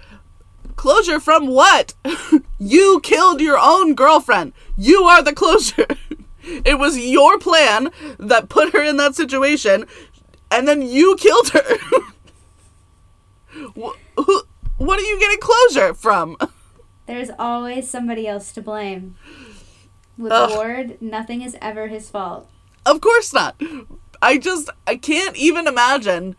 Closure 0.75 1.19
from 1.19 1.47
what? 1.47 1.93
you 2.59 2.99
killed 3.01 3.39
your 3.39 3.57
own 3.57 3.95
girlfriend. 3.95 4.53
You 4.77 5.03
are 5.03 5.21
the 5.21 5.33
closure. 5.33 5.87
it 6.43 6.79
was 6.79 6.97
your 6.97 7.39
plan 7.39 7.91
that 8.19 8.49
put 8.49 8.73
her 8.73 8.81
in 8.81 8.97
that 8.97 9.15
situation, 9.15 9.85
and 10.51 10.67
then 10.67 10.81
you 10.81 11.15
killed 11.17 11.49
her. 11.49 11.77
Wh- 13.79 13.95
who, 14.17 14.41
what 14.77 14.99
are 14.99 15.03
you 15.03 15.19
getting 15.19 15.39
closure 15.39 15.93
from? 15.93 16.37
There's 17.05 17.29
always 17.37 17.89
somebody 17.89 18.27
else 18.27 18.51
to 18.53 18.61
blame. 18.61 19.15
With 20.17 20.31
Ugh. 20.31 20.51
Ward, 20.51 21.01
nothing 21.01 21.41
is 21.41 21.57
ever 21.61 21.87
his 21.87 22.09
fault. 22.09 22.49
Of 22.85 23.01
course 23.01 23.33
not. 23.33 23.61
I 24.21 24.37
just 24.37 24.69
I 24.87 24.95
can't 24.95 25.35
even 25.35 25.67
imagine 25.67 26.35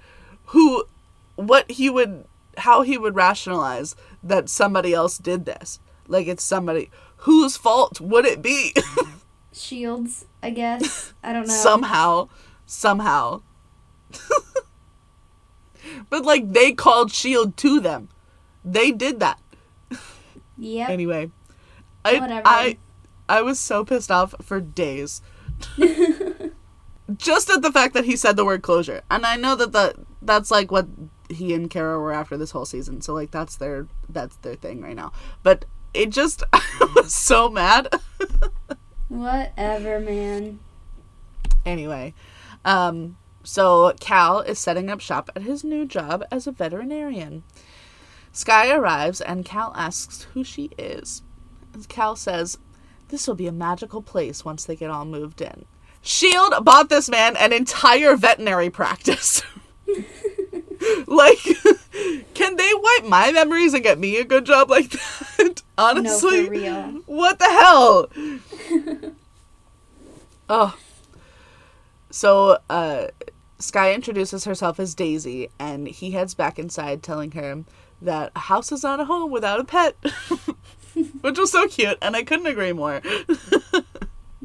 who 0.47 0.85
what 1.35 1.71
he 1.71 1.91
would 1.91 2.25
how 2.59 2.83
he 2.83 2.97
would 2.97 3.15
rationalize 3.15 3.95
that 4.23 4.49
somebody 4.49 4.95
else 4.95 5.19
did 5.19 5.45
this. 5.45 5.79
Like 6.09 6.27
it's 6.27 6.43
somebody 6.43 6.91
whose 7.19 7.57
fault 7.57 8.01
would 8.01 8.25
it 8.25 8.43
be? 8.43 8.75
Shields, 9.53 10.25
I 10.43 10.51
guess. 10.51 11.13
I 11.23 11.33
don't 11.33 11.47
know. 11.47 11.55
somehow 11.55 12.29
somehow. 12.67 13.43
but 16.11 16.25
like 16.25 16.53
they 16.53 16.73
called 16.73 17.13
shield 17.13 17.57
to 17.59 17.81
them. 17.81 18.09
They 18.65 18.91
did 18.91 19.21
that. 19.21 19.39
Yep. 20.59 20.91
Anyway, 20.91 21.31
I 22.05 22.19
Whatever. 22.19 22.43
I 22.45 22.79
I 23.29 23.43
was 23.43 23.59
so 23.59 23.85
pissed 23.85 24.11
off 24.11 24.35
for 24.43 24.61
days. 24.61 25.23
Just 27.17 27.51
at 27.51 27.63
the 27.63 27.73
fact 27.73 27.95
that 27.95 28.05
he 28.05 28.17
said 28.17 28.37
the 28.37 28.45
word 28.45 28.63
closure. 28.63 29.03
And 29.11 29.25
I 29.25 29.37
know 29.37 29.55
that 29.57 29.73
the 29.73 29.95
that's 30.23 30.51
like 30.51 30.71
what 30.71 30.87
he 31.29 31.55
and 31.55 31.71
Kara 31.71 31.99
were 31.99 32.13
after 32.13 32.37
this 32.37 32.51
whole 32.51 32.65
season. 32.65 33.01
So 33.01 33.15
like 33.15 33.31
that's 33.31 33.57
their 33.57 33.87
that's 34.09 34.37
their 34.39 34.57
thing 34.57 34.81
right 34.81 34.97
now. 34.97 35.13
But 35.43 35.65
it 35.95 36.11
just 36.11 36.43
I 36.53 36.93
was 36.97 37.13
so 37.13 37.49
mad. 37.49 37.89
Whatever, 39.09 40.01
man. 40.01 40.59
anyway, 41.65 42.15
um 42.65 43.17
so 43.45 43.95
Cal 44.01 44.41
is 44.41 44.59
setting 44.59 44.91
up 44.91 45.01
shop 45.01 45.31
at 45.37 45.43
his 45.43 45.63
new 45.63 45.87
job 45.87 46.25
as 46.33 46.49
a 46.49 46.53
veterinarian. 46.53 47.45
Skye 48.37 48.71
arrives 48.71 49.23
and 49.23 49.47
Cal 49.47 49.73
asks 49.75 50.25
who 50.35 50.45
she 50.45 50.69
is. 50.77 51.23
Cal 51.89 52.17
says, 52.17 52.59
This 53.09 53.27
will 53.27 53.35
be 53.35 53.47
a 53.47 53.53
magical 53.53 54.03
place 54.03 54.45
once 54.45 54.67
they 54.67 54.77
get 54.77 54.91
all 54.91 55.07
moved 55.07 55.41
in. 55.41 55.65
Shield 56.03 56.53
bought 56.63 56.91
this 56.91 57.09
man 57.09 57.35
an 57.39 57.55
entire 57.55 58.15
veterinary 58.15 58.69
practice. 58.69 59.43
like, 61.07 61.39
can 62.35 62.57
they 62.57 62.71
wipe 62.75 63.09
my 63.09 63.33
memories 63.33 63.73
and 63.73 63.83
get 63.83 63.99
me 63.99 64.19
a 64.19 64.25
good 64.25 64.45
job 64.45 64.69
like 64.69 64.91
that? 64.91 65.63
Honestly, 65.79 66.51
no, 66.51 67.03
what 67.07 67.39
the 67.39 67.45
hell? 67.47 68.11
oh. 70.51 70.79
So, 72.11 72.59
uh, 72.69 73.07
Skye 73.59 73.95
introduces 73.95 74.45
herself 74.45 74.79
as 74.79 74.95
Daisy, 74.95 75.49
and 75.59 75.89
he 75.89 76.11
heads 76.11 76.35
back 76.35 76.59
inside, 76.59 77.03
telling 77.03 77.31
her 77.33 77.65
that 78.03 78.33
a 78.37 78.41
house 78.41 78.73
is 78.73 78.83
not 78.83 79.01
a 79.01 79.05
home 79.05 79.31
without 79.31 79.61
a 79.61 79.65
pet. 79.65 79.97
Which 81.21 81.39
was 81.39 81.53
so 81.53 81.69
cute, 81.69 81.99
and 82.01 82.17
I 82.17 82.23
couldn't 82.23 82.47
agree 82.47 82.73
more. 82.73 83.03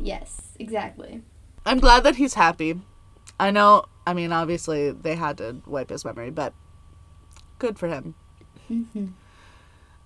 Yes, 0.04 0.54
exactly. 0.58 1.22
I'm 1.64 1.80
glad 1.80 2.04
that 2.04 2.16
he's 2.16 2.34
happy. 2.34 2.82
I 3.40 3.52
know, 3.52 3.86
I 4.08 4.14
mean, 4.14 4.32
obviously, 4.32 4.90
they 4.90 5.16
had 5.16 5.38
to 5.38 5.62
wipe 5.68 5.92
his 5.92 6.04
memory, 6.04 6.32
but 6.32 6.54
good 7.60 7.78
for 7.78 7.88
him. 7.88 8.16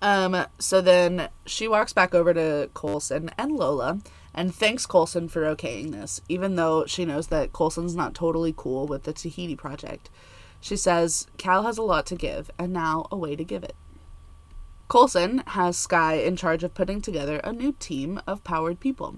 Um, 0.02 0.46
so 0.58 0.82
then 0.82 1.30
she 1.46 1.66
walks 1.66 1.94
back 1.94 2.14
over 2.14 2.34
to 2.34 2.68
Coulson 2.74 3.30
and 3.38 3.52
Lola 3.52 4.00
and 4.34 4.54
thanks 4.54 4.84
Coulson 4.84 5.28
for 5.28 5.42
okaying 5.42 5.92
this, 5.92 6.20
even 6.28 6.56
though 6.56 6.84
she 6.84 7.06
knows 7.06 7.28
that 7.28 7.54
Coulson's 7.54 7.96
not 7.96 8.14
totally 8.14 8.52
cool 8.54 8.86
with 8.86 9.04
the 9.04 9.14
Tahiti 9.14 9.56
project. 9.56 10.10
She 10.60 10.76
says 10.76 11.26
Cal 11.36 11.62
has 11.62 11.78
a 11.78 11.82
lot 11.82 12.06
to 12.06 12.16
give, 12.16 12.50
and 12.58 12.72
now 12.72 13.06
a 13.10 13.16
way 13.16 13.36
to 13.36 13.44
give 13.44 13.62
it. 13.62 13.76
Coulson 14.88 15.42
has 15.48 15.76
Skye 15.76 16.14
in 16.14 16.36
charge 16.36 16.62
of 16.62 16.74
putting 16.74 17.00
together 17.00 17.38
a 17.38 17.52
new 17.52 17.72
team 17.72 18.20
of 18.26 18.44
powered 18.44 18.80
people. 18.80 19.16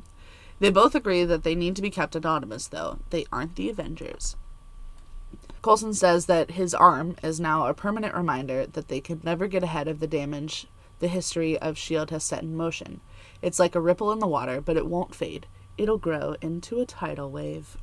They 0.60 0.70
both 0.70 0.94
agree 0.94 1.24
that 1.24 1.44
they 1.44 1.54
need 1.54 1.76
to 1.76 1.82
be 1.82 1.90
kept 1.90 2.16
anonymous, 2.16 2.66
though. 2.66 2.98
They 3.10 3.26
aren't 3.30 3.56
the 3.56 3.70
Avengers. 3.70 4.36
Coulson 5.62 5.92
says 5.92 6.26
that 6.26 6.52
his 6.52 6.74
arm 6.74 7.16
is 7.22 7.38
now 7.38 7.66
a 7.66 7.74
permanent 7.74 8.14
reminder 8.14 8.66
that 8.66 8.88
they 8.88 9.00
could 9.00 9.24
never 9.24 9.46
get 9.46 9.62
ahead 9.62 9.88
of 9.88 10.00
the 10.00 10.06
damage 10.06 10.66
the 10.98 11.08
history 11.08 11.56
of 11.58 11.76
S.H.I.E.L.D. 11.76 12.12
has 12.12 12.24
set 12.24 12.42
in 12.42 12.56
motion. 12.56 13.00
It's 13.40 13.58
like 13.58 13.74
a 13.74 13.80
ripple 13.80 14.12
in 14.12 14.18
the 14.18 14.26
water, 14.26 14.60
but 14.60 14.76
it 14.76 14.86
won't 14.86 15.14
fade. 15.14 15.46
It'll 15.76 15.98
grow 15.98 16.34
into 16.40 16.80
a 16.80 16.86
tidal 16.86 17.30
wave. 17.30 17.76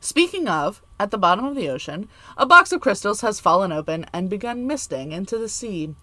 Speaking 0.00 0.48
of, 0.48 0.82
at 0.98 1.10
the 1.10 1.18
bottom 1.18 1.44
of 1.44 1.54
the 1.54 1.68
ocean, 1.68 2.08
a 2.36 2.46
box 2.46 2.72
of 2.72 2.80
crystals 2.80 3.20
has 3.20 3.38
fallen 3.38 3.70
open 3.70 4.06
and 4.12 4.30
begun 4.30 4.66
misting 4.66 5.12
into 5.12 5.36
the 5.38 5.48
sea. 5.48 5.94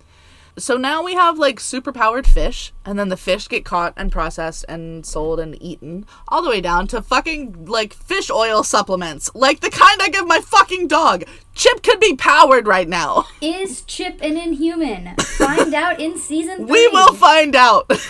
So 0.60 0.76
now 0.76 1.04
we 1.04 1.14
have 1.14 1.38
like 1.38 1.60
super 1.60 1.92
powered 1.92 2.26
fish, 2.26 2.74
and 2.84 2.98
then 2.98 3.10
the 3.10 3.18
fish 3.18 3.48
get 3.48 3.64
caught 3.64 3.94
and 3.96 4.12
processed 4.12 4.66
and 4.68 5.06
sold 5.06 5.40
and 5.40 5.62
eaten, 5.62 6.06
all 6.28 6.42
the 6.42 6.50
way 6.50 6.62
down 6.62 6.88
to 6.88 7.02
fucking 7.02 7.66
like 7.66 7.94
fish 7.94 8.32
oil 8.32 8.64
supplements, 8.64 9.30
like 9.36 9.60
the 9.60 9.70
kind 9.70 10.02
I 10.02 10.10
give 10.10 10.26
my 10.26 10.40
fucking 10.40 10.88
dog. 10.88 11.26
Chip 11.54 11.84
could 11.84 12.00
be 12.00 12.16
powered 12.16 12.66
right 12.66 12.88
now. 12.88 13.26
Is 13.40 13.84
Chip 13.84 14.20
an 14.22 14.36
inhuman? 14.36 15.16
Find 15.18 15.76
out 15.76 16.00
in 16.00 16.18
season 16.18 16.58
three. 16.68 16.72
We 16.72 16.88
will 16.88 17.14
find 17.14 17.56
out. 17.56 17.92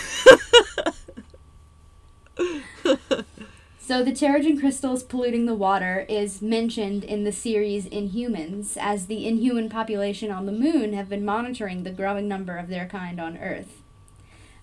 So 3.88 4.04
the 4.04 4.12
Terrigen 4.12 4.60
crystals 4.60 5.02
polluting 5.02 5.46
the 5.46 5.54
water 5.54 6.04
is 6.10 6.42
mentioned 6.42 7.04
in 7.04 7.24
the 7.24 7.32
series 7.32 7.86
Inhumans, 7.86 8.76
as 8.78 9.06
the 9.06 9.26
inhuman 9.26 9.70
population 9.70 10.30
on 10.30 10.44
the 10.44 10.52
moon 10.52 10.92
have 10.92 11.08
been 11.08 11.24
monitoring 11.24 11.84
the 11.84 11.90
growing 11.90 12.28
number 12.28 12.58
of 12.58 12.68
their 12.68 12.86
kind 12.86 13.18
on 13.18 13.38
Earth. 13.38 13.80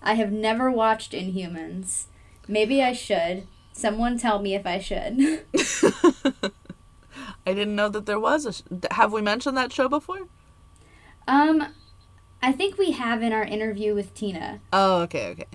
I 0.00 0.14
have 0.14 0.30
never 0.30 0.70
watched 0.70 1.10
Inhumans. 1.10 2.04
Maybe 2.46 2.80
I 2.80 2.92
should. 2.92 3.48
Someone 3.72 4.16
tell 4.16 4.38
me 4.38 4.54
if 4.54 4.64
I 4.64 4.78
should. 4.78 5.18
I 7.44 7.52
didn't 7.52 7.74
know 7.74 7.88
that 7.88 8.06
there 8.06 8.20
was 8.20 8.46
a. 8.46 8.52
Sh- 8.52 8.62
have 8.92 9.12
we 9.12 9.22
mentioned 9.22 9.56
that 9.56 9.72
show 9.72 9.88
before? 9.88 10.28
um, 11.26 11.74
I 12.40 12.52
think 12.52 12.78
we 12.78 12.92
have 12.92 13.22
in 13.22 13.32
our 13.32 13.42
interview 13.42 13.92
with 13.92 14.14
Tina. 14.14 14.60
Oh, 14.72 15.00
okay, 15.00 15.30
okay, 15.30 15.46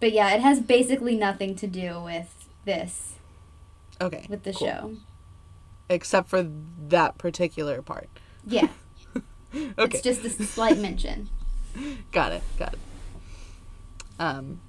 But 0.00 0.10
yeah, 0.10 0.34
it 0.34 0.40
has 0.40 0.58
basically 0.58 1.14
nothing 1.14 1.54
to 1.54 1.68
do 1.68 2.02
with 2.02 2.41
this, 2.64 3.16
okay. 4.00 4.26
with 4.28 4.42
the 4.44 4.52
cool. 4.52 4.66
show. 4.66 4.96
Except 5.88 6.28
for 6.28 6.48
that 6.88 7.18
particular 7.18 7.82
part. 7.82 8.08
Yeah, 8.46 8.68
Okay, 9.54 9.98
it's 9.98 10.00
just 10.00 10.24
a 10.24 10.30
slight 10.44 10.78
mention. 10.78 11.28
got 12.12 12.32
it, 12.32 12.42
got 12.58 12.72
it. 12.72 12.78
Um, 14.18 14.60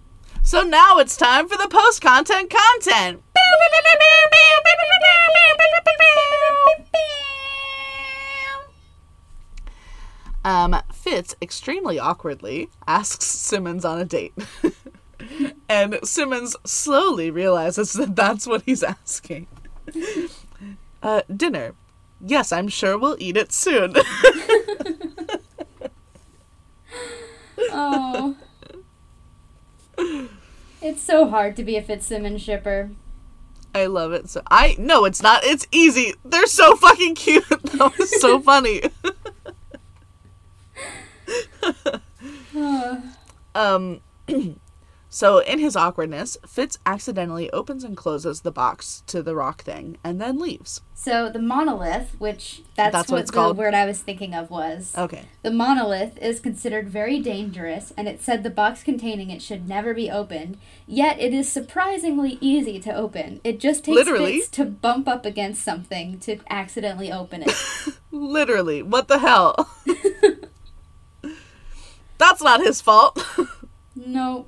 so 0.42 0.62
now 0.62 0.98
it's 0.98 1.16
time 1.16 1.48
for 1.48 1.58
the 1.58 1.68
post 1.70 2.02
content 2.02 2.52
content. 2.52 3.24
Um, 10.46 10.76
Fitz 10.92 11.36
extremely 11.42 11.98
awkwardly 11.98 12.68
asks 12.86 13.26
Simmons 13.26 13.86
on 13.86 14.02
a 14.02 14.06
date. 14.06 14.34
and 15.70 16.00
Simmons 16.04 16.56
slowly 16.66 17.30
realizes 17.32 17.94
that 17.94 18.16
that's 18.16 18.48
what 18.48 18.64
he's 18.66 18.84
asking. 18.84 19.48
Uh, 21.02 21.22
dinner. 21.36 21.74
Yes, 22.26 22.52
I'm 22.52 22.68
sure 22.68 22.98
we'll 22.98 23.18
eat 23.20 23.38
it 23.38 23.52
soon. 23.52 23.96
Oh. 27.76 28.36
It's 30.82 31.02
so 31.02 31.28
hard 31.30 31.56
to 31.56 31.64
be 31.64 31.76
a 31.78 31.82
Fitzsimmons 31.82 32.42
shipper. 32.42 32.92
I 33.74 33.88
love 33.88 34.12
it. 34.14 34.30
So 34.30 34.42
I 34.52 34.76
no, 34.78 35.06
it's 35.06 35.24
not. 35.24 35.44
It's 35.44 35.66
easy. 35.72 36.14
They're 36.24 36.46
so 36.46 36.76
fucking 36.76 37.16
cute. 37.16 37.46
That 37.74 37.98
was 37.98 38.22
so 38.22 38.40
funny. 38.42 38.82
um 43.56 44.02
so 45.14 45.38
in 45.38 45.60
his 45.60 45.76
awkwardness, 45.76 46.38
Fitz 46.48 46.80
accidentally 46.88 47.52
opens 47.52 47.84
and 47.84 47.96
closes 47.96 48.42
the 48.42 48.52
box 48.52 49.04
to 49.06 49.22
the 49.22 49.36
rock 49.36 49.62
thing 49.62 50.00
and 50.04 50.20
then 50.20 50.40
leaves. 50.40 50.82
So 50.96 51.30
the 51.30 51.38
monolith, 51.38 52.16
which 52.18 52.64
that's, 52.76 52.94
That's 52.94 53.12
what 53.12 53.18
what, 53.18 53.28
the 53.28 53.34
called? 53.34 53.58
word 53.58 53.76
I 53.76 53.86
was 53.86 54.02
thinking 54.02 54.34
of 54.34 54.50
was. 54.50 54.96
Okay. 54.98 55.26
The 55.44 55.52
monolith 55.52 56.18
is 56.18 56.40
considered 56.40 56.90
very 56.90 57.20
dangerous, 57.20 57.94
and 57.96 58.08
it 58.08 58.24
said 58.24 58.42
the 58.42 58.50
box 58.50 58.82
containing 58.82 59.30
it 59.30 59.44
should 59.44 59.70
never 59.70 59.94
be 59.94 60.10
opened. 60.10 60.58
Yet 60.88 61.20
it 61.20 61.32
is 61.32 61.52
surprisingly 61.52 62.40
easy 62.42 62.80
to 62.80 62.92
open. 62.92 63.40
It 63.44 63.60
just 63.60 63.86
takes 63.86 63.96
Literally? 63.96 64.40
Fitz 64.40 64.50
to 64.50 64.66
bump 64.66 65.08
up 65.08 65.28
against 65.28 65.62
something 65.62 66.18
to 66.22 66.40
accidentally 66.50 67.12
open 67.12 67.44
it. 67.44 67.54
Literally. 68.12 68.82
What 68.82 69.10
the 69.10 69.20
hell? 69.20 69.70
That's 72.18 72.42
not 72.42 72.62
his 72.62 72.82
fault. 72.82 73.24
no. 73.96 74.48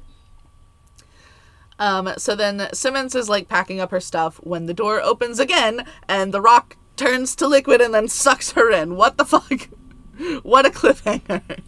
Um, 1.77 2.13
so 2.17 2.35
then 2.35 2.69
Simmons 2.73 3.15
is 3.15 3.29
like 3.29 3.47
packing 3.47 3.79
up 3.79 3.91
her 3.91 3.99
stuff 3.99 4.37
when 4.37 4.65
the 4.65 4.73
door 4.73 5.01
opens 5.01 5.39
again 5.39 5.85
and 6.07 6.33
the 6.33 6.41
rock 6.41 6.77
turns 6.95 7.35
to 7.35 7.47
liquid 7.47 7.81
and 7.81 7.93
then 7.93 8.07
sucks 8.07 8.51
her 8.53 8.71
in. 8.71 8.95
What 8.95 9.17
the 9.17 9.25
fuck? 9.25 9.69
what 10.43 10.65
a 10.65 10.69
cliffhanger. 10.69 11.59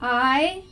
I 0.00 0.64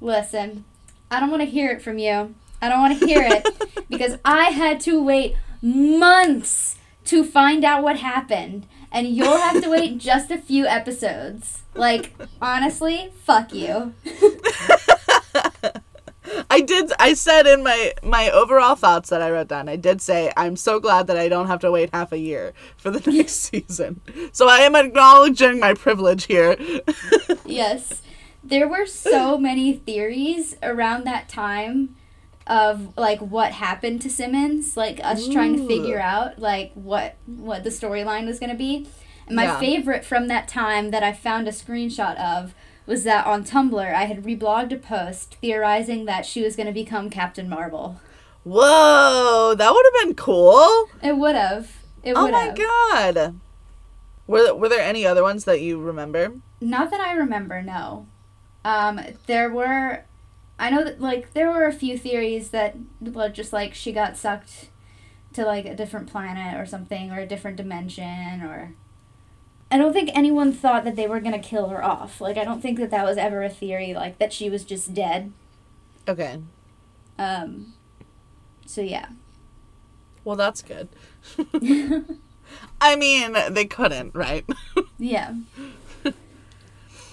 listen. 0.00 0.64
I 1.10 1.20
don't 1.20 1.30
want 1.30 1.42
to 1.42 1.48
hear 1.48 1.70
it 1.70 1.82
from 1.82 1.98
you. 1.98 2.34
I 2.60 2.68
don't 2.68 2.80
want 2.80 2.98
to 2.98 3.06
hear 3.06 3.22
it 3.22 3.88
because 3.88 4.18
I 4.24 4.44
had 4.46 4.80
to 4.80 5.02
wait 5.02 5.36
months 5.60 6.76
to 7.06 7.24
find 7.24 7.64
out 7.64 7.82
what 7.82 7.98
happened, 7.98 8.66
and 8.90 9.08
you'll 9.08 9.38
have 9.38 9.62
to 9.62 9.68
wait 9.68 9.98
just 9.98 10.30
a 10.30 10.38
few 10.38 10.66
episodes. 10.66 11.62
Like 11.74 12.12
honestly, 12.40 13.12
fuck 13.24 13.52
you. 13.52 13.94
I 16.50 16.60
did 16.60 16.92
I 16.98 17.14
said 17.14 17.46
in 17.46 17.62
my 17.62 17.92
my 18.02 18.30
overall 18.30 18.74
thoughts 18.74 19.10
that 19.10 19.22
I 19.22 19.30
wrote 19.30 19.48
down, 19.48 19.68
I 19.68 19.76
did 19.76 20.00
say 20.00 20.32
I'm 20.36 20.56
so 20.56 20.80
glad 20.80 21.06
that 21.08 21.16
I 21.16 21.28
don't 21.28 21.46
have 21.46 21.60
to 21.60 21.70
wait 21.70 21.90
half 21.92 22.12
a 22.12 22.18
year 22.18 22.52
for 22.76 22.90
the 22.90 23.10
next 23.12 23.34
season. 23.34 24.00
So 24.32 24.48
I 24.48 24.58
am 24.58 24.74
acknowledging 24.76 25.58
my 25.60 25.74
privilege 25.74 26.24
here. 26.26 26.56
yes. 27.44 28.02
There 28.44 28.68
were 28.68 28.86
so 28.86 29.38
many 29.38 29.72
theories 29.72 30.56
around 30.62 31.04
that 31.04 31.28
time 31.28 31.94
of 32.46 32.96
like 32.98 33.20
what 33.20 33.52
happened 33.52 34.02
to 34.02 34.10
Simmons, 34.10 34.76
like 34.76 35.00
us 35.04 35.28
trying 35.28 35.56
to 35.56 35.66
figure 35.66 36.00
out 36.00 36.38
like 36.38 36.72
what 36.74 37.16
what 37.26 37.62
the 37.62 37.70
storyline 37.70 38.26
was 38.26 38.40
going 38.40 38.50
to 38.50 38.56
be. 38.56 38.88
And 39.28 39.36
my 39.36 39.44
Yeah. 39.44 39.60
favorite 39.60 40.04
from 40.04 40.26
that 40.28 40.48
time 40.48 40.90
that 40.90 41.04
I 41.04 41.12
found 41.12 41.46
a 41.46 41.52
screenshot 41.52 42.16
of 42.18 42.54
was 42.86 43.04
that 43.04 43.26
on 43.26 43.44
Tumblr 43.44 43.94
I 43.94 44.04
had 44.04 44.24
reblogged 44.24 44.72
a 44.72 44.76
post 44.76 45.36
theorizing 45.40 46.04
that 46.06 46.26
she 46.26 46.42
was 46.42 46.56
going 46.56 46.66
to 46.66 46.72
become 46.72 47.10
Captain 47.10 47.48
Marvel. 47.48 48.00
Whoa, 48.44 49.54
that 49.56 49.72
would 49.72 49.86
have 49.86 50.06
been 50.06 50.14
cool. 50.16 50.88
It 51.02 51.16
would 51.16 51.36
have. 51.36 51.78
It 52.02 52.14
Oh 52.16 52.28
my 52.28 52.52
god. 52.52 53.40
Were 54.26 54.42
there, 54.42 54.54
were 54.54 54.68
there 54.68 54.80
any 54.80 55.06
other 55.06 55.22
ones 55.22 55.44
that 55.44 55.60
you 55.60 55.80
remember? 55.80 56.32
Not 56.60 56.90
that 56.90 57.00
I 57.00 57.12
remember, 57.12 57.62
no. 57.62 58.06
Um, 58.64 59.00
there 59.26 59.50
were, 59.50 60.04
I 60.58 60.70
know 60.70 60.84
that 60.84 61.00
like 61.00 61.34
there 61.34 61.50
were 61.50 61.66
a 61.66 61.72
few 61.72 61.98
theories 61.98 62.50
that 62.50 62.76
well, 63.00 63.30
just 63.30 63.52
like 63.52 63.74
she 63.74 63.92
got 63.92 64.16
sucked 64.16 64.70
to 65.34 65.44
like 65.44 65.64
a 65.66 65.74
different 65.74 66.10
planet 66.10 66.60
or 66.60 66.66
something 66.66 67.10
or 67.10 67.20
a 67.20 67.26
different 67.26 67.56
dimension 67.56 68.42
or. 68.42 68.74
I 69.72 69.78
don't 69.78 69.92
think 69.92 70.10
anyone 70.12 70.52
thought 70.52 70.84
that 70.84 70.96
they 70.96 71.06
were 71.06 71.20
gonna 71.20 71.38
kill 71.38 71.68
her 71.68 71.82
off. 71.82 72.20
Like 72.20 72.36
I 72.36 72.44
don't 72.44 72.60
think 72.60 72.78
that 72.78 72.90
that 72.90 73.04
was 73.04 73.16
ever 73.16 73.42
a 73.42 73.48
theory. 73.48 73.94
Like 73.94 74.18
that 74.18 74.32
she 74.32 74.50
was 74.50 74.64
just 74.64 74.92
dead. 74.94 75.32
Okay. 76.06 76.40
Um. 77.18 77.72
So 78.66 78.82
yeah. 78.82 79.06
Well, 80.24 80.36
that's 80.36 80.62
good. 80.62 80.88
I 82.80 82.96
mean, 82.96 83.36
they 83.50 83.64
couldn't, 83.64 84.14
right? 84.14 84.44
Yeah. 84.98 85.34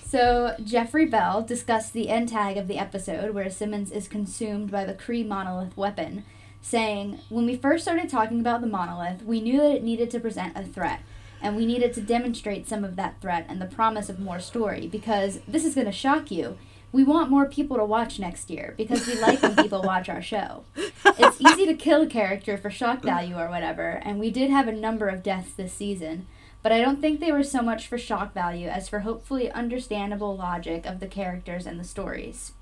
So, 0.10 0.55
Jeffrey 0.64 1.05
Bell 1.05 1.43
discussed 1.43 1.93
the 1.93 2.10
end 2.10 2.30
tag 2.30 2.57
of 2.57 2.68
the 2.68 2.80
episode 2.80 3.36
where 3.36 3.49
Simmons 3.49 3.91
is 3.91 4.07
consumed 4.07 4.72
by 4.72 4.84
the 4.84 4.95
Kree 4.95 5.26
monolith 5.26 5.78
weapon, 5.78 6.24
saying, 6.62 7.20
When 7.30 7.45
we 7.45 7.55
first 7.55 7.84
started 7.84 8.10
talking 8.10 8.39
about 8.39 8.62
the 8.62 8.68
monolith, 8.68 9.22
we 9.24 9.39
knew 9.39 9.57
that 9.57 9.76
it 9.76 9.84
needed 9.84 10.10
to 10.12 10.20
present 10.20 10.57
a 10.57 10.64
threat, 10.64 11.01
and 11.41 11.55
we 11.55 11.65
needed 11.65 11.93
to 11.93 12.01
demonstrate 12.01 12.67
some 12.67 12.83
of 12.83 12.95
that 12.95 13.21
threat 13.21 13.45
and 13.47 13.61
the 13.61 13.65
promise 13.65 14.09
of 14.09 14.19
more 14.19 14.39
story, 14.39 14.87
because 14.87 15.39
this 15.47 15.65
is 15.65 15.75
going 15.75 15.87
to 15.87 15.91
shock 15.91 16.31
you. 16.31 16.57
we 16.91 17.03
want 17.03 17.29
more 17.29 17.45
people 17.45 17.77
to 17.77 17.85
watch 17.85 18.19
next 18.19 18.49
year 18.49 18.73
because 18.77 19.05
we 19.05 19.19
like 19.19 19.41
when 19.41 19.55
people 19.55 19.81
watch 19.81 20.09
our 20.09 20.21
show. 20.21 20.63
It's 20.75 21.39
easy 21.39 21.65
to 21.67 21.75
kill 21.75 22.01
a 22.01 22.07
character 22.07 22.57
for 22.57 22.69
shock 22.69 23.03
value 23.03 23.37
or 23.37 23.49
whatever, 23.49 24.01
and 24.03 24.19
we 24.19 24.31
did 24.31 24.49
have 24.49 24.67
a 24.67 24.71
number 24.73 25.07
of 25.07 25.21
deaths 25.23 25.53
this 25.53 25.73
season, 25.73 26.25
but 26.63 26.71
I 26.71 26.81
don't 26.81 26.99
think 26.99 27.19
they 27.19 27.31
were 27.31 27.43
so 27.43 27.61
much 27.61 27.87
for 27.87 27.97
shock 27.97 28.33
value 28.33 28.67
as 28.67 28.89
for 28.89 28.99
hopefully 28.99 29.51
understandable 29.51 30.35
logic 30.35 30.85
of 30.85 30.99
the 30.99 31.07
characters 31.07 31.65
and 31.65 31.79
the 31.79 31.83
stories. 31.83 32.53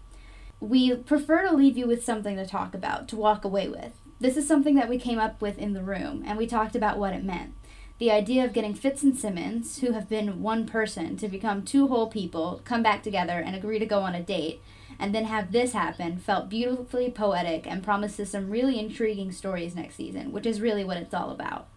We 0.59 0.95
prefer 0.95 1.47
to 1.47 1.55
leave 1.55 1.77
you 1.77 1.87
with 1.87 2.03
something 2.03 2.35
to 2.35 2.45
talk 2.45 2.73
about, 2.73 3.07
to 3.09 3.15
walk 3.15 3.45
away 3.45 3.69
with. 3.69 3.93
This 4.19 4.35
is 4.35 4.47
something 4.47 4.75
that 4.75 4.89
we 4.89 4.97
came 4.97 5.19
up 5.19 5.41
with 5.41 5.57
in 5.57 5.73
the 5.73 5.83
room, 5.83 6.23
and 6.25 6.37
we 6.37 6.47
talked 6.47 6.75
about 6.75 6.97
what 6.97 7.13
it 7.13 7.23
meant. 7.23 7.53
The 7.99 8.11
idea 8.11 8.45
of 8.45 8.53
getting 8.53 8.75
Fitz 8.75 9.01
and 9.01 9.17
Simmons, 9.17 9.79
who 9.79 9.93
have 9.93 10.07
been 10.07 10.43
one 10.43 10.67
person, 10.67 11.17
to 11.17 11.27
become 11.27 11.63
two 11.63 11.87
whole 11.87 12.07
people, 12.07 12.61
come 12.63 12.83
back 12.83 13.01
together 13.01 13.39
and 13.39 13.55
agree 13.55 13.79
to 13.79 13.87
go 13.87 14.01
on 14.01 14.13
a 14.13 14.21
date, 14.21 14.61
and 14.99 15.15
then 15.15 15.25
have 15.25 15.51
this 15.51 15.73
happen 15.73 16.17
felt 16.17 16.49
beautifully 16.49 17.09
poetic 17.09 17.65
and 17.65 17.83
promises 17.83 18.31
some 18.31 18.49
really 18.49 18.79
intriguing 18.79 19.31
stories 19.31 19.75
next 19.75 19.95
season, 19.95 20.31
which 20.31 20.45
is 20.45 20.61
really 20.61 20.83
what 20.83 20.97
it's 20.97 21.13
all 21.13 21.31
about. 21.31 21.67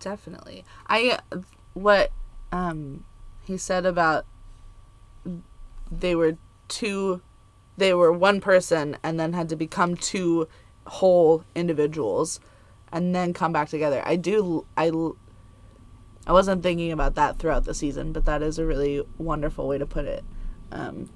Definitely. 0.00 0.64
I 0.86 1.18
what 1.72 2.10
um 2.52 3.04
he 3.44 3.56
said 3.56 3.86
about 3.86 4.26
they 5.90 6.14
were 6.14 6.36
two 6.68 7.22
they 7.76 7.92
were 7.92 8.12
one 8.12 8.40
person 8.40 8.96
and 9.02 9.18
then 9.18 9.32
had 9.32 9.48
to 9.48 9.56
become 9.56 9.96
two 9.96 10.48
whole 10.86 11.44
individuals 11.54 12.38
and 12.92 13.14
then 13.14 13.32
come 13.32 13.52
back 13.52 13.68
together. 13.68 14.02
I 14.06 14.16
do 14.16 14.66
I 14.76 14.90
I 16.26 16.32
wasn't 16.32 16.62
thinking 16.62 16.90
about 16.90 17.14
that 17.16 17.38
throughout 17.38 17.64
the 17.64 17.74
season, 17.74 18.12
but 18.12 18.24
that 18.24 18.42
is 18.42 18.58
a 18.58 18.64
really 18.64 19.02
wonderful 19.18 19.68
way 19.68 19.78
to 19.78 19.86
put 19.86 20.06
it. 20.06 20.24
Um, 20.72 21.10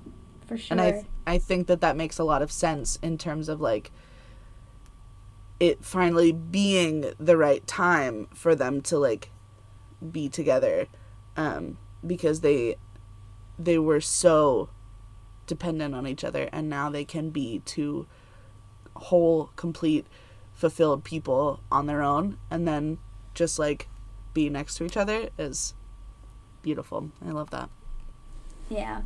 For 0.46 0.56
sure. 0.58 0.78
and 0.78 0.80
I 0.80 1.06
I 1.26 1.38
think 1.38 1.66
that 1.66 1.80
that 1.80 1.96
makes 1.96 2.18
a 2.18 2.24
lot 2.24 2.42
of 2.42 2.52
sense 2.52 2.98
in 3.02 3.18
terms 3.18 3.48
of 3.48 3.60
like 3.60 3.90
it 5.60 5.84
finally 5.84 6.32
being 6.32 7.12
the 7.18 7.36
right 7.36 7.66
time 7.66 8.28
for 8.32 8.54
them 8.54 8.80
to 8.82 8.98
like 8.98 9.30
be 10.12 10.28
together 10.28 10.86
um, 11.36 11.78
because 12.06 12.40
they 12.40 12.76
they 13.58 13.78
were 13.78 14.00
so 14.00 14.68
dependent 15.46 15.94
on 15.94 16.06
each 16.06 16.22
other 16.22 16.48
and 16.52 16.68
now 16.68 16.88
they 16.90 17.04
can 17.04 17.30
be 17.30 17.60
two 17.64 18.06
whole 18.94 19.50
complete 19.56 20.06
fulfilled 20.52 21.02
people 21.02 21.60
on 21.72 21.86
their 21.86 22.02
own 22.02 22.36
and 22.50 22.68
then 22.68 22.98
just 23.34 23.58
like 23.58 23.88
be 24.38 24.48
next 24.48 24.76
to 24.76 24.84
each 24.84 24.96
other 24.96 25.28
is 25.38 25.74
beautiful 26.62 27.10
i 27.26 27.30
love 27.30 27.50
that 27.50 27.68
Yeah. 28.70 29.02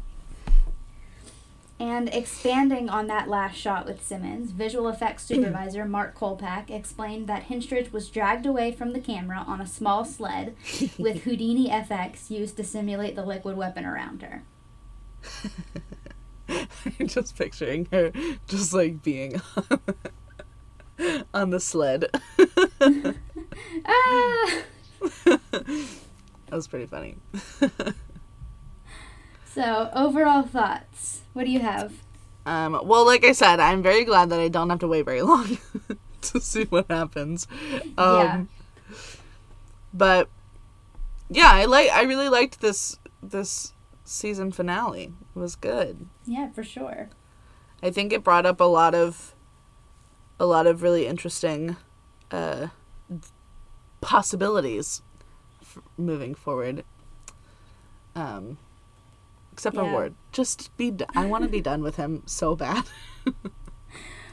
And 1.78 2.08
expanding 2.14 2.88
on 2.88 3.08
that 3.08 3.28
last 3.28 3.56
shot 3.56 3.86
with 3.86 4.04
Simmons, 4.04 4.50
visual 4.52 4.88
effects 4.88 5.24
supervisor 5.30 5.84
Mark 5.84 6.16
Kolpack 6.16 6.70
explained 6.70 7.26
that 7.28 7.48
Henstridge 7.48 7.90
was 7.92 8.08
dragged 8.08 8.46
away 8.46 8.70
from 8.72 8.92
the 8.92 9.00
camera 9.00 9.42
on 9.46 9.60
a 9.60 9.66
small 9.66 10.04
sled 10.04 10.54
with 10.98 11.22
Houdini 11.24 11.68
FX 11.70 12.30
used 12.30 12.56
to 12.58 12.64
simulate 12.64 13.16
the 13.16 13.24
liquid 13.24 13.56
weapon 13.56 13.84
around 13.84 14.22
her. 14.22 14.42
I'm 17.00 17.06
just 17.08 17.36
picturing 17.36 17.88
her 17.90 18.12
just 18.46 18.72
like 18.72 19.02
being 19.02 19.40
on 21.34 21.50
the 21.50 21.60
sled. 21.60 22.06
Ah! 23.84 24.62
That 25.24 26.56
was 26.56 26.68
pretty 26.68 26.86
funny. 26.86 27.16
So, 29.54 29.90
overall 29.94 30.42
thoughts. 30.44 31.20
What 31.34 31.44
do 31.44 31.50
you 31.50 31.60
have? 31.60 31.92
Um, 32.46 32.80
well, 32.84 33.04
like 33.04 33.22
I 33.22 33.32
said, 33.32 33.60
I'm 33.60 33.82
very 33.82 34.02
glad 34.04 34.30
that 34.30 34.40
I 34.40 34.48
don't 34.48 34.70
have 34.70 34.78
to 34.78 34.88
wait 34.88 35.04
very 35.04 35.20
long 35.20 35.58
to 36.22 36.40
see 36.40 36.64
what 36.64 36.86
happens. 36.90 37.46
Um, 37.98 38.16
Yeah. 38.18 38.44
But 39.92 40.30
yeah, 41.28 41.50
I 41.52 41.66
like. 41.66 41.90
I 41.90 42.02
really 42.04 42.30
liked 42.30 42.62
this 42.62 42.98
this 43.22 43.74
season 44.04 44.52
finale. 44.52 45.12
It 45.36 45.38
was 45.38 45.54
good. 45.54 46.06
Yeah, 46.24 46.50
for 46.50 46.64
sure. 46.64 47.10
I 47.82 47.90
think 47.90 48.10
it 48.12 48.24
brought 48.24 48.46
up 48.46 48.58
a 48.58 48.64
lot 48.64 48.94
of 48.94 49.34
a 50.40 50.46
lot 50.46 50.66
of 50.66 50.82
really 50.82 51.06
interesting 51.06 51.76
uh, 52.30 52.68
possibilities 54.02 55.00
f- 55.62 55.78
moving 55.96 56.34
forward. 56.34 56.84
Um, 58.14 58.58
except 59.54 59.74
for 59.74 59.84
Yeah. 59.84 59.92
Ward, 59.92 60.14
just 60.32 60.76
be. 60.76 60.90
D- 60.90 61.06
I 61.16 61.24
want 61.24 61.44
to 61.44 61.48
be 61.48 61.62
done 61.62 61.82
with 61.82 61.96
him 61.96 62.22
so 62.26 62.54
bad. 62.54 62.84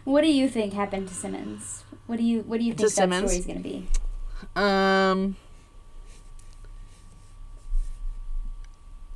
What 0.05 0.22
do 0.22 0.32
you 0.32 0.49
think 0.49 0.74
happened 0.74 1.07
to 1.09 1.13
Simmons? 1.13 1.84
What 2.07 2.17
do 2.17 2.24
you 2.24 2.41
What 2.41 2.57
do 2.59 2.65
you 2.65 2.74
To 2.74 2.78
think 2.78 2.89
that 2.89 2.95
Simmons? 2.95 3.32
story's 3.32 3.45
gonna 3.45 3.59
be? 3.59 3.88
Um, 4.55 5.36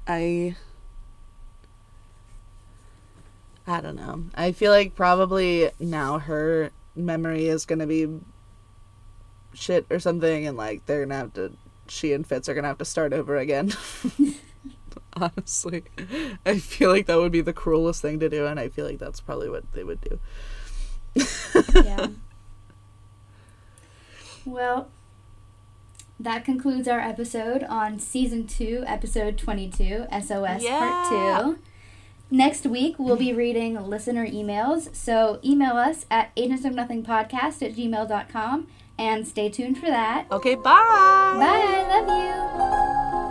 I. 0.07 0.55
I 3.65 3.81
don't 3.81 3.95
know. 3.95 4.25
I 4.35 4.51
feel 4.51 4.71
like 4.71 4.93
probably 4.93 5.71
now 5.79 6.19
her 6.19 6.69
memory 6.95 7.47
is 7.47 7.65
gonna 7.65 7.87
be 7.87 8.07
shit 9.53 9.85
or 9.89 9.99
something, 9.99 10.45
and 10.45 10.57
like 10.57 10.85
they're 10.85 11.05
gonna 11.05 11.15
have 11.17 11.33
to. 11.33 11.53
She 11.87 12.13
and 12.13 12.25
Fitz 12.25 12.47
are 12.49 12.53
gonna 12.53 12.67
have 12.67 12.77
to 12.79 12.85
start 12.85 13.13
over 13.13 13.37
again. 13.37 13.73
Honestly, 15.15 15.83
I 16.45 16.57
feel 16.59 16.89
like 16.89 17.05
that 17.05 17.17
would 17.19 17.31
be 17.31 17.41
the 17.41 17.53
cruelest 17.53 18.01
thing 18.01 18.19
to 18.19 18.29
do, 18.29 18.45
and 18.47 18.59
I 18.59 18.69
feel 18.69 18.85
like 18.85 18.99
that's 18.99 19.21
probably 19.21 19.49
what 19.49 19.71
they 19.73 19.83
would 19.83 19.99
do. 20.01 20.19
yeah. 21.75 22.07
Well, 24.45 24.89
that 26.19 26.43
concludes 26.45 26.87
our 26.87 26.99
episode 26.99 27.63
on 27.63 27.99
season 27.99 28.47
two, 28.47 28.83
episode 28.87 29.37
22, 29.37 30.05
SOS 30.11 30.63
Yeah. 30.63 30.79
part 30.79 31.09
two. 31.09 31.59
Next 32.31 32.65
week, 32.65 32.95
we'll 32.97 33.15
be 33.15 33.31
reading 33.33 33.75
listener 33.87 34.25
emails. 34.25 34.93
So 34.95 35.39
email 35.45 35.77
us 35.77 36.05
at 36.09 36.35
agentsofnothingpodcast 36.35 37.61
at 37.61 37.75
gmail.com 37.75 38.67
and 38.97 39.27
stay 39.27 39.49
tuned 39.49 39.77
for 39.77 39.87
that. 39.87 40.25
Okay, 40.31 40.55
bye. 40.55 40.61
Bye. 41.37 41.87
Love 41.89 42.07
you. 42.07 43.22